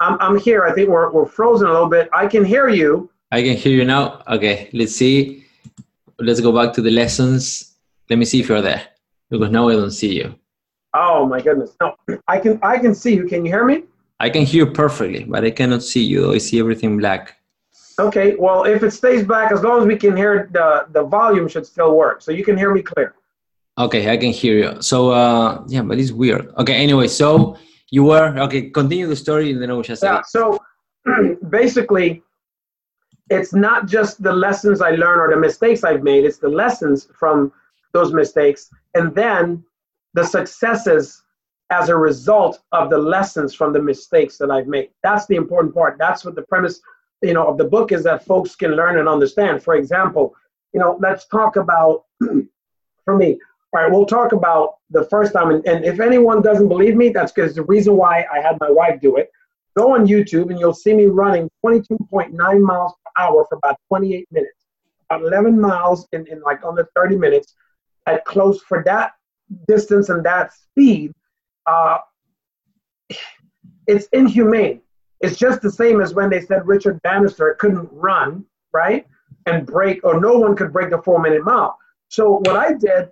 I'm, 0.00 0.18
I'm 0.20 0.36
here. 0.36 0.64
I 0.64 0.72
think 0.72 0.88
we're, 0.88 1.12
we're 1.12 1.26
frozen 1.26 1.68
a 1.68 1.72
little 1.72 1.88
bit. 1.88 2.08
I 2.12 2.26
can 2.26 2.44
hear 2.44 2.68
you. 2.68 3.11
I 3.32 3.42
can 3.42 3.56
hear 3.56 3.72
you 3.72 3.86
now. 3.86 4.22
Okay, 4.28 4.68
let's 4.74 4.94
see. 4.94 5.46
Let's 6.18 6.40
go 6.40 6.52
back 6.52 6.74
to 6.74 6.82
the 6.82 6.90
lessons. 6.90 7.76
Let 8.10 8.18
me 8.18 8.26
see 8.26 8.40
if 8.40 8.48
you're 8.50 8.60
there 8.60 8.82
because 9.30 9.50
now 9.50 9.70
I 9.70 9.72
don't 9.72 9.90
see 9.90 10.12
you. 10.12 10.34
Oh 10.92 11.24
my 11.24 11.40
goodness. 11.40 11.74
No, 11.80 11.96
I 12.28 12.38
can 12.38 12.60
I 12.62 12.76
can 12.76 12.94
see 12.94 13.14
you. 13.14 13.24
Can 13.26 13.46
you 13.46 13.50
hear 13.50 13.64
me? 13.64 13.84
I 14.20 14.28
can 14.28 14.44
hear 14.44 14.66
perfectly, 14.66 15.24
but 15.24 15.44
I 15.44 15.50
cannot 15.50 15.82
see 15.82 16.04
you. 16.04 16.34
I 16.34 16.38
see 16.38 16.60
everything 16.60 16.98
black. 16.98 17.38
Okay, 17.98 18.36
well, 18.36 18.64
if 18.64 18.82
it 18.82 18.90
stays 18.90 19.24
black, 19.24 19.50
as 19.50 19.62
long 19.62 19.80
as 19.80 19.86
we 19.86 19.96
can 19.96 20.14
hear 20.14 20.50
the 20.52 20.86
the 20.92 21.02
volume 21.02 21.48
should 21.48 21.64
still 21.64 21.96
work. 21.96 22.20
So 22.20 22.32
you 22.32 22.44
can 22.44 22.58
hear 22.58 22.70
me 22.74 22.82
clear. 22.82 23.14
Okay, 23.78 24.12
I 24.12 24.18
can 24.18 24.32
hear 24.32 24.56
you. 24.58 24.82
So 24.82 25.10
uh, 25.10 25.64
yeah, 25.68 25.80
but 25.80 25.98
it's 25.98 26.12
weird. 26.12 26.52
Okay, 26.58 26.74
anyway, 26.74 27.08
so 27.08 27.56
you 27.90 28.04
were 28.04 28.38
okay. 28.44 28.68
Continue 28.68 29.06
the 29.06 29.16
story, 29.16 29.52
and 29.52 29.62
then 29.62 29.70
I 29.70 29.72
will 29.72 29.88
just 29.92 30.02
yeah. 30.02 30.20
So 30.20 30.60
basically, 31.48 32.22
it's 33.30 33.54
not 33.54 33.86
just 33.86 34.22
the 34.22 34.32
lessons 34.32 34.80
I 34.80 34.90
learned 34.90 35.20
or 35.20 35.30
the 35.30 35.40
mistakes 35.40 35.84
I've 35.84 36.02
made. 36.02 36.24
It's 36.24 36.38
the 36.38 36.48
lessons 36.48 37.08
from 37.18 37.52
those 37.92 38.12
mistakes, 38.12 38.70
and 38.94 39.14
then 39.14 39.64
the 40.14 40.24
successes 40.24 41.22
as 41.70 41.88
a 41.88 41.96
result 41.96 42.62
of 42.72 42.90
the 42.90 42.98
lessons 42.98 43.54
from 43.54 43.72
the 43.72 43.80
mistakes 43.80 44.36
that 44.38 44.50
I've 44.50 44.66
made. 44.66 44.90
That's 45.02 45.26
the 45.26 45.36
important 45.36 45.74
part. 45.74 45.96
That's 45.98 46.24
what 46.24 46.34
the 46.34 46.42
premise, 46.42 46.80
you 47.22 47.32
know, 47.32 47.46
of 47.46 47.56
the 47.56 47.64
book 47.64 47.92
is 47.92 48.04
that 48.04 48.26
folks 48.26 48.54
can 48.54 48.72
learn 48.72 48.98
and 48.98 49.08
understand. 49.08 49.62
For 49.62 49.74
example, 49.74 50.34
you 50.74 50.80
know, 50.80 50.98
let's 51.00 51.26
talk 51.26 51.56
about 51.56 52.04
for 53.04 53.16
me 53.16 53.38
all 53.72 53.82
right, 53.82 53.90
we'll 53.90 54.04
talk 54.04 54.32
about 54.32 54.76
the 54.90 55.04
first 55.04 55.32
time. 55.32 55.50
And, 55.50 55.66
and 55.66 55.84
if 55.84 55.98
anyone 55.98 56.42
doesn't 56.42 56.68
believe 56.68 56.94
me, 56.94 57.08
that's 57.08 57.32
because 57.32 57.54
the 57.54 57.62
reason 57.62 57.96
why 57.96 58.26
I 58.32 58.40
had 58.40 58.60
my 58.60 58.70
wife 58.70 59.00
do 59.00 59.16
it. 59.16 59.32
Go 59.76 59.94
on 59.94 60.06
YouTube 60.06 60.50
and 60.50 60.58
you'll 60.58 60.74
see 60.74 60.94
me 60.94 61.06
running 61.06 61.50
22.9 61.64 62.60
miles 62.60 62.92
per 62.92 63.22
hour 63.22 63.46
for 63.48 63.56
about 63.56 63.76
28 63.88 64.26
minutes, 64.30 64.66
about 65.10 65.22
11 65.22 65.60
miles 65.60 66.06
in, 66.12 66.26
in 66.26 66.40
like 66.42 66.62
under 66.64 66.88
30 66.94 67.16
minutes 67.16 67.54
at 68.06 68.24
close 68.24 68.60
for 68.62 68.82
that 68.84 69.12
distance 69.66 70.08
and 70.08 70.24
that 70.24 70.52
speed. 70.52 71.12
Uh, 71.66 71.98
it's 73.86 74.06
inhumane. 74.12 74.80
It's 75.20 75.36
just 75.36 75.62
the 75.62 75.70
same 75.70 76.00
as 76.00 76.14
when 76.14 76.30
they 76.30 76.40
said 76.40 76.66
Richard 76.66 77.00
Bannister 77.02 77.56
couldn't 77.58 77.88
run, 77.92 78.44
right? 78.72 79.06
And 79.46 79.66
break, 79.66 80.04
or 80.04 80.20
no 80.20 80.38
one 80.38 80.56
could 80.56 80.72
break 80.72 80.90
the 80.90 81.00
four 81.02 81.20
minute 81.20 81.44
mile. 81.44 81.78
So 82.08 82.42
what 82.44 82.56
I 82.56 82.74
did 82.74 83.10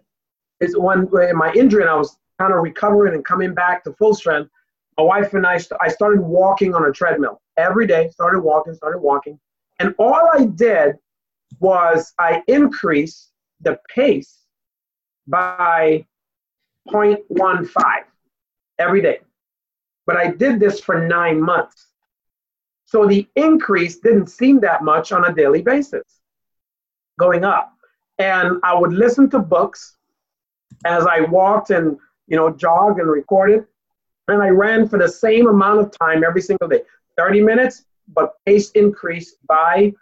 is 0.60 0.76
when 0.76 1.08
my 1.34 1.52
injury 1.54 1.82
and 1.82 1.90
I 1.90 1.96
was 1.96 2.18
kind 2.38 2.52
of 2.52 2.60
recovering 2.62 3.14
and 3.14 3.24
coming 3.24 3.54
back 3.54 3.84
to 3.84 3.92
full 3.94 4.14
strength. 4.14 4.50
My 5.00 5.06
wife 5.06 5.32
and 5.32 5.46
I, 5.46 5.56
st- 5.56 5.80
I 5.80 5.88
started 5.88 6.20
walking 6.20 6.74
on 6.74 6.84
a 6.84 6.92
treadmill 6.92 7.40
every 7.56 7.86
day. 7.86 8.10
Started 8.10 8.40
walking, 8.40 8.74
started 8.74 8.98
walking, 8.98 9.40
and 9.78 9.94
all 9.98 10.28
I 10.30 10.44
did 10.44 10.96
was 11.58 12.12
I 12.18 12.42
increased 12.48 13.30
the 13.62 13.80
pace 13.94 14.40
by 15.26 16.04
0.15 16.90 18.02
every 18.78 19.00
day. 19.00 19.20
But 20.06 20.18
I 20.18 20.32
did 20.32 20.60
this 20.60 20.80
for 20.80 21.00
nine 21.00 21.40
months. 21.40 21.86
So 22.84 23.06
the 23.06 23.26
increase 23.36 24.00
didn't 24.00 24.26
seem 24.26 24.60
that 24.60 24.84
much 24.84 25.12
on 25.12 25.24
a 25.24 25.32
daily 25.32 25.62
basis 25.62 26.04
going 27.18 27.42
up. 27.42 27.72
And 28.18 28.58
I 28.62 28.74
would 28.74 28.92
listen 28.92 29.30
to 29.30 29.38
books 29.38 29.96
as 30.84 31.06
I 31.06 31.22
walked 31.22 31.70
and 31.70 31.96
you 32.26 32.36
know 32.36 32.50
jogged 32.50 33.00
and 33.00 33.08
recorded, 33.08 33.64
and 34.32 34.42
I 34.42 34.48
ran 34.48 34.88
for 34.88 34.98
the 34.98 35.08
same 35.08 35.48
amount 35.48 35.80
of 35.80 35.98
time 35.98 36.24
every 36.24 36.42
single 36.42 36.68
day, 36.68 36.82
30 37.16 37.42
minutes, 37.42 37.84
but 38.08 38.34
pace 38.46 38.70
increased 38.72 39.36
by 39.46 39.92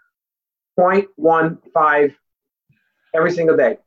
0.15 0.79 2.15
every 3.15 3.33
single 3.33 3.57
day. 3.57 3.79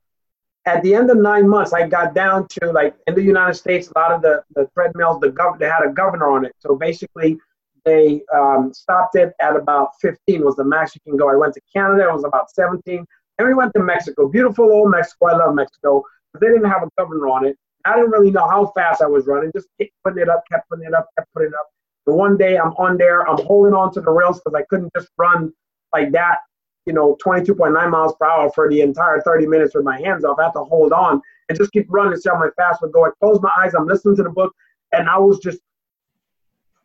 At 0.65 0.83
the 0.83 0.93
end 0.93 1.09
of 1.09 1.17
nine 1.17 1.49
months, 1.49 1.73
I 1.73 1.87
got 1.87 2.13
down 2.13 2.47
to 2.49 2.71
like 2.71 2.95
in 3.07 3.15
the 3.15 3.23
United 3.23 3.55
States, 3.55 3.91
a 3.95 3.99
lot 3.99 4.11
of 4.11 4.21
the, 4.21 4.43
the 4.55 4.69
treadmills, 4.75 5.19
the 5.19 5.29
gov- 5.29 5.57
they 5.57 5.65
had 5.65 5.83
a 5.83 5.91
governor 5.91 6.29
on 6.29 6.45
it. 6.45 6.53
So 6.59 6.75
basically, 6.75 7.39
they 7.83 8.21
um, 8.31 8.71
stopped 8.71 9.15
it 9.15 9.33
at 9.39 9.55
about 9.55 9.89
15 10.01 10.45
was 10.45 10.55
the 10.55 10.63
max 10.63 10.93
you 10.93 11.01
can 11.01 11.17
go. 11.17 11.31
I 11.31 11.35
went 11.35 11.55
to 11.55 11.61
Canada, 11.73 12.07
it 12.07 12.13
was 12.13 12.23
about 12.23 12.51
17. 12.51 13.03
And 13.39 13.47
we 13.47 13.55
went 13.55 13.73
to 13.73 13.79
Mexico, 13.79 14.27
beautiful 14.27 14.65
old 14.71 14.91
Mexico. 14.91 15.27
I 15.27 15.37
love 15.37 15.55
Mexico 15.55 16.03
but 16.31 16.41
they 16.41 16.47
didn't 16.47 16.69
have 16.69 16.83
a 16.83 16.89
governor 16.97 17.27
on 17.27 17.45
it. 17.45 17.57
I 17.85 17.95
didn't 17.95 18.11
really 18.11 18.31
know 18.31 18.47
how 18.47 18.67
fast 18.75 19.01
I 19.01 19.07
was 19.07 19.27
running. 19.27 19.51
Just 19.55 19.67
kept 19.79 19.91
putting 20.03 20.21
it 20.21 20.29
up, 20.29 20.43
kept 20.51 20.69
putting 20.69 20.85
it 20.85 20.93
up, 20.93 21.09
kept 21.17 21.31
putting 21.33 21.49
it 21.49 21.55
up. 21.55 21.67
And 22.07 22.15
one 22.15 22.37
day 22.37 22.57
I'm 22.57 22.71
on 22.73 22.97
there, 22.97 23.27
I'm 23.27 23.43
holding 23.45 23.73
on 23.73 23.93
to 23.93 24.01
the 24.01 24.11
rails 24.11 24.41
because 24.43 24.57
I 24.57 24.63
couldn't 24.69 24.91
just 24.95 25.09
run 25.17 25.53
like 25.93 26.11
that, 26.11 26.39
you 26.85 26.93
know, 26.93 27.17
22.9 27.23 27.89
miles 27.89 28.13
per 28.19 28.27
hour 28.27 28.51
for 28.53 28.69
the 28.69 28.81
entire 28.81 29.21
30 29.21 29.47
minutes 29.47 29.75
with 29.75 29.83
my 29.83 29.99
hands 29.99 30.23
off. 30.23 30.39
I 30.39 30.45
had 30.45 30.53
to 30.53 30.63
hold 30.63 30.93
on 30.93 31.21
and 31.49 31.57
just 31.57 31.71
keep 31.71 31.85
running, 31.89 32.17
see 32.17 32.29
how 32.29 32.39
my 32.39 32.49
fast 32.57 32.81
would 32.81 32.91
go. 32.91 33.05
I 33.05 33.09
closed 33.19 33.41
my 33.41 33.51
eyes, 33.59 33.73
I'm 33.73 33.87
listening 33.87 34.15
to 34.17 34.23
the 34.23 34.29
book, 34.29 34.53
and 34.91 35.09
I 35.09 35.17
was 35.17 35.39
just 35.39 35.59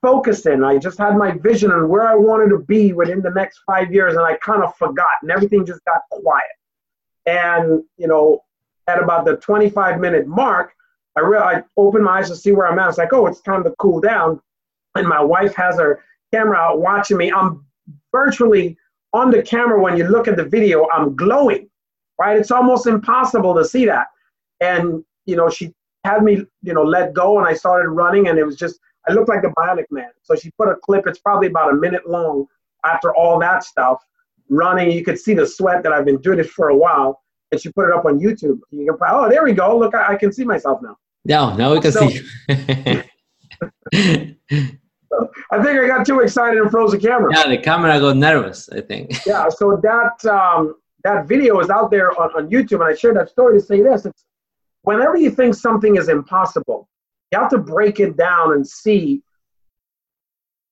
focusing. 0.03 0.63
I 0.63 0.79
just 0.79 0.99
had 0.99 1.17
my 1.17 1.33
vision 1.33 1.73
on 1.73 1.89
where 1.89 2.07
I 2.07 2.15
wanted 2.15 2.51
to 2.51 2.59
be 2.59 2.93
within 2.93 3.23
the 3.23 3.31
next 3.31 3.61
five 3.67 3.93
years, 3.93 4.15
and 4.15 4.25
I 4.25 4.37
kind 4.37 4.63
of 4.63 4.77
forgot, 4.77 5.15
and 5.23 5.31
everything 5.31 5.65
just 5.65 5.85
got 5.85 6.03
quiet. 6.11 6.45
And, 7.27 7.83
you 7.97 8.07
know, 8.07 8.43
at 8.87 9.03
about 9.03 9.25
the 9.25 9.37
25 9.37 9.99
minute 9.99 10.27
mark, 10.27 10.73
I 11.17 11.21
realized, 11.21 11.65
I 11.65 11.81
opened 11.81 12.05
my 12.05 12.19
eyes 12.19 12.29
to 12.29 12.37
see 12.37 12.53
where 12.53 12.67
I'm 12.67 12.79
at. 12.79 12.89
It's 12.91 12.99
like, 12.99 13.13
oh, 13.13 13.27
it's 13.27 13.41
time 13.41 13.65
to 13.65 13.73
cool 13.79 14.01
down. 14.01 14.41
And 14.95 15.09
my 15.09 15.21
wife 15.21 15.55
has 15.55 15.79
her 15.79 16.03
camera 16.33 16.59
out 16.59 16.81
watching 16.81 17.17
me. 17.17 17.33
I'm 17.33 17.65
virtually 18.13 18.77
on 19.13 19.31
the 19.31 19.43
camera. 19.43 19.81
When 19.81 19.97
you 19.97 20.05
look 20.05 20.29
at 20.29 20.37
the 20.37 20.45
video, 20.45 20.89
I'm 20.91 21.17
glowing, 21.17 21.69
right? 22.21 22.37
It's 22.37 22.51
almost 22.51 22.87
impossible 22.87 23.55
to 23.55 23.65
see 23.65 23.87
that. 23.87 24.09
And, 24.61 25.05
you 25.25 25.37
know, 25.37 25.49
she 25.49 25.73
had 26.05 26.23
me, 26.23 26.45
you 26.63 26.75
know, 26.75 26.83
let 26.83 27.15
go 27.15 27.39
and 27.39 27.47
I 27.47 27.55
started 27.55 27.89
running 27.89 28.29
and 28.29 28.39
it 28.39 28.45
was 28.45 28.57
just, 28.57 28.79
I 29.09 29.13
looked 29.13 29.29
like 29.29 29.43
the 29.43 29.53
Bionic 29.57 29.87
Man. 29.91 30.11
So 30.23 30.35
she 30.35 30.51
put 30.59 30.69
a 30.69 30.77
clip, 30.77 31.07
it's 31.07 31.19
probably 31.19 31.49
about 31.49 31.73
a 31.73 31.77
minute 31.77 32.09
long 32.09 32.47
after 32.85 33.15
all 33.15 33.39
that 33.41 33.65
stuff 33.65 34.05
running. 34.49 34.91
You 34.91 35.05
could 35.05 35.19
see 35.19 35.35
the 35.35 35.47
sweat 35.47 35.83
that 35.83 35.93
I've 35.93 36.05
been 36.05 36.21
doing 36.21 36.39
it 36.39 36.51
for 36.51 36.69
a 36.69 36.77
while 36.77 37.23
and 37.51 37.61
she 37.61 37.71
put 37.73 37.89
it 37.89 37.95
up 37.95 38.05
on 38.05 38.19
YouTube. 38.19 38.61
You 38.71 38.87
can, 38.87 38.97
oh, 39.09 39.29
there 39.29 39.45
we 39.45 39.53
go. 39.53 39.79
Look, 39.79 39.95
I, 39.95 40.15
I 40.15 40.17
can 40.17 40.33
see 40.33 40.45
myself 40.45 40.81
now. 40.83 40.97
Yeah, 41.29 41.57
now 41.57 41.73
we 41.73 41.81
can 41.81 41.93
see. 41.93 42.21
I 45.51 45.62
think 45.62 45.79
I 45.79 45.87
got 45.87 46.07
too 46.07 46.21
excited 46.21 46.61
and 46.61 46.71
froze 46.71 46.93
the 46.93 46.99
camera. 46.99 47.33
Yeah, 47.35 47.49
the 47.49 47.59
camera 47.59 47.99
got 47.99 48.17
nervous. 48.17 48.69
I 48.71 48.81
think. 48.81 49.11
yeah, 49.27 49.49
so 49.49 49.81
that 49.83 50.25
um, 50.27 50.77
that 51.03 51.27
video 51.27 51.59
is 51.59 51.69
out 51.69 51.91
there 51.91 52.11
on, 52.21 52.31
on 52.37 52.49
YouTube, 52.49 52.81
and 52.81 52.85
I 52.85 52.95
shared 52.95 53.17
that 53.17 53.29
story 53.29 53.59
to 53.59 53.65
say 53.65 53.83
this: 53.83 54.07
it's 54.07 54.25
whenever 54.83 55.17
you 55.17 55.31
think 55.31 55.57
something 55.57 55.97
is 55.97 56.09
impossible, 56.09 56.89
you 57.33 57.41
have 57.41 57.51
to 57.51 57.59
break 57.59 57.99
it 57.99 58.17
down 58.17 58.53
and 58.53 58.67
see. 58.67 59.23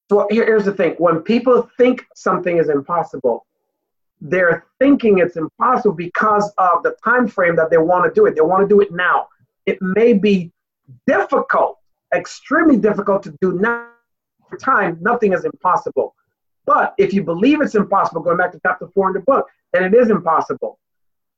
So 0.09 0.29
here, 0.31 0.47
here's 0.47 0.67
the 0.67 0.73
thing: 0.73 0.95
when 0.99 1.21
people 1.21 1.69
think 1.77 2.05
something 2.15 2.59
is 2.59 2.69
impossible, 2.69 3.45
they're 4.21 4.67
thinking 4.79 5.19
it's 5.19 5.37
impossible 5.37 5.97
because 5.97 6.53
of 6.59 6.85
the 6.85 6.95
time 7.03 7.27
frame 7.27 7.57
that 7.57 7.71
they 7.71 7.79
want 7.79 8.05
to 8.05 8.13
do 8.15 8.27
it. 8.27 8.37
They 8.37 8.41
want 8.41 8.63
to 8.63 8.69
do 8.69 8.81
it 8.81 8.93
now. 8.93 9.27
It 9.67 9.79
may 9.81 10.13
be 10.13 10.53
difficult, 11.07 11.79
extremely 12.15 12.77
difficult 12.77 13.23
to 13.25 13.35
do 13.41 13.55
now. 13.55 13.89
For 14.51 14.59
time, 14.59 14.99
nothing 15.01 15.33
is 15.33 15.45
impossible. 15.45 16.15
But 16.67 16.95
if 16.99 17.13
you 17.13 17.23
believe 17.23 17.61
it's 17.61 17.75
impossible, 17.75 18.23
going 18.23 18.37
back 18.37 18.53
to 18.53 18.61
chapter 18.65 18.89
four 18.89 19.09
in 19.09 19.15
the 19.15 19.21
book, 19.21 19.47
then 19.73 19.85
it 19.85 19.95
is 19.95 20.11
impossible. 20.11 20.79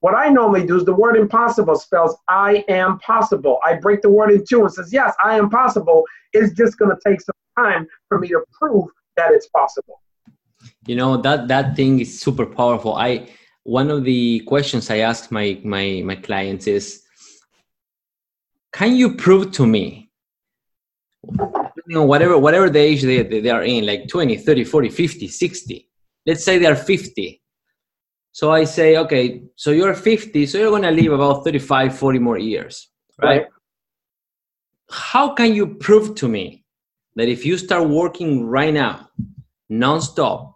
What 0.00 0.14
I 0.14 0.28
normally 0.28 0.66
do 0.66 0.76
is 0.76 0.84
the 0.84 0.94
word 0.94 1.16
impossible 1.16 1.76
spells 1.76 2.16
I 2.28 2.64
am 2.68 2.98
possible. 2.98 3.58
I 3.64 3.74
break 3.74 4.02
the 4.02 4.10
word 4.10 4.30
in 4.30 4.44
two 4.44 4.62
and 4.62 4.72
says, 4.72 4.92
Yes, 4.92 5.14
I 5.22 5.38
am 5.38 5.48
possible. 5.48 6.04
It's 6.32 6.52
just 6.54 6.78
going 6.78 6.90
to 6.90 6.98
take 7.08 7.20
some 7.20 7.34
time 7.56 7.86
for 8.08 8.18
me 8.18 8.28
to 8.28 8.42
prove 8.58 8.88
that 9.16 9.32
it's 9.32 9.48
possible 9.48 10.00
you 10.86 10.96
know 10.96 11.16
that 11.16 11.48
that 11.48 11.76
thing 11.76 12.00
is 12.00 12.20
super 12.20 12.46
powerful 12.46 12.94
i 12.96 13.28
one 13.64 13.90
of 13.90 14.04
the 14.04 14.40
questions 14.40 14.90
i 14.90 14.98
ask 14.98 15.30
my 15.30 15.58
my 15.64 16.02
my 16.04 16.14
clients 16.14 16.66
is 16.66 17.02
can 18.76 18.94
you 18.94 19.16
prove 19.16 19.52
to 19.52 19.66
me 19.66 20.10
depending 21.86 22.02
on 22.02 22.08
whatever 22.08 22.38
whatever 22.38 22.70
the 22.70 22.78
age 22.78 23.02
they, 23.02 23.22
they 23.22 23.50
are 23.50 23.64
in, 23.64 23.86
like 23.86 24.08
20, 24.08 24.36
30, 24.36 24.64
40, 24.64 24.88
50, 24.90 25.28
60. 25.28 25.88
Let's 26.26 26.44
say 26.44 26.58
they 26.58 26.66
are 26.66 26.76
50. 26.76 27.42
So 28.32 28.52
I 28.52 28.64
say, 28.64 28.98
okay, 28.98 29.42
so 29.56 29.70
you're 29.70 29.94
50, 29.94 30.46
so 30.46 30.58
you're 30.58 30.70
gonna 30.70 30.90
live 30.90 31.12
about 31.12 31.44
35, 31.44 31.96
40 31.96 32.18
more 32.18 32.38
years, 32.38 32.90
right? 33.22 33.28
right? 33.28 33.46
How 34.90 35.32
can 35.32 35.54
you 35.54 35.74
prove 35.76 36.14
to 36.16 36.28
me 36.28 36.64
that 37.14 37.28
if 37.28 37.46
you 37.46 37.56
start 37.56 37.88
working 37.88 38.44
right 38.44 38.74
now, 38.74 39.08
nonstop, 39.72 40.54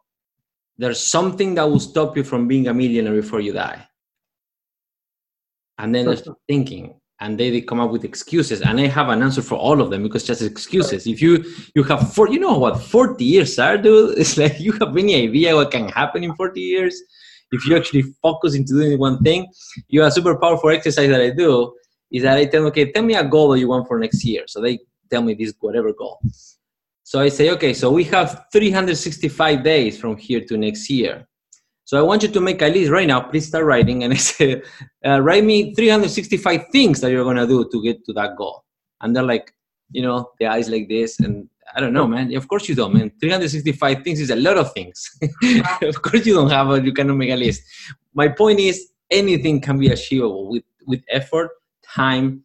there's 0.77 1.01
something 1.01 1.55
that 1.55 1.65
will 1.65 1.81
stop 1.81 2.17
you 2.17 2.25
from 2.25 2.47
being 2.47 2.69
a 2.69 2.75
millionaire 2.75 3.15
before 3.15 3.41
you 3.41 3.53
die? 3.53 3.87
And 5.79 5.95
then 5.95 6.05
they're 6.05 6.35
thinking, 6.47 7.00
and 7.21 7.39
they, 7.39 7.51
they 7.51 7.61
come 7.61 7.81
up 7.81 7.91
with 7.91 8.05
excuses 8.05 8.63
and 8.63 8.81
i 8.81 8.87
have 8.87 9.09
an 9.09 9.23
answer 9.23 9.43
for 9.43 9.57
all 9.57 9.81
of 9.81 9.91
them 9.91 10.03
because 10.03 10.25
just 10.25 10.43
excuses. 10.43 11.07
If 11.07 11.21
you 11.23 11.45
you 11.75 11.83
have 11.85 12.13
four 12.15 12.29
you 12.29 12.41
know 12.41 12.59
what 12.59 12.81
40 12.81 13.25
years 13.25 13.59
are 13.59 13.77
dude 13.77 14.19
it's 14.23 14.37
like 14.37 14.59
you 14.59 14.73
have 14.73 14.97
any 14.97 15.15
idea 15.15 15.55
what 15.55 15.71
can 15.71 15.89
happen 15.89 16.25
in 16.25 16.35
40 16.35 16.61
years? 16.61 17.01
If 17.53 17.67
you 17.67 17.77
actually 17.77 18.03
focus 18.23 18.55
into 18.55 18.75
doing 18.75 18.99
one 18.99 19.19
thing 19.23 19.47
you 19.89 20.01
have 20.01 20.09
a 20.09 20.13
super 20.13 20.39
powerful 20.39 20.71
exercise 20.71 21.09
that 21.11 21.21
i 21.21 21.31
do 21.31 21.73
is 22.11 22.23
that 22.23 22.39
i 22.39 22.45
tell 22.47 22.67
okay 22.67 22.91
tell 22.91 23.03
me 23.03 23.15
a 23.15 23.25
goal 23.25 23.51
that 23.51 23.59
you 23.59 23.69
want 23.69 23.87
for 23.87 23.99
next 23.99 24.25
year. 24.25 24.45
So 24.47 24.61
they 24.61 24.79
tell 25.11 25.23
me 25.23 25.35
this 25.35 25.53
whatever 25.61 25.93
goal. 25.93 26.21
So 27.03 27.21
i 27.21 27.29
say 27.29 27.51
okay 27.51 27.75
so 27.75 27.91
we 27.91 28.05
have 28.05 28.47
365 28.53 29.63
days 29.63 29.99
from 30.01 30.17
here 30.17 30.43
to 30.47 30.57
next 30.57 30.89
year 30.89 31.27
so 31.91 31.99
I 31.99 32.03
want 32.03 32.23
you 32.23 32.29
to 32.29 32.41
make 32.41 32.63
a 32.63 32.69
list 32.69 32.93
right 32.93 33.09
now. 33.09 33.21
Please 33.21 33.49
start 33.49 33.65
writing. 33.65 34.05
And 34.05 34.13
I 34.15 34.17
said, 34.17 34.63
uh, 35.05 35.21
write 35.21 35.43
me 35.43 35.75
365 35.75 36.69
things 36.71 37.01
that 37.01 37.11
you're 37.11 37.25
going 37.25 37.37
to 37.37 37.49
do 37.49 37.69
to 37.69 37.83
get 37.83 38.05
to 38.05 38.13
that 38.13 38.37
goal. 38.37 38.63
And 39.01 39.17
they're 39.17 39.25
like, 39.25 39.53
you 39.91 40.03
know, 40.03 40.31
the 40.39 40.47
eyes 40.47 40.69
like 40.69 40.89
this. 40.89 41.19
And 41.19 41.49
I 41.75 41.81
don't 41.81 41.93
know, 41.93 42.07
man. 42.07 42.33
Of 42.37 42.47
course 42.47 42.69
you 42.69 42.77
don't, 42.77 42.95
man. 42.95 43.11
365 43.21 44.05
things 44.05 44.21
is 44.21 44.31
a 44.31 44.37
lot 44.37 44.57
of 44.57 44.73
things. 44.73 45.19
of 45.83 46.01
course 46.01 46.25
you 46.25 46.35
don't 46.35 46.51
have 46.51 46.71
a, 46.71 46.81
you 46.81 46.93
cannot 46.93 47.17
make 47.17 47.31
a 47.31 47.35
list. 47.35 47.65
My 48.15 48.29
point 48.29 48.61
is 48.61 48.91
anything 49.11 49.61
can 49.61 49.77
be 49.77 49.89
achievable 49.89 50.49
with, 50.49 50.63
with 50.87 51.03
effort, 51.09 51.51
time, 51.85 52.45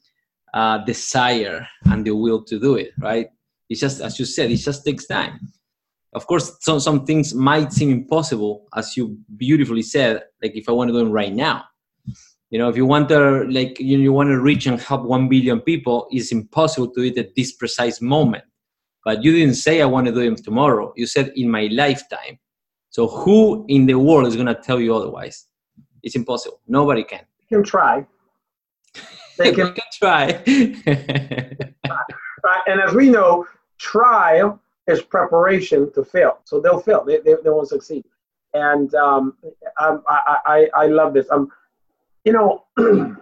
uh, 0.56 0.80
desire, 0.80 1.68
and 1.84 2.04
the 2.04 2.16
will 2.16 2.44
to 2.46 2.60
do 2.60 2.78
it, 2.78 2.94
right? 2.98 3.28
It's 3.70 3.80
just, 3.80 4.02
as 4.02 4.18
you 4.18 4.26
said, 4.26 4.50
it 4.50 4.58
just 4.58 4.84
takes 4.84 5.06
time 5.06 5.40
of 6.16 6.26
course 6.28 6.58
some, 6.62 6.80
some 6.80 7.06
things 7.06 7.34
might 7.36 7.72
seem 7.72 7.92
impossible 7.92 8.66
as 8.76 8.98
you 8.98 9.18
beautifully 9.38 9.82
said 9.82 10.24
like 10.42 10.56
if 10.56 10.68
i 10.70 10.72
want 10.72 10.88
to 10.88 10.94
do 10.94 11.00
them 11.00 11.12
right 11.12 11.34
now. 11.34 11.64
You 12.52 12.60
know 12.60 12.70
if 12.70 12.78
you 12.78 12.86
want 12.86 13.10
to 13.10 13.44
like 13.50 13.80
you, 13.80 13.98
you 13.98 14.14
want 14.14 14.30
to 14.30 14.40
reach 14.40 14.66
and 14.66 14.80
help 14.80 15.04
1 15.04 15.28
billion 15.30 15.60
people 15.62 16.08
it's 16.12 16.32
impossible 16.32 16.88
to 16.94 17.02
do 17.02 17.08
it 17.12 17.18
at 17.18 17.36
this 17.36 17.52
precise 17.52 18.02
moment. 18.02 18.46
But 19.04 19.24
you 19.24 19.32
didn't 19.34 19.56
say 19.56 19.82
i 19.82 19.86
want 19.86 20.08
to 20.08 20.14
do 20.14 20.24
them 20.24 20.36
tomorrow. 20.36 20.94
You 20.96 21.06
said 21.06 21.32
in 21.36 21.50
my 21.50 21.68
lifetime. 21.72 22.40
So 22.90 23.08
who 23.08 23.66
in 23.68 23.86
the 23.86 23.96
world 23.96 24.26
is 24.28 24.36
going 24.36 24.48
to 24.48 24.56
tell 24.56 24.80
you 24.80 24.96
otherwise? 24.96 25.48
It's 26.02 26.16
impossible. 26.16 26.62
Nobody 26.66 27.04
can. 27.04 27.26
You 27.50 27.58
can 27.58 27.64
try. 27.64 28.06
They 29.38 29.52
can, 29.52 29.74
can 29.74 29.90
try. 29.92 30.26
And 32.68 32.80
as 32.82 32.94
we 32.94 33.10
know 33.10 33.46
try 33.80 34.50
is 34.88 35.02
preparation 35.02 35.92
to 35.94 36.04
fail. 36.04 36.40
So 36.44 36.60
they'll 36.60 36.80
fail. 36.80 37.04
They, 37.04 37.20
they, 37.20 37.36
they 37.44 37.50
won't 37.50 37.70
succeed. 37.70 38.04
And 38.54 38.94
um, 38.96 39.36
I, 39.78 39.98
I, 40.46 40.70
I 40.76 40.88
love 40.88 41.14
this. 41.14 41.28
Um, 41.30 41.52
you 42.24 42.32
know, 42.32 42.66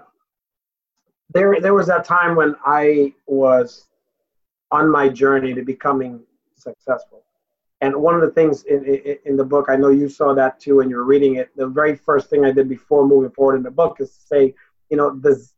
there, 1.33 1.59
there 1.59 1.73
was 1.73 1.87
that 1.87 2.05
time 2.05 2.35
when 2.35 2.55
I 2.65 3.13
was 3.25 3.87
on 4.71 4.91
my 4.91 5.09
journey 5.09 5.53
to 5.53 5.63
becoming 5.63 6.21
successful. 6.55 7.23
And 7.81 7.95
one 7.95 8.15
of 8.15 8.21
the 8.21 8.31
things 8.31 8.63
in, 8.63 8.85
in, 8.85 9.17
in 9.25 9.37
the 9.37 9.43
book, 9.43 9.65
I 9.69 9.75
know 9.75 9.89
you 9.89 10.07
saw 10.07 10.33
that 10.33 10.59
too 10.59 10.77
when 10.77 10.89
you 10.89 10.97
were 10.97 11.03
reading 11.03 11.35
it. 11.35 11.49
The 11.55 11.67
very 11.67 11.95
first 11.95 12.29
thing 12.29 12.45
I 12.45 12.51
did 12.51 12.69
before 12.69 13.05
moving 13.05 13.31
forward 13.31 13.57
in 13.57 13.63
the 13.63 13.71
book 13.71 13.97
is 13.99 14.13
say, 14.13 14.53
you 14.89 14.97
know, 14.97 15.17
this, 15.19 15.53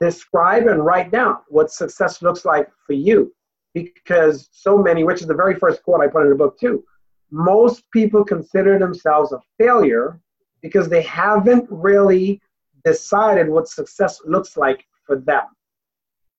describe 0.00 0.68
and 0.68 0.84
write 0.84 1.10
down 1.10 1.38
what 1.48 1.70
success 1.70 2.22
looks 2.22 2.44
like 2.44 2.70
for 2.86 2.92
you 2.92 3.34
because 3.74 4.48
so 4.52 4.78
many, 4.78 5.04
which 5.04 5.20
is 5.20 5.26
the 5.26 5.34
very 5.34 5.54
first 5.54 5.82
quote 5.82 6.00
I 6.00 6.08
put 6.08 6.22
in 6.22 6.30
the 6.30 6.34
book 6.34 6.58
too, 6.58 6.84
most 7.30 7.88
people 7.92 8.24
consider 8.24 8.78
themselves 8.78 9.32
a 9.32 9.40
failure 9.58 10.20
because 10.62 10.88
they 10.88 11.02
haven't 11.02 11.66
really 11.70 12.40
decided 12.84 13.48
what 13.48 13.68
success 13.68 14.20
looks 14.24 14.56
like 14.56 14.84
for 15.04 15.16
them. 15.16 15.44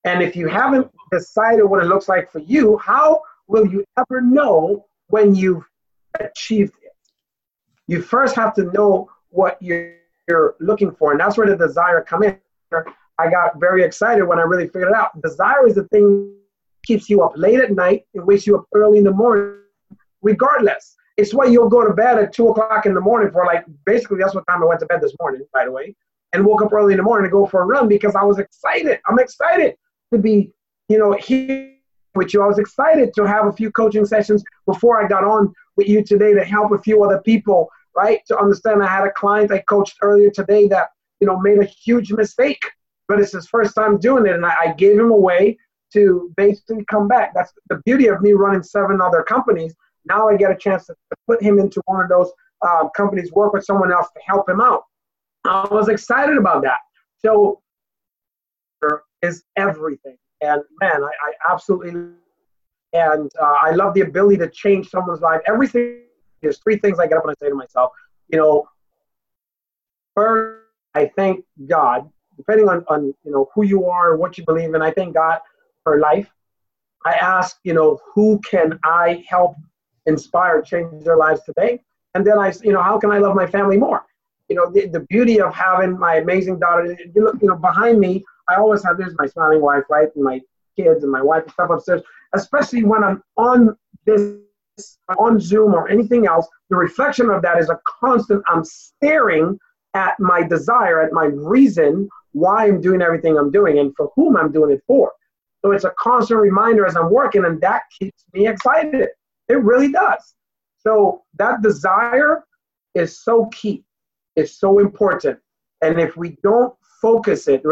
And 0.04 0.22
if 0.22 0.34
you 0.34 0.48
haven't 0.48 0.90
decided 1.10 1.64
what 1.64 1.82
it 1.82 1.86
looks 1.86 2.08
like 2.08 2.30
for 2.30 2.40
you, 2.40 2.76
how 2.78 3.22
will 3.46 3.66
you 3.66 3.84
ever 3.96 4.20
know 4.20 4.86
when 5.08 5.34
you've 5.34 5.64
achieved 6.18 6.74
it? 6.82 6.92
You 7.86 8.02
first 8.02 8.34
have 8.36 8.54
to 8.54 8.64
know 8.72 9.10
what 9.30 9.60
you're, 9.60 9.96
looking 10.60 10.90
for, 10.94 11.10
and 11.10 11.20
that's 11.20 11.36
where 11.36 11.46
the 11.46 11.56
desire 11.56 12.00
come 12.00 12.22
in. 12.22 12.38
I 13.18 13.28
got 13.28 13.60
very 13.60 13.82
excited 13.82 14.24
when 14.24 14.38
I 14.38 14.42
really 14.42 14.66
figured 14.66 14.88
it 14.88 14.94
out. 14.94 15.20
Desire 15.20 15.66
is 15.66 15.74
the 15.74 15.84
thing 15.88 16.36
keeps 16.84 17.08
you 17.08 17.22
up 17.22 17.32
late 17.36 17.60
at 17.60 17.72
night 17.72 18.04
and 18.14 18.26
wakes 18.26 18.46
you 18.46 18.56
up 18.56 18.66
early 18.74 18.98
in 18.98 19.04
the 19.04 19.12
morning, 19.12 19.58
regardless. 20.20 20.96
It's 21.16 21.34
why 21.34 21.44
you'll 21.44 21.68
go 21.68 21.86
to 21.86 21.92
bed 21.92 22.18
at 22.18 22.32
two 22.32 22.48
o'clock 22.48 22.86
in 22.86 22.94
the 22.94 23.00
morning 23.00 23.30
for 23.30 23.44
like 23.44 23.64
basically 23.84 24.18
that's 24.18 24.34
what 24.34 24.46
time 24.46 24.62
I 24.62 24.66
went 24.66 24.80
to 24.80 24.86
bed 24.86 25.00
this 25.00 25.14
morning, 25.20 25.42
by 25.52 25.64
the 25.64 25.70
way, 25.70 25.94
and 26.32 26.44
woke 26.44 26.62
up 26.62 26.72
early 26.72 26.94
in 26.94 26.96
the 26.96 27.02
morning 27.02 27.28
to 27.28 27.32
go 27.32 27.46
for 27.46 27.62
a 27.62 27.66
run 27.66 27.88
because 27.88 28.14
I 28.14 28.22
was 28.22 28.38
excited. 28.38 28.98
I'm 29.06 29.18
excited 29.18 29.74
to 30.12 30.18
be, 30.18 30.50
you 30.88 30.98
know, 30.98 31.12
here 31.12 31.74
with 32.14 32.32
you. 32.32 32.42
I 32.42 32.46
was 32.46 32.58
excited 32.58 33.12
to 33.14 33.24
have 33.24 33.46
a 33.46 33.52
few 33.52 33.70
coaching 33.70 34.06
sessions 34.06 34.42
before 34.66 35.02
I 35.02 35.08
got 35.08 35.24
on 35.24 35.52
with 35.76 35.88
you 35.88 36.02
today 36.02 36.32
to 36.34 36.44
help 36.44 36.72
a 36.72 36.78
few 36.78 37.02
other 37.04 37.20
people, 37.20 37.68
right? 37.96 38.20
To 38.28 38.38
understand 38.38 38.82
I 38.82 38.86
had 38.86 39.06
a 39.06 39.12
client 39.12 39.52
I 39.52 39.60
coached 39.60 39.98
earlier 40.02 40.30
today 40.30 40.66
that, 40.68 40.88
you 41.20 41.26
know, 41.26 41.38
made 41.38 41.58
a 41.58 41.64
huge 41.64 42.12
mistake, 42.12 42.62
but 43.08 43.20
it's 43.20 43.32
his 43.32 43.46
first 43.46 43.74
time 43.74 43.98
doing 43.98 44.26
it. 44.26 44.34
And 44.34 44.44
I, 44.44 44.54
I 44.60 44.72
gave 44.74 44.98
him 44.98 45.10
away 45.10 45.58
to 45.92 46.32
basically 46.36 46.84
come 46.90 47.08
back. 47.08 47.32
That's 47.34 47.52
the 47.68 47.80
beauty 47.84 48.08
of 48.08 48.22
me 48.22 48.32
running 48.32 48.62
seven 48.62 49.00
other 49.00 49.22
companies. 49.22 49.74
Now 50.06 50.28
I 50.28 50.36
get 50.36 50.50
a 50.50 50.56
chance 50.56 50.86
to 50.86 50.94
put 51.26 51.42
him 51.42 51.58
into 51.58 51.80
one 51.86 52.02
of 52.02 52.08
those 52.08 52.30
uh, 52.62 52.88
companies, 52.96 53.32
work 53.32 53.52
with 53.52 53.64
someone 53.64 53.92
else 53.92 54.08
to 54.14 54.20
help 54.24 54.48
him 54.48 54.60
out. 54.60 54.84
I 55.44 55.66
was 55.70 55.88
excited 55.88 56.36
about 56.36 56.62
that. 56.62 56.78
So 57.18 57.60
is 59.22 59.44
everything. 59.56 60.16
And 60.40 60.62
man, 60.80 61.02
I, 61.02 61.06
I 61.06 61.52
absolutely 61.52 61.90
and 62.94 63.30
uh, 63.40 63.54
I 63.62 63.70
love 63.70 63.94
the 63.94 64.02
ability 64.02 64.36
to 64.38 64.50
change 64.50 64.90
someone's 64.90 65.20
life. 65.20 65.40
Everything 65.46 66.00
there's 66.42 66.58
three 66.58 66.76
things 66.76 66.98
I 66.98 67.06
get 67.06 67.18
up 67.18 67.24
and 67.24 67.30
I 67.30 67.34
say 67.40 67.48
to 67.48 67.54
myself, 67.54 67.92
you 68.28 68.38
know, 68.38 68.66
first 70.14 70.62
I 70.94 71.10
thank 71.16 71.44
God, 71.66 72.10
depending 72.36 72.68
on, 72.68 72.84
on 72.88 73.14
you 73.24 73.32
know 73.32 73.48
who 73.54 73.64
you 73.64 73.86
are, 73.86 74.16
what 74.16 74.36
you 74.36 74.44
believe 74.44 74.74
in, 74.74 74.82
I 74.82 74.90
thank 74.90 75.14
God 75.14 75.38
her 75.84 75.98
life. 75.98 76.30
I 77.04 77.14
ask, 77.14 77.58
you 77.64 77.74
know, 77.74 78.00
who 78.14 78.40
can 78.40 78.78
I 78.84 79.24
help 79.28 79.56
inspire, 80.06 80.62
change 80.62 81.04
their 81.04 81.16
lives 81.16 81.42
today? 81.44 81.80
And 82.14 82.26
then 82.26 82.38
I, 82.38 82.52
you 82.62 82.72
know, 82.72 82.82
how 82.82 82.98
can 82.98 83.10
I 83.10 83.18
love 83.18 83.34
my 83.34 83.46
family 83.46 83.76
more? 83.76 84.04
You 84.48 84.56
know, 84.56 84.70
the, 84.70 84.86
the 84.86 85.00
beauty 85.00 85.40
of 85.40 85.54
having 85.54 85.98
my 85.98 86.16
amazing 86.16 86.58
daughter, 86.58 86.96
you 87.14 87.24
look, 87.24 87.40
you 87.40 87.48
know, 87.48 87.56
behind 87.56 87.98
me, 87.98 88.24
I 88.48 88.56
always 88.56 88.84
have, 88.84 88.98
there's 88.98 89.14
my 89.18 89.26
smiling 89.26 89.60
wife, 89.60 89.84
right? 89.88 90.08
And 90.14 90.24
my 90.24 90.40
kids 90.76 91.02
and 91.02 91.12
my 91.12 91.22
wife 91.22 91.44
and 91.44 91.52
stuff 91.52 91.70
upstairs, 91.70 92.02
especially 92.34 92.84
when 92.84 93.02
I'm 93.02 93.22
on 93.36 93.76
this, 94.04 94.36
on 95.18 95.40
Zoom 95.40 95.74
or 95.74 95.88
anything 95.88 96.26
else, 96.26 96.46
the 96.70 96.76
reflection 96.76 97.30
of 97.30 97.42
that 97.42 97.58
is 97.58 97.70
a 97.70 97.80
constant, 98.00 98.42
I'm 98.46 98.64
staring 98.64 99.58
at 99.94 100.18
my 100.18 100.42
desire, 100.42 101.00
at 101.02 101.12
my 101.12 101.26
reason 101.26 102.08
why 102.32 102.66
I'm 102.66 102.80
doing 102.80 103.02
everything 103.02 103.36
I'm 103.38 103.50
doing 103.50 103.78
and 103.78 103.94
for 103.96 104.10
whom 104.16 104.36
I'm 104.36 104.50
doing 104.52 104.72
it 104.72 104.82
for. 104.86 105.12
So 105.64 105.70
it's 105.70 105.84
a 105.84 105.92
constant 105.98 106.40
reminder 106.40 106.86
as 106.86 106.96
I'm 106.96 107.10
working, 107.10 107.44
and 107.44 107.60
that 107.60 107.82
keeps 107.96 108.24
me 108.32 108.48
excited. 108.48 109.08
It 109.48 109.62
really 109.62 109.92
does. 109.92 110.34
So 110.78 111.22
that 111.38 111.62
desire 111.62 112.44
is 112.94 113.22
so 113.22 113.46
key. 113.46 113.84
It's 114.34 114.58
so 114.58 114.80
important. 114.80 115.38
And 115.80 116.00
if 116.00 116.16
we 116.16 116.36
don't 116.42 116.74
focus 117.00 117.48
it, 117.48 117.62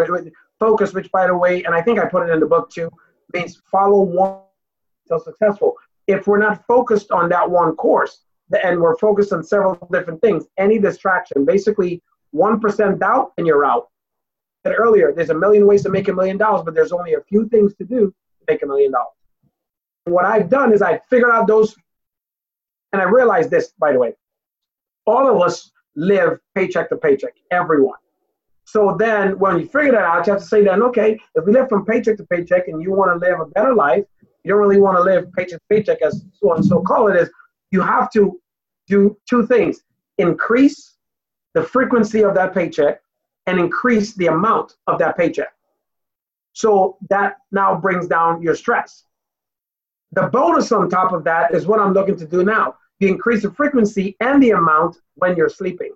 focus, 0.59 0.93
which 0.93 1.11
by 1.11 1.26
the 1.26 1.36
way, 1.36 1.64
and 1.64 1.74
I 1.74 1.82
think 1.82 1.99
I 1.99 2.07
put 2.07 2.28
it 2.28 2.32
in 2.32 2.41
the 2.41 2.47
book 2.47 2.70
too, 2.70 2.91
means 3.34 3.61
follow 3.70 4.03
one 4.03 4.41
till 5.09 5.20
successful. 5.20 5.74
If 6.07 6.26
we're 6.26 6.38
not 6.38 6.64
focused 6.66 7.11
on 7.11 7.28
that 7.30 7.49
one 7.49 7.74
course, 7.76 8.22
and 8.62 8.80
we're 8.80 8.97
focused 8.97 9.32
on 9.32 9.45
several 9.45 9.76
different 9.93 10.20
things, 10.20 10.47
any 10.59 10.78
distraction, 10.78 11.45
basically 11.45 12.03
1% 12.34 12.99
doubt 12.99 13.32
and 13.38 13.47
you're 13.47 13.64
out 13.64 13.88
said 14.64 14.74
earlier, 14.76 15.12
there's 15.12 15.30
a 15.30 15.34
million 15.34 15.66
ways 15.66 15.82
to 15.82 15.88
make 15.88 16.08
a 16.08 16.12
million 16.12 16.36
dollars, 16.36 16.62
but 16.64 16.74
there's 16.74 16.92
only 16.92 17.14
a 17.14 17.20
few 17.22 17.48
things 17.48 17.74
to 17.76 17.84
do 17.84 18.06
to 18.08 18.44
make 18.48 18.62
a 18.62 18.66
million 18.66 18.92
dollars. 18.92 19.14
What 20.04 20.24
I've 20.24 20.48
done 20.48 20.72
is 20.72 20.82
I 20.82 21.00
figured 21.08 21.30
out 21.30 21.46
those, 21.46 21.74
and 22.92 23.00
I 23.00 23.04
realized 23.04 23.50
this, 23.50 23.72
by 23.78 23.92
the 23.92 23.98
way. 23.98 24.14
All 25.06 25.28
of 25.28 25.40
us 25.40 25.70
live 25.96 26.38
paycheck 26.54 26.88
to 26.90 26.96
paycheck, 26.96 27.34
everyone. 27.50 27.98
So 28.64 28.96
then 28.98 29.38
when 29.38 29.58
you 29.58 29.66
figure 29.66 29.92
that 29.92 30.02
out, 30.02 30.26
you 30.26 30.32
have 30.32 30.42
to 30.42 30.48
say 30.48 30.64
then, 30.64 30.82
okay, 30.82 31.18
if 31.34 31.44
we 31.44 31.52
live 31.52 31.68
from 31.68 31.84
paycheck 31.84 32.16
to 32.18 32.24
paycheck 32.24 32.68
and 32.68 32.82
you 32.82 32.92
want 32.92 33.11
to 33.11 33.26
live 33.26 33.40
a 33.40 33.46
better 33.46 33.74
life, 33.74 34.04
you 34.44 34.50
don't 34.50 34.61
really 34.61 34.80
want 34.80 34.96
to 34.96 35.02
live 35.02 35.32
paycheck 35.32 35.58
to 35.58 35.66
paycheck, 35.68 36.02
as 36.02 36.24
so 36.34 36.54
and 36.54 36.64
so 36.64 36.80
call 36.80 37.08
it, 37.08 37.16
is 37.16 37.30
you 37.70 37.80
have 37.80 38.11
to 38.12 38.40
do 38.86 39.16
two 39.28 39.46
things 39.46 39.82
increase 40.18 40.96
the 41.54 41.62
frequency 41.62 42.22
of 42.22 42.34
that 42.34 42.52
paycheck 42.52 43.00
and 43.51 43.59
increase 43.59 44.14
the 44.14 44.28
amount 44.28 44.76
of 44.86 45.01
that 45.01 45.16
paycheck. 45.16 45.53
So 46.53 46.96
that 47.09 47.38
now 47.51 47.74
brings 47.74 48.07
down 48.07 48.42
your 48.42 48.55
stress. 48.55 49.05
The 50.12 50.28
bonus 50.28 50.70
on 50.70 50.88
top 50.88 51.12
of 51.12 51.24
that 51.24 51.53
is 51.53 51.66
what 51.66 51.80
I'm 51.80 51.92
looking 51.92 52.16
to 52.16 52.26
do 52.26 52.44
now. 52.44 52.76
the 53.01 53.09
increase 53.09 53.42
the 53.42 53.51
frequency 53.51 54.16
and 54.20 54.40
the 54.42 54.51
amount 54.51 54.98
when 55.14 55.36
you're 55.36 55.48
sleeping. 55.48 55.92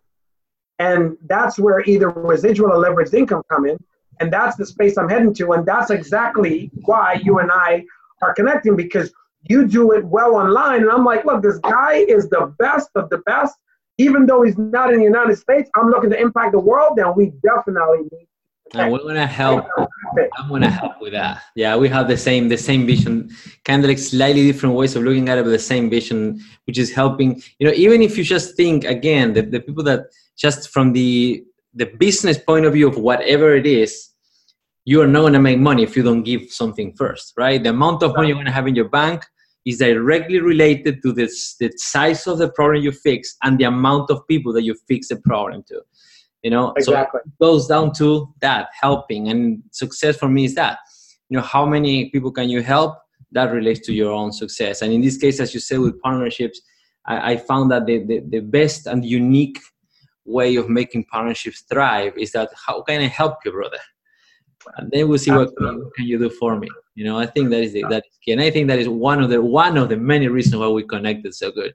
And 0.78 1.16
that's 1.26 1.58
where 1.58 1.80
either 1.82 2.08
residual 2.08 2.72
or 2.72 2.82
leveraged 2.84 3.14
income 3.14 3.42
come 3.50 3.66
in. 3.66 3.76
And 4.20 4.32
that's 4.32 4.56
the 4.56 4.66
space 4.66 4.96
I'm 4.96 5.08
heading 5.08 5.34
to. 5.34 5.52
And 5.52 5.66
that's 5.66 5.90
exactly 5.90 6.70
why 6.86 7.20
you 7.22 7.38
and 7.38 7.50
I 7.52 7.84
are 8.22 8.34
connecting 8.34 8.74
because 8.74 9.12
you 9.42 9.68
do 9.68 9.92
it 9.92 10.04
well 10.04 10.34
online. 10.34 10.80
And 10.82 10.90
I'm 10.90 11.04
like, 11.04 11.24
look, 11.24 11.42
this 11.42 11.58
guy 11.58 11.96
is 11.96 12.28
the 12.30 12.54
best 12.58 12.88
of 12.94 13.10
the 13.10 13.18
best. 13.18 13.54
Even 13.98 14.26
though 14.26 14.42
he's 14.42 14.58
not 14.58 14.92
in 14.92 14.98
the 14.98 15.04
United 15.04 15.36
States, 15.36 15.70
I'm 15.76 15.88
looking 15.88 16.10
to 16.10 16.20
impact 16.20 16.52
the 16.52 16.58
world. 16.58 16.94
Then 16.96 17.12
we 17.16 17.32
definitely 17.42 18.08
need 18.10 18.28
and 18.74 18.92
we 18.92 18.98
want 18.98 19.16
to 19.16 19.26
help. 19.26 19.66
I 20.38 20.48
want 20.48 20.64
to 20.64 20.70
help 20.70 21.00
with 21.00 21.12
that. 21.12 21.42
Yeah, 21.54 21.76
we 21.76 21.88
have 21.88 22.08
the 22.08 22.16
same 22.16 22.48
the 22.48 22.56
same 22.56 22.86
vision, 22.86 23.30
kind 23.64 23.82
of 23.82 23.88
like 23.88 23.98
slightly 23.98 24.46
different 24.50 24.74
ways 24.74 24.96
of 24.96 25.02
looking 25.02 25.28
at 25.28 25.38
it, 25.38 25.44
but 25.44 25.50
the 25.50 25.58
same 25.58 25.90
vision, 25.90 26.40
which 26.66 26.78
is 26.78 26.92
helping. 26.92 27.42
You 27.58 27.68
know, 27.68 27.74
even 27.74 28.02
if 28.02 28.16
you 28.16 28.24
just 28.24 28.56
think 28.56 28.84
again, 28.84 29.32
the, 29.32 29.42
the 29.42 29.60
people 29.60 29.84
that 29.84 30.06
just 30.36 30.70
from 30.70 30.92
the 30.92 31.44
the 31.74 31.86
business 31.86 32.38
point 32.38 32.64
of 32.64 32.72
view 32.72 32.88
of 32.88 32.96
whatever 32.96 33.54
it 33.54 33.66
is, 33.66 34.10
you 34.84 35.00
are 35.00 35.06
not 35.06 35.20
going 35.20 35.32
to 35.32 35.40
make 35.40 35.58
money 35.58 35.82
if 35.82 35.96
you 35.96 36.02
don't 36.02 36.22
give 36.22 36.50
something 36.50 36.94
first, 36.94 37.34
right? 37.36 37.62
The 37.62 37.70
amount 37.70 38.02
of 38.02 38.14
money 38.14 38.28
you're 38.28 38.36
going 38.36 38.46
to 38.46 38.52
have 38.52 38.66
in 38.66 38.76
your 38.76 38.88
bank 38.88 39.24
is 39.64 39.78
directly 39.78 40.40
related 40.40 41.02
to 41.02 41.12
this, 41.12 41.56
the 41.58 41.72
size 41.76 42.26
of 42.26 42.38
the 42.38 42.50
problem 42.50 42.82
you 42.82 42.92
fix 42.92 43.36
and 43.42 43.58
the 43.58 43.64
amount 43.64 44.10
of 44.10 44.26
people 44.28 44.52
that 44.52 44.62
you 44.62 44.74
fix 44.86 45.08
the 45.08 45.16
problem 45.16 45.62
to. 45.68 45.80
You 46.42 46.50
know, 46.50 46.74
exactly. 46.76 47.20
so 47.24 47.28
it 47.28 47.38
goes 47.40 47.66
down 47.66 47.94
to 47.94 48.28
that 48.40 48.68
helping, 48.78 49.28
and 49.28 49.62
success 49.70 50.16
for 50.16 50.28
me 50.28 50.44
is 50.44 50.54
that. 50.56 50.78
You 51.30 51.38
know, 51.38 51.42
how 51.42 51.64
many 51.64 52.10
people 52.10 52.30
can 52.30 52.50
you 52.50 52.62
help? 52.62 52.98
That 53.32 53.50
relates 53.50 53.80
to 53.86 53.94
your 53.94 54.12
own 54.12 54.30
success. 54.30 54.82
And 54.82 54.92
in 54.92 55.00
this 55.00 55.16
case, 55.16 55.40
as 55.40 55.54
you 55.54 55.60
said, 55.60 55.78
with 55.78 55.98
partnerships, 56.02 56.60
I, 57.06 57.32
I 57.32 57.36
found 57.38 57.70
that 57.70 57.86
the, 57.86 58.04
the, 58.04 58.22
the 58.28 58.40
best 58.40 58.86
and 58.86 59.02
unique 59.04 59.58
way 60.26 60.56
of 60.56 60.68
making 60.68 61.04
partnerships 61.04 61.62
thrive 61.62 62.12
is 62.16 62.32
that 62.32 62.50
how 62.66 62.82
can 62.82 63.00
I 63.00 63.06
help 63.06 63.38
you, 63.44 63.52
brother? 63.52 63.78
And 64.76 64.90
then 64.90 65.08
we'll 65.08 65.18
see 65.18 65.30
Absolutely. 65.30 65.76
what 65.76 65.94
can 65.94 66.06
you 66.06 66.18
do 66.18 66.30
for 66.30 66.58
me. 66.58 66.68
You 66.94 67.04
know, 67.04 67.18
I 67.18 67.26
think 67.26 67.50
that 67.50 67.62
is 67.62 67.72
the, 67.72 67.84
that 67.90 68.04
is 68.06 68.18
key, 68.24 68.32
and 68.32 68.40
I 68.40 68.50
think 68.50 68.68
that 68.68 68.78
is 68.78 68.88
one 68.88 69.22
of 69.22 69.30
the 69.30 69.42
one 69.42 69.76
of 69.76 69.88
the 69.88 69.96
many 69.96 70.28
reasons 70.28 70.56
why 70.56 70.68
we 70.68 70.84
connected 70.84 71.34
so 71.34 71.50
good. 71.50 71.74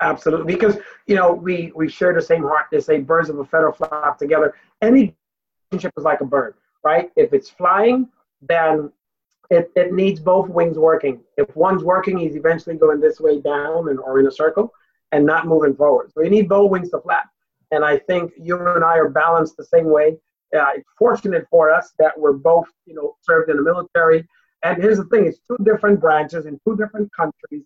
Absolutely, 0.00 0.52
because 0.52 0.76
you 1.06 1.16
know 1.16 1.32
we 1.32 1.72
we 1.74 1.88
share 1.88 2.14
the 2.14 2.22
same 2.22 2.42
heart. 2.42 2.66
They 2.70 2.80
say 2.80 3.00
birds 3.00 3.28
of 3.28 3.38
a 3.38 3.44
feather 3.44 3.72
flock 3.72 4.18
together. 4.18 4.54
Any 4.82 5.14
relationship 5.70 5.94
is 5.98 6.04
like 6.04 6.20
a 6.20 6.24
bird, 6.24 6.54
right? 6.84 7.10
If 7.16 7.32
it's 7.32 7.50
flying, 7.50 8.08
then 8.40 8.92
it, 9.50 9.70
it 9.76 9.92
needs 9.92 10.20
both 10.20 10.48
wings 10.48 10.78
working. 10.78 11.20
If 11.36 11.54
one's 11.56 11.82
working, 11.82 12.18
he's 12.18 12.36
eventually 12.36 12.76
going 12.76 13.00
this 13.00 13.20
way 13.20 13.40
down 13.40 13.88
and 13.88 13.98
or 13.98 14.18
in 14.20 14.26
a 14.26 14.30
circle 14.30 14.72
and 15.12 15.24
not 15.24 15.46
moving 15.46 15.74
forward. 15.74 16.12
So 16.12 16.22
you 16.22 16.30
need 16.30 16.48
both 16.48 16.70
wings 16.70 16.90
to 16.90 17.00
flap. 17.00 17.30
And 17.70 17.84
I 17.84 17.98
think 17.98 18.32
you 18.38 18.58
and 18.58 18.84
I 18.84 18.96
are 18.98 19.08
balanced 19.08 19.56
the 19.56 19.64
same 19.64 19.90
way. 19.90 20.18
Uh, 20.56 20.66
it's 20.76 20.88
fortunate 20.98 21.46
for 21.50 21.70
us 21.70 21.92
that 21.98 22.18
we're 22.18 22.32
both, 22.32 22.66
you 22.86 22.94
know, 22.94 23.16
served 23.22 23.50
in 23.50 23.56
the 23.56 23.62
military. 23.62 24.26
And 24.66 24.82
here's 24.82 24.98
the 24.98 25.04
thing: 25.04 25.26
it's 25.26 25.38
two 25.46 25.58
different 25.64 26.00
branches 26.00 26.46
in 26.46 26.58
two 26.66 26.76
different 26.76 27.10
countries, 27.14 27.64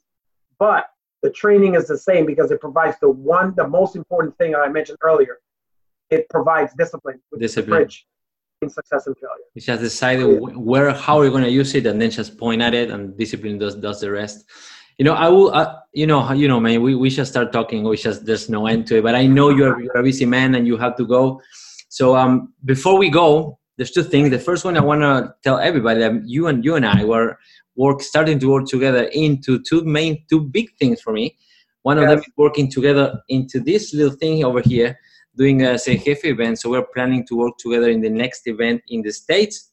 but 0.59 0.87
the 1.23 1.31
training 1.31 1.75
is 1.75 1.87
the 1.87 1.99
same 1.99 2.27
because 2.27 2.51
it 2.51 2.61
provides 2.61 2.97
the 3.01 3.11
one, 3.11 3.55
the 3.57 3.67
most 3.67 3.97
important 3.97 4.37
thing 4.39 4.55
I 4.55 4.69
mentioned 4.69 4.99
earlier. 5.03 5.39
It 6.11 6.29
provides 6.29 6.73
discipline, 6.75 7.21
which 7.31 7.41
discipline. 7.41 7.87
Is 7.87 8.05
in 8.63 8.69
success 8.69 9.07
and 9.07 9.17
failure. 9.17 9.47
You 9.55 9.63
just 9.63 9.81
decided 9.81 10.27
where, 10.55 10.91
how 10.93 11.23
you're 11.23 11.31
going 11.31 11.45
to 11.45 11.51
use 11.51 11.75
it, 11.75 11.87
and 11.87 12.01
then 12.01 12.11
just 12.11 12.37
point 12.37 12.61
at 12.61 12.75
it, 12.75 12.91
and 12.91 13.17
discipline 13.17 13.59
does 13.59 13.77
does 13.77 14.01
the 14.01 14.11
rest. 14.11 14.45
You 14.99 15.05
know, 15.07 15.15
I 15.15 15.29
will. 15.29 15.55
Uh, 15.55 15.77
you 15.95 16.07
know, 16.07 16.31
you 16.33 16.49
know, 16.49 16.61
man. 16.61 16.83
We 16.83 16.95
we 16.95 17.09
should 17.09 17.27
start 17.27 17.53
talking. 17.53 17.85
We 17.85 17.97
just 17.97 18.27
there's 18.27 18.51
no 18.51 18.67
end 18.67 18.87
to 18.89 18.99
it. 18.99 19.03
But 19.03 19.15
I 19.15 19.27
know 19.27 19.49
you're 19.49 19.81
you're 19.81 19.97
a 19.97 20.03
busy 20.03 20.27
man 20.27 20.55
and 20.57 20.67
you 20.67 20.77
have 20.77 20.97
to 20.97 21.07
go. 21.07 21.41
So 21.89 22.17
um, 22.17 22.53
before 22.65 22.99
we 22.99 23.09
go, 23.09 23.59
there's 23.81 23.93
two 23.93 24.03
things. 24.03 24.29
The 24.29 24.39
first 24.39 24.67
one 24.67 24.77
I 24.77 24.83
want 24.83 25.01
to 25.01 25.35
tell 25.43 25.59
everybody 25.59 26.01
that 26.01 26.29
you 26.29 26.49
and 26.49 26.63
you 26.63 26.75
and 26.75 26.85
I 26.85 27.03
were 27.03 27.39
work 27.77 28.03
starting 28.03 28.39
to 28.41 28.47
work 28.51 28.67
together 28.67 29.05
into 29.05 29.59
two 29.59 29.83
main 29.85 30.23
two 30.29 30.43
big 30.43 30.69
things 30.79 31.01
for 31.01 31.15
me. 31.15 31.39
One 31.81 31.97
yes. 31.97 32.05
of 32.05 32.11
them 32.11 32.19
is 32.19 32.27
working 32.37 32.71
together 32.71 33.23
into 33.31 33.59
this 33.59 33.95
little 33.95 34.15
thing 34.15 34.45
over 34.45 34.61
here 34.61 34.99
doing 35.35 35.63
a 35.63 35.79
say 35.79 35.97
jefe 35.97 36.27
event. 36.27 36.61
So 36.61 36.69
we're 36.69 36.85
planning 36.93 37.27
to 37.29 37.37
work 37.39 37.55
together 37.59 37.89
in 37.89 38.03
the 38.03 38.11
next 38.11 38.47
event 38.47 38.83
in 38.89 39.01
the 39.01 39.13
states. 39.13 39.71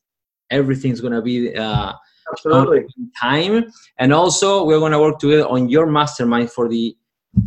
Everything's 0.51 1.01
going 1.01 1.11
to 1.11 1.21
be 1.21 1.53
uh, 1.53 1.91
absolutely. 2.31 2.85
time. 3.19 3.65
And 3.99 4.13
also 4.13 4.63
we're 4.63 4.79
going 4.79 4.93
to 4.93 5.01
work 5.01 5.19
together 5.19 5.45
on 5.45 5.67
your 5.67 5.85
mastermind 5.85 6.49
for 6.49 6.69
the 6.69 6.95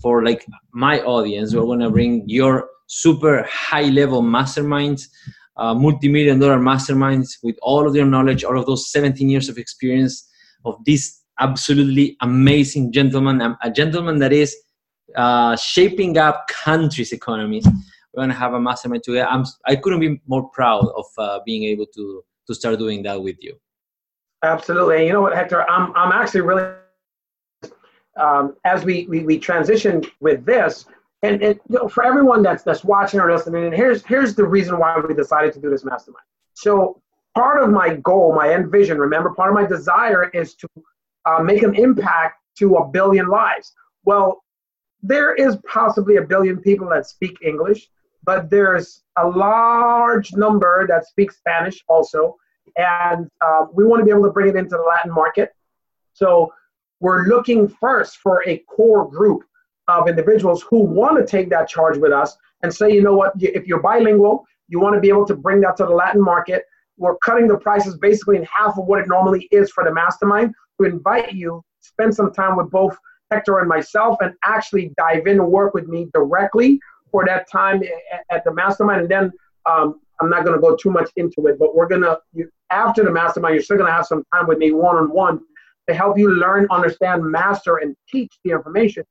for 0.02 0.22
like 0.26 0.44
my 0.72 1.00
audience. 1.00 1.54
We're 1.54 1.64
going 1.72 1.80
to 1.80 1.88
bring 1.88 2.28
your 2.28 2.68
super 2.86 3.46
high 3.48 3.88
level 3.88 4.22
masterminds 4.22 5.08
multi-million 5.56 6.38
dollar 6.38 6.58
masterminds 6.58 7.36
with 7.42 7.56
all 7.62 7.86
of 7.86 7.92
their 7.92 8.06
knowledge 8.06 8.44
all 8.44 8.58
of 8.58 8.66
those 8.66 8.90
17 8.90 9.28
years 9.28 9.48
of 9.48 9.58
experience 9.58 10.28
of 10.64 10.76
this 10.84 11.20
absolutely 11.40 12.16
amazing 12.20 12.92
gentleman, 12.92 13.56
a 13.62 13.70
gentleman 13.70 14.18
that 14.18 14.32
is 14.32 14.54
uh, 15.16 15.56
shaping 15.56 16.16
up 16.18 16.46
countries' 16.48 17.12
economies. 17.12 17.66
We're 18.14 18.22
gonna 18.22 18.34
have 18.34 18.54
a 18.54 18.60
mastermind 18.60 19.02
together. 19.02 19.26
I'm, 19.26 19.44
I 19.66 19.76
couldn't 19.76 20.00
be 20.00 20.20
more 20.26 20.48
proud 20.50 20.86
of 20.96 21.06
uh, 21.18 21.40
being 21.44 21.64
able 21.64 21.86
to 21.94 22.22
to 22.46 22.54
start 22.54 22.78
doing 22.78 23.02
that 23.04 23.22
with 23.22 23.36
you. 23.40 23.54
Absolutely. 24.42 25.06
You 25.06 25.12
know 25.12 25.20
what, 25.22 25.34
Hector? 25.34 25.68
I'm 25.68 25.94
I'm 25.96 26.12
actually 26.12 26.42
really 26.42 26.74
um, 28.16 28.56
as 28.64 28.84
we, 28.84 29.06
we 29.08 29.20
we 29.20 29.38
transition 29.38 30.02
with 30.20 30.44
this, 30.44 30.86
and, 31.22 31.42
you 31.42 31.60
know, 31.68 31.88
for 31.88 32.04
everyone 32.04 32.42
that's 32.42 32.62
that's 32.62 32.84
watching 32.84 33.20
or 33.20 33.30
listening, 33.30 33.64
and 33.64 33.74
here's 33.74 34.04
here's 34.06 34.34
the 34.34 34.44
reason 34.44 34.78
why 34.78 34.98
we 34.98 35.14
decided 35.14 35.52
to 35.54 35.60
do 35.60 35.70
this 35.70 35.84
mastermind. 35.84 36.24
So 36.54 37.00
part 37.34 37.62
of 37.62 37.70
my 37.70 37.96
goal, 37.96 38.34
my 38.34 38.52
end 38.52 38.70
vision, 38.70 38.98
remember, 38.98 39.30
part 39.30 39.50
of 39.50 39.54
my 39.54 39.66
desire 39.66 40.30
is 40.30 40.54
to 40.56 40.68
uh, 41.26 41.42
make 41.42 41.62
an 41.62 41.74
impact 41.74 42.42
to 42.58 42.76
a 42.76 42.88
billion 42.88 43.28
lives. 43.28 43.72
Well, 44.04 44.42
there 45.02 45.34
is 45.34 45.56
possibly 45.66 46.16
a 46.16 46.22
billion 46.22 46.58
people 46.60 46.88
that 46.90 47.06
speak 47.06 47.36
English, 47.42 47.88
but 48.24 48.50
there's 48.50 49.02
a 49.16 49.26
large 49.26 50.32
number 50.32 50.86
that 50.86 51.06
speak 51.06 51.32
Spanish 51.32 51.82
also. 51.88 52.36
And 52.76 53.28
uh, 53.40 53.66
we 53.72 53.84
want 53.84 54.00
to 54.00 54.04
be 54.04 54.10
able 54.10 54.24
to 54.24 54.30
bring 54.30 54.48
it 54.48 54.56
into 54.56 54.76
the 54.76 54.82
Latin 54.82 55.12
market. 55.12 55.54
So 56.12 56.52
we're 57.00 57.24
looking 57.24 57.68
first 57.68 58.18
for 58.18 58.42
a 58.46 58.58
core 58.58 59.08
group 59.08 59.42
of 59.98 60.08
individuals 60.08 60.62
who 60.68 60.80
want 60.80 61.18
to 61.18 61.26
take 61.26 61.50
that 61.50 61.68
charge 61.68 61.96
with 61.96 62.12
us 62.12 62.36
and 62.62 62.72
say, 62.72 62.92
you 62.92 63.02
know 63.02 63.14
what, 63.16 63.32
if 63.38 63.66
you're 63.66 63.80
bilingual, 63.80 64.46
you 64.68 64.78
want 64.78 64.94
to 64.94 65.00
be 65.00 65.08
able 65.08 65.26
to 65.26 65.34
bring 65.34 65.60
that 65.62 65.76
to 65.78 65.84
the 65.84 65.90
Latin 65.90 66.22
market. 66.22 66.64
We're 66.96 67.16
cutting 67.18 67.48
the 67.48 67.58
prices 67.58 67.96
basically 67.96 68.36
in 68.36 68.44
half 68.44 68.78
of 68.78 68.84
what 68.86 69.00
it 69.00 69.08
normally 69.08 69.48
is 69.50 69.70
for 69.70 69.84
the 69.84 69.92
mastermind 69.92 70.54
to 70.80 70.86
invite 70.86 71.32
you 71.32 71.62
spend 71.80 72.14
some 72.14 72.32
time 72.32 72.56
with 72.56 72.70
both 72.70 72.96
hector 73.30 73.58
and 73.58 73.68
myself 73.68 74.18
and 74.20 74.34
actually 74.44 74.92
dive 74.96 75.26
in 75.26 75.40
and 75.40 75.48
work 75.48 75.72
with 75.72 75.86
me 75.86 76.08
directly 76.12 76.78
for 77.10 77.24
that 77.24 77.50
time 77.50 77.82
at 78.30 78.44
the 78.44 78.52
mastermind. 78.52 79.02
And 79.02 79.10
then 79.10 79.32
um, 79.66 80.00
i'm 80.20 80.30
not 80.30 80.44
going 80.44 80.54
to 80.54 80.60
go 80.60 80.76
too 80.76 80.90
much 80.90 81.10
into 81.16 81.46
it 81.46 81.58
but 81.58 81.74
we're 81.74 81.88
going 81.88 82.02
to 82.02 82.18
after 82.70 83.02
the 83.02 83.10
mastermind 83.10 83.54
you're 83.54 83.62
still 83.62 83.76
going 83.76 83.88
to 83.88 83.92
have 83.92 84.06
some 84.06 84.24
time 84.34 84.46
with 84.46 84.58
me 84.58 84.70
one-on-one 84.70 85.40
to 85.88 85.94
help 85.94 86.18
you 86.18 86.30
learn 86.30 86.66
understand 86.70 87.24
master 87.24 87.78
and 87.78 87.96
teach 88.08 88.32
the 88.44 88.50
information 88.50 89.02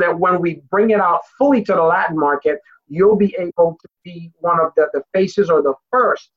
that 0.00 0.18
when 0.18 0.40
we 0.40 0.62
bring 0.70 0.90
it 0.90 1.00
out 1.00 1.20
fully 1.38 1.62
to 1.62 1.72
the 1.72 1.82
latin 1.82 2.18
market 2.18 2.58
you'll 2.88 3.16
be 3.16 3.34
able 3.38 3.78
to 3.80 3.88
be 4.04 4.30
one 4.40 4.60
of 4.60 4.72
the, 4.76 4.88
the 4.92 5.02
faces 5.12 5.50
or 5.50 5.62
the 5.62 5.74
first 5.90 6.30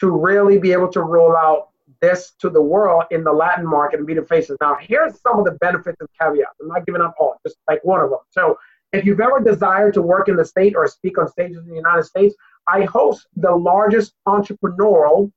to 0.00 0.10
really 0.10 0.58
be 0.58 0.72
able 0.72 0.88
to 0.88 1.02
roll 1.02 1.36
out 1.36 1.68
this 2.00 2.32
to 2.38 2.50
the 2.50 2.60
world 2.60 3.04
in 3.10 3.24
the 3.24 3.32
Latin 3.32 3.66
market 3.66 3.98
and 3.98 4.06
be 4.06 4.14
the 4.14 4.22
faces. 4.22 4.56
Now, 4.60 4.76
here's 4.80 5.20
some 5.20 5.38
of 5.38 5.44
the 5.44 5.52
benefits 5.52 5.96
and 6.00 6.08
caveats. 6.20 6.54
I'm 6.60 6.68
not 6.68 6.86
giving 6.86 7.00
up 7.00 7.14
all, 7.18 7.36
just 7.44 7.56
like 7.68 7.82
one 7.84 8.00
of 8.00 8.10
them. 8.10 8.20
So, 8.30 8.58
if 8.92 9.04
you've 9.04 9.20
ever 9.20 9.40
desired 9.40 9.92
to 9.94 10.02
work 10.02 10.28
in 10.28 10.36
the 10.36 10.44
state 10.44 10.74
or 10.74 10.86
speak 10.86 11.18
on 11.18 11.28
stages 11.28 11.58
in 11.58 11.68
the 11.68 11.74
United 11.74 12.04
States, 12.04 12.34
I 12.68 12.84
host 12.84 13.26
the 13.36 13.54
largest 13.54 14.14
entrepreneurial 14.26 15.30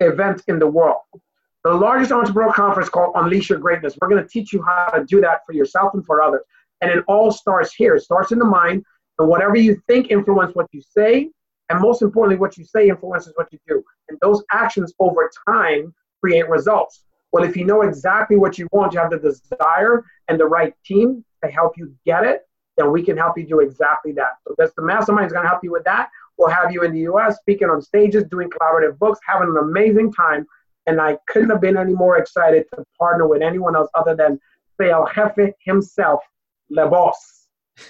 event 0.00 0.42
in 0.48 0.58
the 0.58 0.66
world. 0.66 1.02
The 1.64 1.72
largest 1.74 2.12
entrepreneurial 2.12 2.54
conference 2.54 2.88
called 2.88 3.12
Unleash 3.16 3.50
Your 3.50 3.58
Greatness. 3.58 3.96
We're 4.00 4.08
going 4.08 4.22
to 4.22 4.28
teach 4.28 4.52
you 4.52 4.62
how 4.62 4.86
to 4.90 5.04
do 5.04 5.20
that 5.20 5.40
for 5.44 5.52
yourself 5.52 5.94
and 5.94 6.04
for 6.06 6.22
others. 6.22 6.42
And 6.80 6.90
it 6.90 7.04
all 7.08 7.32
starts 7.32 7.74
here. 7.74 7.96
It 7.96 8.02
starts 8.02 8.30
in 8.32 8.38
the 8.38 8.44
mind. 8.44 8.84
And 9.18 9.28
whatever 9.28 9.56
you 9.56 9.82
think 9.88 10.10
influence 10.10 10.54
what 10.54 10.66
you 10.72 10.80
say, 10.80 11.30
and 11.68 11.80
most 11.80 12.02
importantly, 12.02 12.38
what 12.38 12.56
you 12.56 12.64
say 12.64 12.88
influences 12.88 13.32
what 13.36 13.52
you 13.52 13.58
do. 13.66 13.82
And 14.08 14.18
those 14.22 14.42
actions 14.52 14.94
over 15.00 15.30
time 15.48 15.92
create 16.20 16.48
results. 16.48 17.04
Well, 17.32 17.44
if 17.44 17.56
you 17.56 17.64
know 17.64 17.82
exactly 17.82 18.36
what 18.36 18.56
you 18.56 18.68
want, 18.72 18.94
you 18.94 19.00
have 19.00 19.10
the 19.10 19.18
desire 19.18 20.04
and 20.28 20.40
the 20.40 20.46
right 20.46 20.72
team 20.84 21.24
to 21.44 21.50
help 21.50 21.76
you 21.76 21.94
get 22.06 22.24
it, 22.24 22.42
then 22.76 22.90
we 22.92 23.02
can 23.02 23.16
help 23.16 23.36
you 23.36 23.46
do 23.46 23.60
exactly 23.60 24.12
that. 24.12 24.32
So 24.46 24.54
that's 24.56 24.72
the 24.76 24.82
mastermind 24.82 25.26
is 25.26 25.32
going 25.32 25.44
to 25.44 25.48
help 25.48 25.62
you 25.62 25.72
with 25.72 25.84
that. 25.84 26.08
We'll 26.38 26.48
have 26.48 26.72
you 26.72 26.84
in 26.84 26.92
the 26.92 27.00
US 27.00 27.36
speaking 27.38 27.68
on 27.68 27.82
stages, 27.82 28.24
doing 28.30 28.48
collaborative 28.48 28.98
books, 28.98 29.18
having 29.26 29.48
an 29.48 29.56
amazing 29.58 30.12
time. 30.12 30.46
And 30.88 31.00
I 31.00 31.18
couldn't 31.28 31.50
have 31.50 31.60
been 31.60 31.76
any 31.76 31.94
more 31.94 32.16
excited 32.22 32.64
to 32.72 32.84
partner 32.98 33.26
with 33.32 33.42
anyone 33.42 33.74
else 33.76 33.90
other 33.94 34.14
than 34.16 34.40
El 34.80 35.06
Jefe 35.14 35.52
himself, 35.70 36.20
Le 36.70 36.88
Boss. 36.88 37.18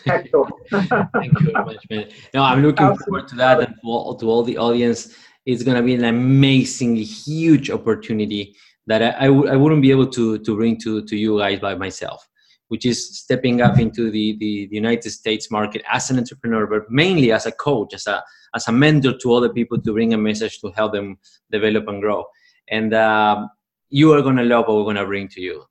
Hector. 0.05 0.45
Thank 0.71 1.33
you 1.41 1.53
very 1.53 1.65
much, 1.65 1.85
man. 1.91 2.11
No, 2.35 2.43
I'm 2.43 2.63
looking 2.63 2.87
Absolutely. 2.87 3.05
forward 3.07 3.29
to 3.29 3.37
that 3.37 3.61
and 3.61 3.75
to 3.75 3.81
all, 3.85 4.17
to 4.17 4.27
all 4.29 4.43
the 4.43 4.59
audience. 4.59 5.15
It's 5.47 5.63
going 5.63 5.79
to 5.79 5.83
be 5.83 5.95
an 5.95 6.05
amazingly 6.05 7.05
huge 7.05 7.71
opportunity 7.71 8.55
that 8.87 9.01
I 9.03 9.11
I 9.25 9.29
w- 9.29 9.49
I 9.53 9.57
wouldn't 9.57 9.81
be 9.81 9.91
able 9.91 10.09
to, 10.19 10.39
to 10.39 10.57
bring 10.57 10.79
to, 10.81 11.03
to 11.05 11.17
you 11.17 11.39
guys 11.39 11.59
by 11.61 11.75
myself 11.75 12.29
which 12.69 12.85
is 12.85 13.19
stepping 13.19 13.61
up 13.61 13.79
into 13.79 14.11
the, 14.11 14.37
the, 14.39 14.67
the, 14.67 14.77
United 14.77 15.11
States 15.11 15.51
market 15.51 15.83
as 15.91 16.11
an 16.11 16.19
entrepreneur, 16.19 16.67
but 16.67 16.91
mainly 16.91 17.33
as 17.33 17.47
a 17.47 17.53
coach, 17.53 17.95
as 17.95 18.07
a, 18.07 18.23
as 18.55 18.69
a 18.69 18.73
mentor 18.73 19.15
to 19.21 19.35
other 19.35 19.49
people 19.49 19.81
to 19.81 19.93
bring 19.93 20.15
a 20.15 20.19
message 20.19 20.61
to 20.61 20.71
help 20.77 20.93
them 20.93 21.17
develop 21.51 21.89
and 21.89 22.03
grow. 22.03 22.25
And 22.71 22.95
uh, 22.95 23.49
you 23.91 24.13
are 24.13 24.23
going 24.23 24.37
to 24.37 24.45
love 24.45 24.67
what 24.67 24.77
we're 24.77 24.85
going 24.85 24.97
to 24.97 25.07
bring 25.07 25.29
to 25.29 25.41
you. 25.41 25.65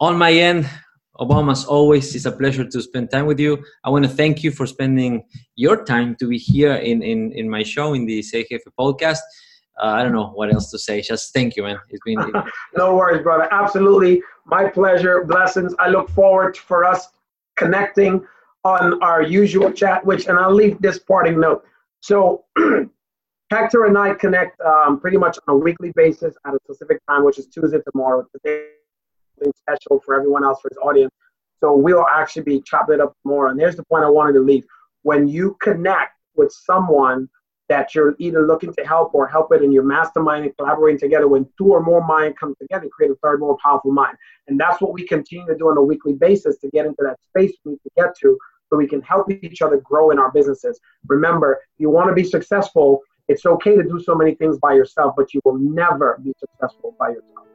On 0.00 0.16
my 0.16 0.32
end, 0.32 0.68
Obom, 1.18 1.50
as 1.50 1.64
always, 1.64 2.14
it's 2.14 2.26
a 2.26 2.32
pleasure 2.32 2.64
to 2.64 2.82
spend 2.82 3.10
time 3.10 3.26
with 3.26 3.40
you. 3.40 3.64
I 3.82 3.90
want 3.90 4.04
to 4.04 4.10
thank 4.10 4.44
you 4.44 4.52
for 4.52 4.66
spending 4.66 5.24
your 5.56 5.84
time 5.84 6.14
to 6.16 6.28
be 6.28 6.38
here 6.38 6.74
in, 6.74 7.02
in, 7.02 7.32
in 7.32 7.50
my 7.50 7.64
show, 7.64 7.94
in 7.94 8.06
the 8.06 8.22
Say 8.22 8.46
Jefe 8.48 8.62
podcast 8.78 9.18
uh, 9.80 9.86
I 9.86 10.02
don't 10.02 10.12
know 10.12 10.30
what 10.34 10.52
else 10.52 10.70
to 10.70 10.78
say. 10.78 11.00
Just 11.00 11.32
thank 11.32 11.56
you, 11.56 11.62
man. 11.62 11.78
It's 11.90 12.02
been 12.04 12.18
no 12.76 12.96
worries, 12.96 13.22
brother. 13.22 13.48
Absolutely, 13.52 14.22
my 14.44 14.68
pleasure. 14.68 15.24
Blessings. 15.24 15.74
I 15.78 15.88
look 15.88 16.08
forward 16.10 16.56
for 16.56 16.84
us 16.84 17.08
connecting 17.56 18.24
on 18.64 19.00
our 19.02 19.22
usual 19.22 19.70
chat. 19.72 20.04
Which, 20.04 20.26
and 20.26 20.38
I'll 20.38 20.54
leave 20.54 20.80
this 20.80 20.98
parting 20.98 21.40
note. 21.40 21.64
So. 22.00 22.44
Hector 23.50 23.86
and 23.86 23.96
I 23.96 24.14
connect 24.14 24.60
um, 24.60 25.00
pretty 25.00 25.16
much 25.16 25.38
on 25.46 25.54
a 25.54 25.58
weekly 25.58 25.92
basis 25.96 26.34
at 26.46 26.54
a 26.54 26.58
specific 26.64 27.00
time, 27.08 27.24
which 27.24 27.38
is 27.38 27.46
Tuesday 27.46 27.78
tomorrow. 27.92 28.26
Today, 28.32 28.66
special 29.54 30.00
for 30.04 30.14
everyone 30.14 30.44
else 30.44 30.60
for 30.60 30.68
his 30.70 30.78
audience. 30.78 31.12
So 31.60 31.74
we'll 31.74 32.06
actually 32.14 32.42
be 32.42 32.60
chopping 32.60 32.96
it 32.96 33.00
up 33.00 33.14
more. 33.24 33.48
And 33.48 33.58
here's 33.58 33.76
the 33.76 33.84
point 33.84 34.04
I 34.04 34.10
wanted 34.10 34.34
to 34.34 34.40
leave: 34.40 34.64
when 35.02 35.28
you 35.28 35.56
connect 35.62 36.12
with 36.34 36.52
someone 36.52 37.28
that 37.68 37.94
you're 37.94 38.14
either 38.18 38.46
looking 38.46 38.72
to 38.72 38.84
help 38.84 39.14
or 39.14 39.26
help 39.26 39.52
it 39.52 39.62
and 39.62 39.72
you're 39.72 39.84
masterminding, 39.84 40.56
collaborating 40.56 40.98
together. 40.98 41.28
When 41.28 41.46
two 41.58 41.66
or 41.66 41.82
more 41.82 42.06
minds 42.06 42.36
come 42.38 42.54
together, 42.60 42.88
create 42.88 43.10
a 43.10 43.16
third 43.22 43.40
more 43.40 43.56
powerful 43.62 43.92
mind. 43.92 44.16
And 44.48 44.58
that's 44.58 44.80
what 44.80 44.92
we 44.92 45.06
continue 45.06 45.46
to 45.46 45.56
do 45.56 45.68
on 45.68 45.76
a 45.76 45.82
weekly 45.82 46.14
basis 46.14 46.58
to 46.58 46.70
get 46.70 46.86
into 46.86 47.02
that 47.02 47.18
space 47.28 47.52
we 47.64 47.72
need 47.72 47.80
to 47.82 47.90
get 47.96 48.16
to 48.20 48.38
so 48.68 48.76
we 48.76 48.86
can 48.86 49.02
help 49.02 49.30
each 49.30 49.62
other 49.62 49.78
grow 49.78 50.10
in 50.10 50.18
our 50.18 50.30
businesses. 50.30 50.80
Remember, 51.06 51.60
you 51.76 51.90
want 51.90 52.08
to 52.08 52.14
be 52.14 52.24
successful, 52.24 53.00
it's 53.28 53.44
okay 53.46 53.76
to 53.76 53.82
do 53.82 54.00
so 54.00 54.14
many 54.14 54.34
things 54.34 54.58
by 54.58 54.74
yourself, 54.74 55.14
but 55.16 55.32
you 55.34 55.40
will 55.44 55.58
never 55.58 56.18
be 56.22 56.32
successful 56.38 56.94
by 56.98 57.10
yourself. 57.10 57.46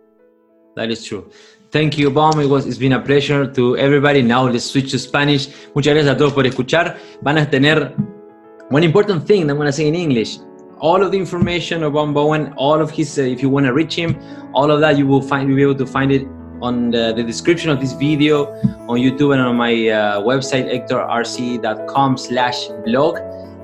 That 0.75 0.89
is 0.89 1.03
true. 1.05 1.29
Thank 1.71 1.97
you, 1.97 2.09
Bob. 2.09 2.37
It 2.39 2.47
was, 2.47 2.65
it's 2.65 2.77
been 2.77 2.93
a 2.93 3.01
pleasure 3.01 3.45
to 3.45 3.77
everybody. 3.77 4.21
Now 4.21 4.47
let's 4.47 4.65
switch 4.65 4.91
to 4.91 4.99
Spanish. 4.99 5.47
Muchas 5.75 5.93
gracias 5.93 6.15
a 6.15 6.17
todos 6.17 6.33
por 6.33 6.45
escuchar. 6.45 6.97
Van 7.21 7.37
a 7.37 7.45
tener 7.49 7.93
One 8.69 8.83
important 8.83 9.27
thing 9.27 9.49
I'm 9.49 9.57
going 9.57 9.67
to 9.67 9.71
say 9.71 9.87
in 9.87 9.93
English 9.93 10.39
all 10.79 11.01
of 11.01 11.11
the 11.11 11.17
information 11.17 11.83
about 11.83 12.07
Obom, 12.09 12.53
all 12.57 12.81
of 12.81 12.91
his, 12.91 13.17
uh, 13.17 13.21
if 13.21 13.41
you 13.41 13.49
want 13.49 13.65
to 13.65 13.71
reach 13.73 13.95
him, 13.95 14.19
all 14.53 14.69
of 14.71 14.81
that 14.81 14.97
you 14.97 15.07
will 15.07 15.21
find, 15.21 15.47
you'll 15.47 15.55
be 15.55 15.61
able 15.61 15.75
to 15.75 15.85
find 15.85 16.11
it 16.11 16.27
on 16.61 16.91
the, 16.91 17.13
the 17.15 17.23
description 17.23 17.69
of 17.69 17.79
this 17.79 17.93
video 17.93 18.47
on 18.89 18.97
YouTube 18.97 19.31
and 19.33 19.41
on 19.41 19.55
my 19.55 19.73
uh, 19.89 20.21
website, 20.21 20.65
hectorrc.com 20.73 22.17
slash 22.17 22.67
blog. 22.85 23.17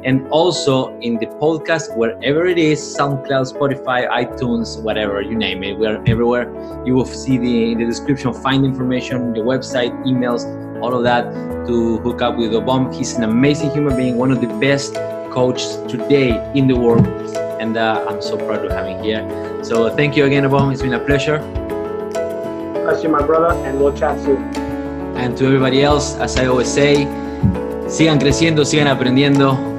And 0.04 0.28
also 0.30 0.98
in 1.00 1.18
the 1.18 1.26
podcast, 1.26 1.96
wherever 1.98 2.46
it 2.48 2.58
is, 2.58 2.80
SoundCloud, 2.80 3.54
Spotify, 3.54 4.10
iTunes, 4.10 4.82
whatever, 4.82 5.22
you 5.22 5.36
name 5.36 5.64
it, 5.64 5.78
we're 5.78 6.02
everywhere. 6.08 6.48
You 6.86 6.96
will 6.96 7.06
see 7.06 7.38
the, 7.38 7.72
in 7.74 7.80
the 7.80 7.86
description, 7.86 8.34
find 8.34 8.64
information, 8.64 9.34
the 9.34 9.42
website, 9.42 9.92
emails, 10.06 10.46
all 10.82 10.96
of 10.96 11.04
that 11.04 11.24
to 11.68 11.98
hook 12.00 12.22
up 12.22 12.38
with 12.38 12.52
Obom. 12.52 12.96
He's 12.96 13.14
an 13.16 13.24
amazing 13.24 13.72
human 13.72 13.98
being, 13.98 14.16
one 14.16 14.32
of 14.32 14.40
the 14.40 14.48
best 14.60 14.96
coaches 15.32 15.78
today 15.88 16.32
in 16.56 16.68
the 16.68 16.76
world, 16.76 17.06
and 17.60 17.78
uh, 17.78 18.06
I'm 18.08 18.22
so 18.22 18.38
proud 18.38 18.64
to 18.64 18.74
have 18.74 18.88
him 18.88 19.04
here. 19.04 19.22
So 19.64 19.90
thank 19.94 20.16
you 20.16 20.26
again, 20.26 20.44
Obom. 20.44 20.72
It's 20.72 20.82
been 20.82 20.94
a 20.94 21.00
pleasure. 21.00 21.44
You, 23.04 23.10
my 23.10 23.22
brother, 23.22 23.54
and 23.68 23.80
we'll 23.80 23.96
chat 23.96 24.20
soon. 24.20 24.42
And 25.16 25.38
to 25.38 25.46
everybody 25.46 25.84
else, 25.84 26.16
as 26.18 26.38
I 26.38 26.48
always 26.48 26.74
say, 26.74 27.06
sigan 27.86 28.18
creciendo, 28.20 28.66
sigan 28.66 28.88
aprendiendo. 28.88 29.79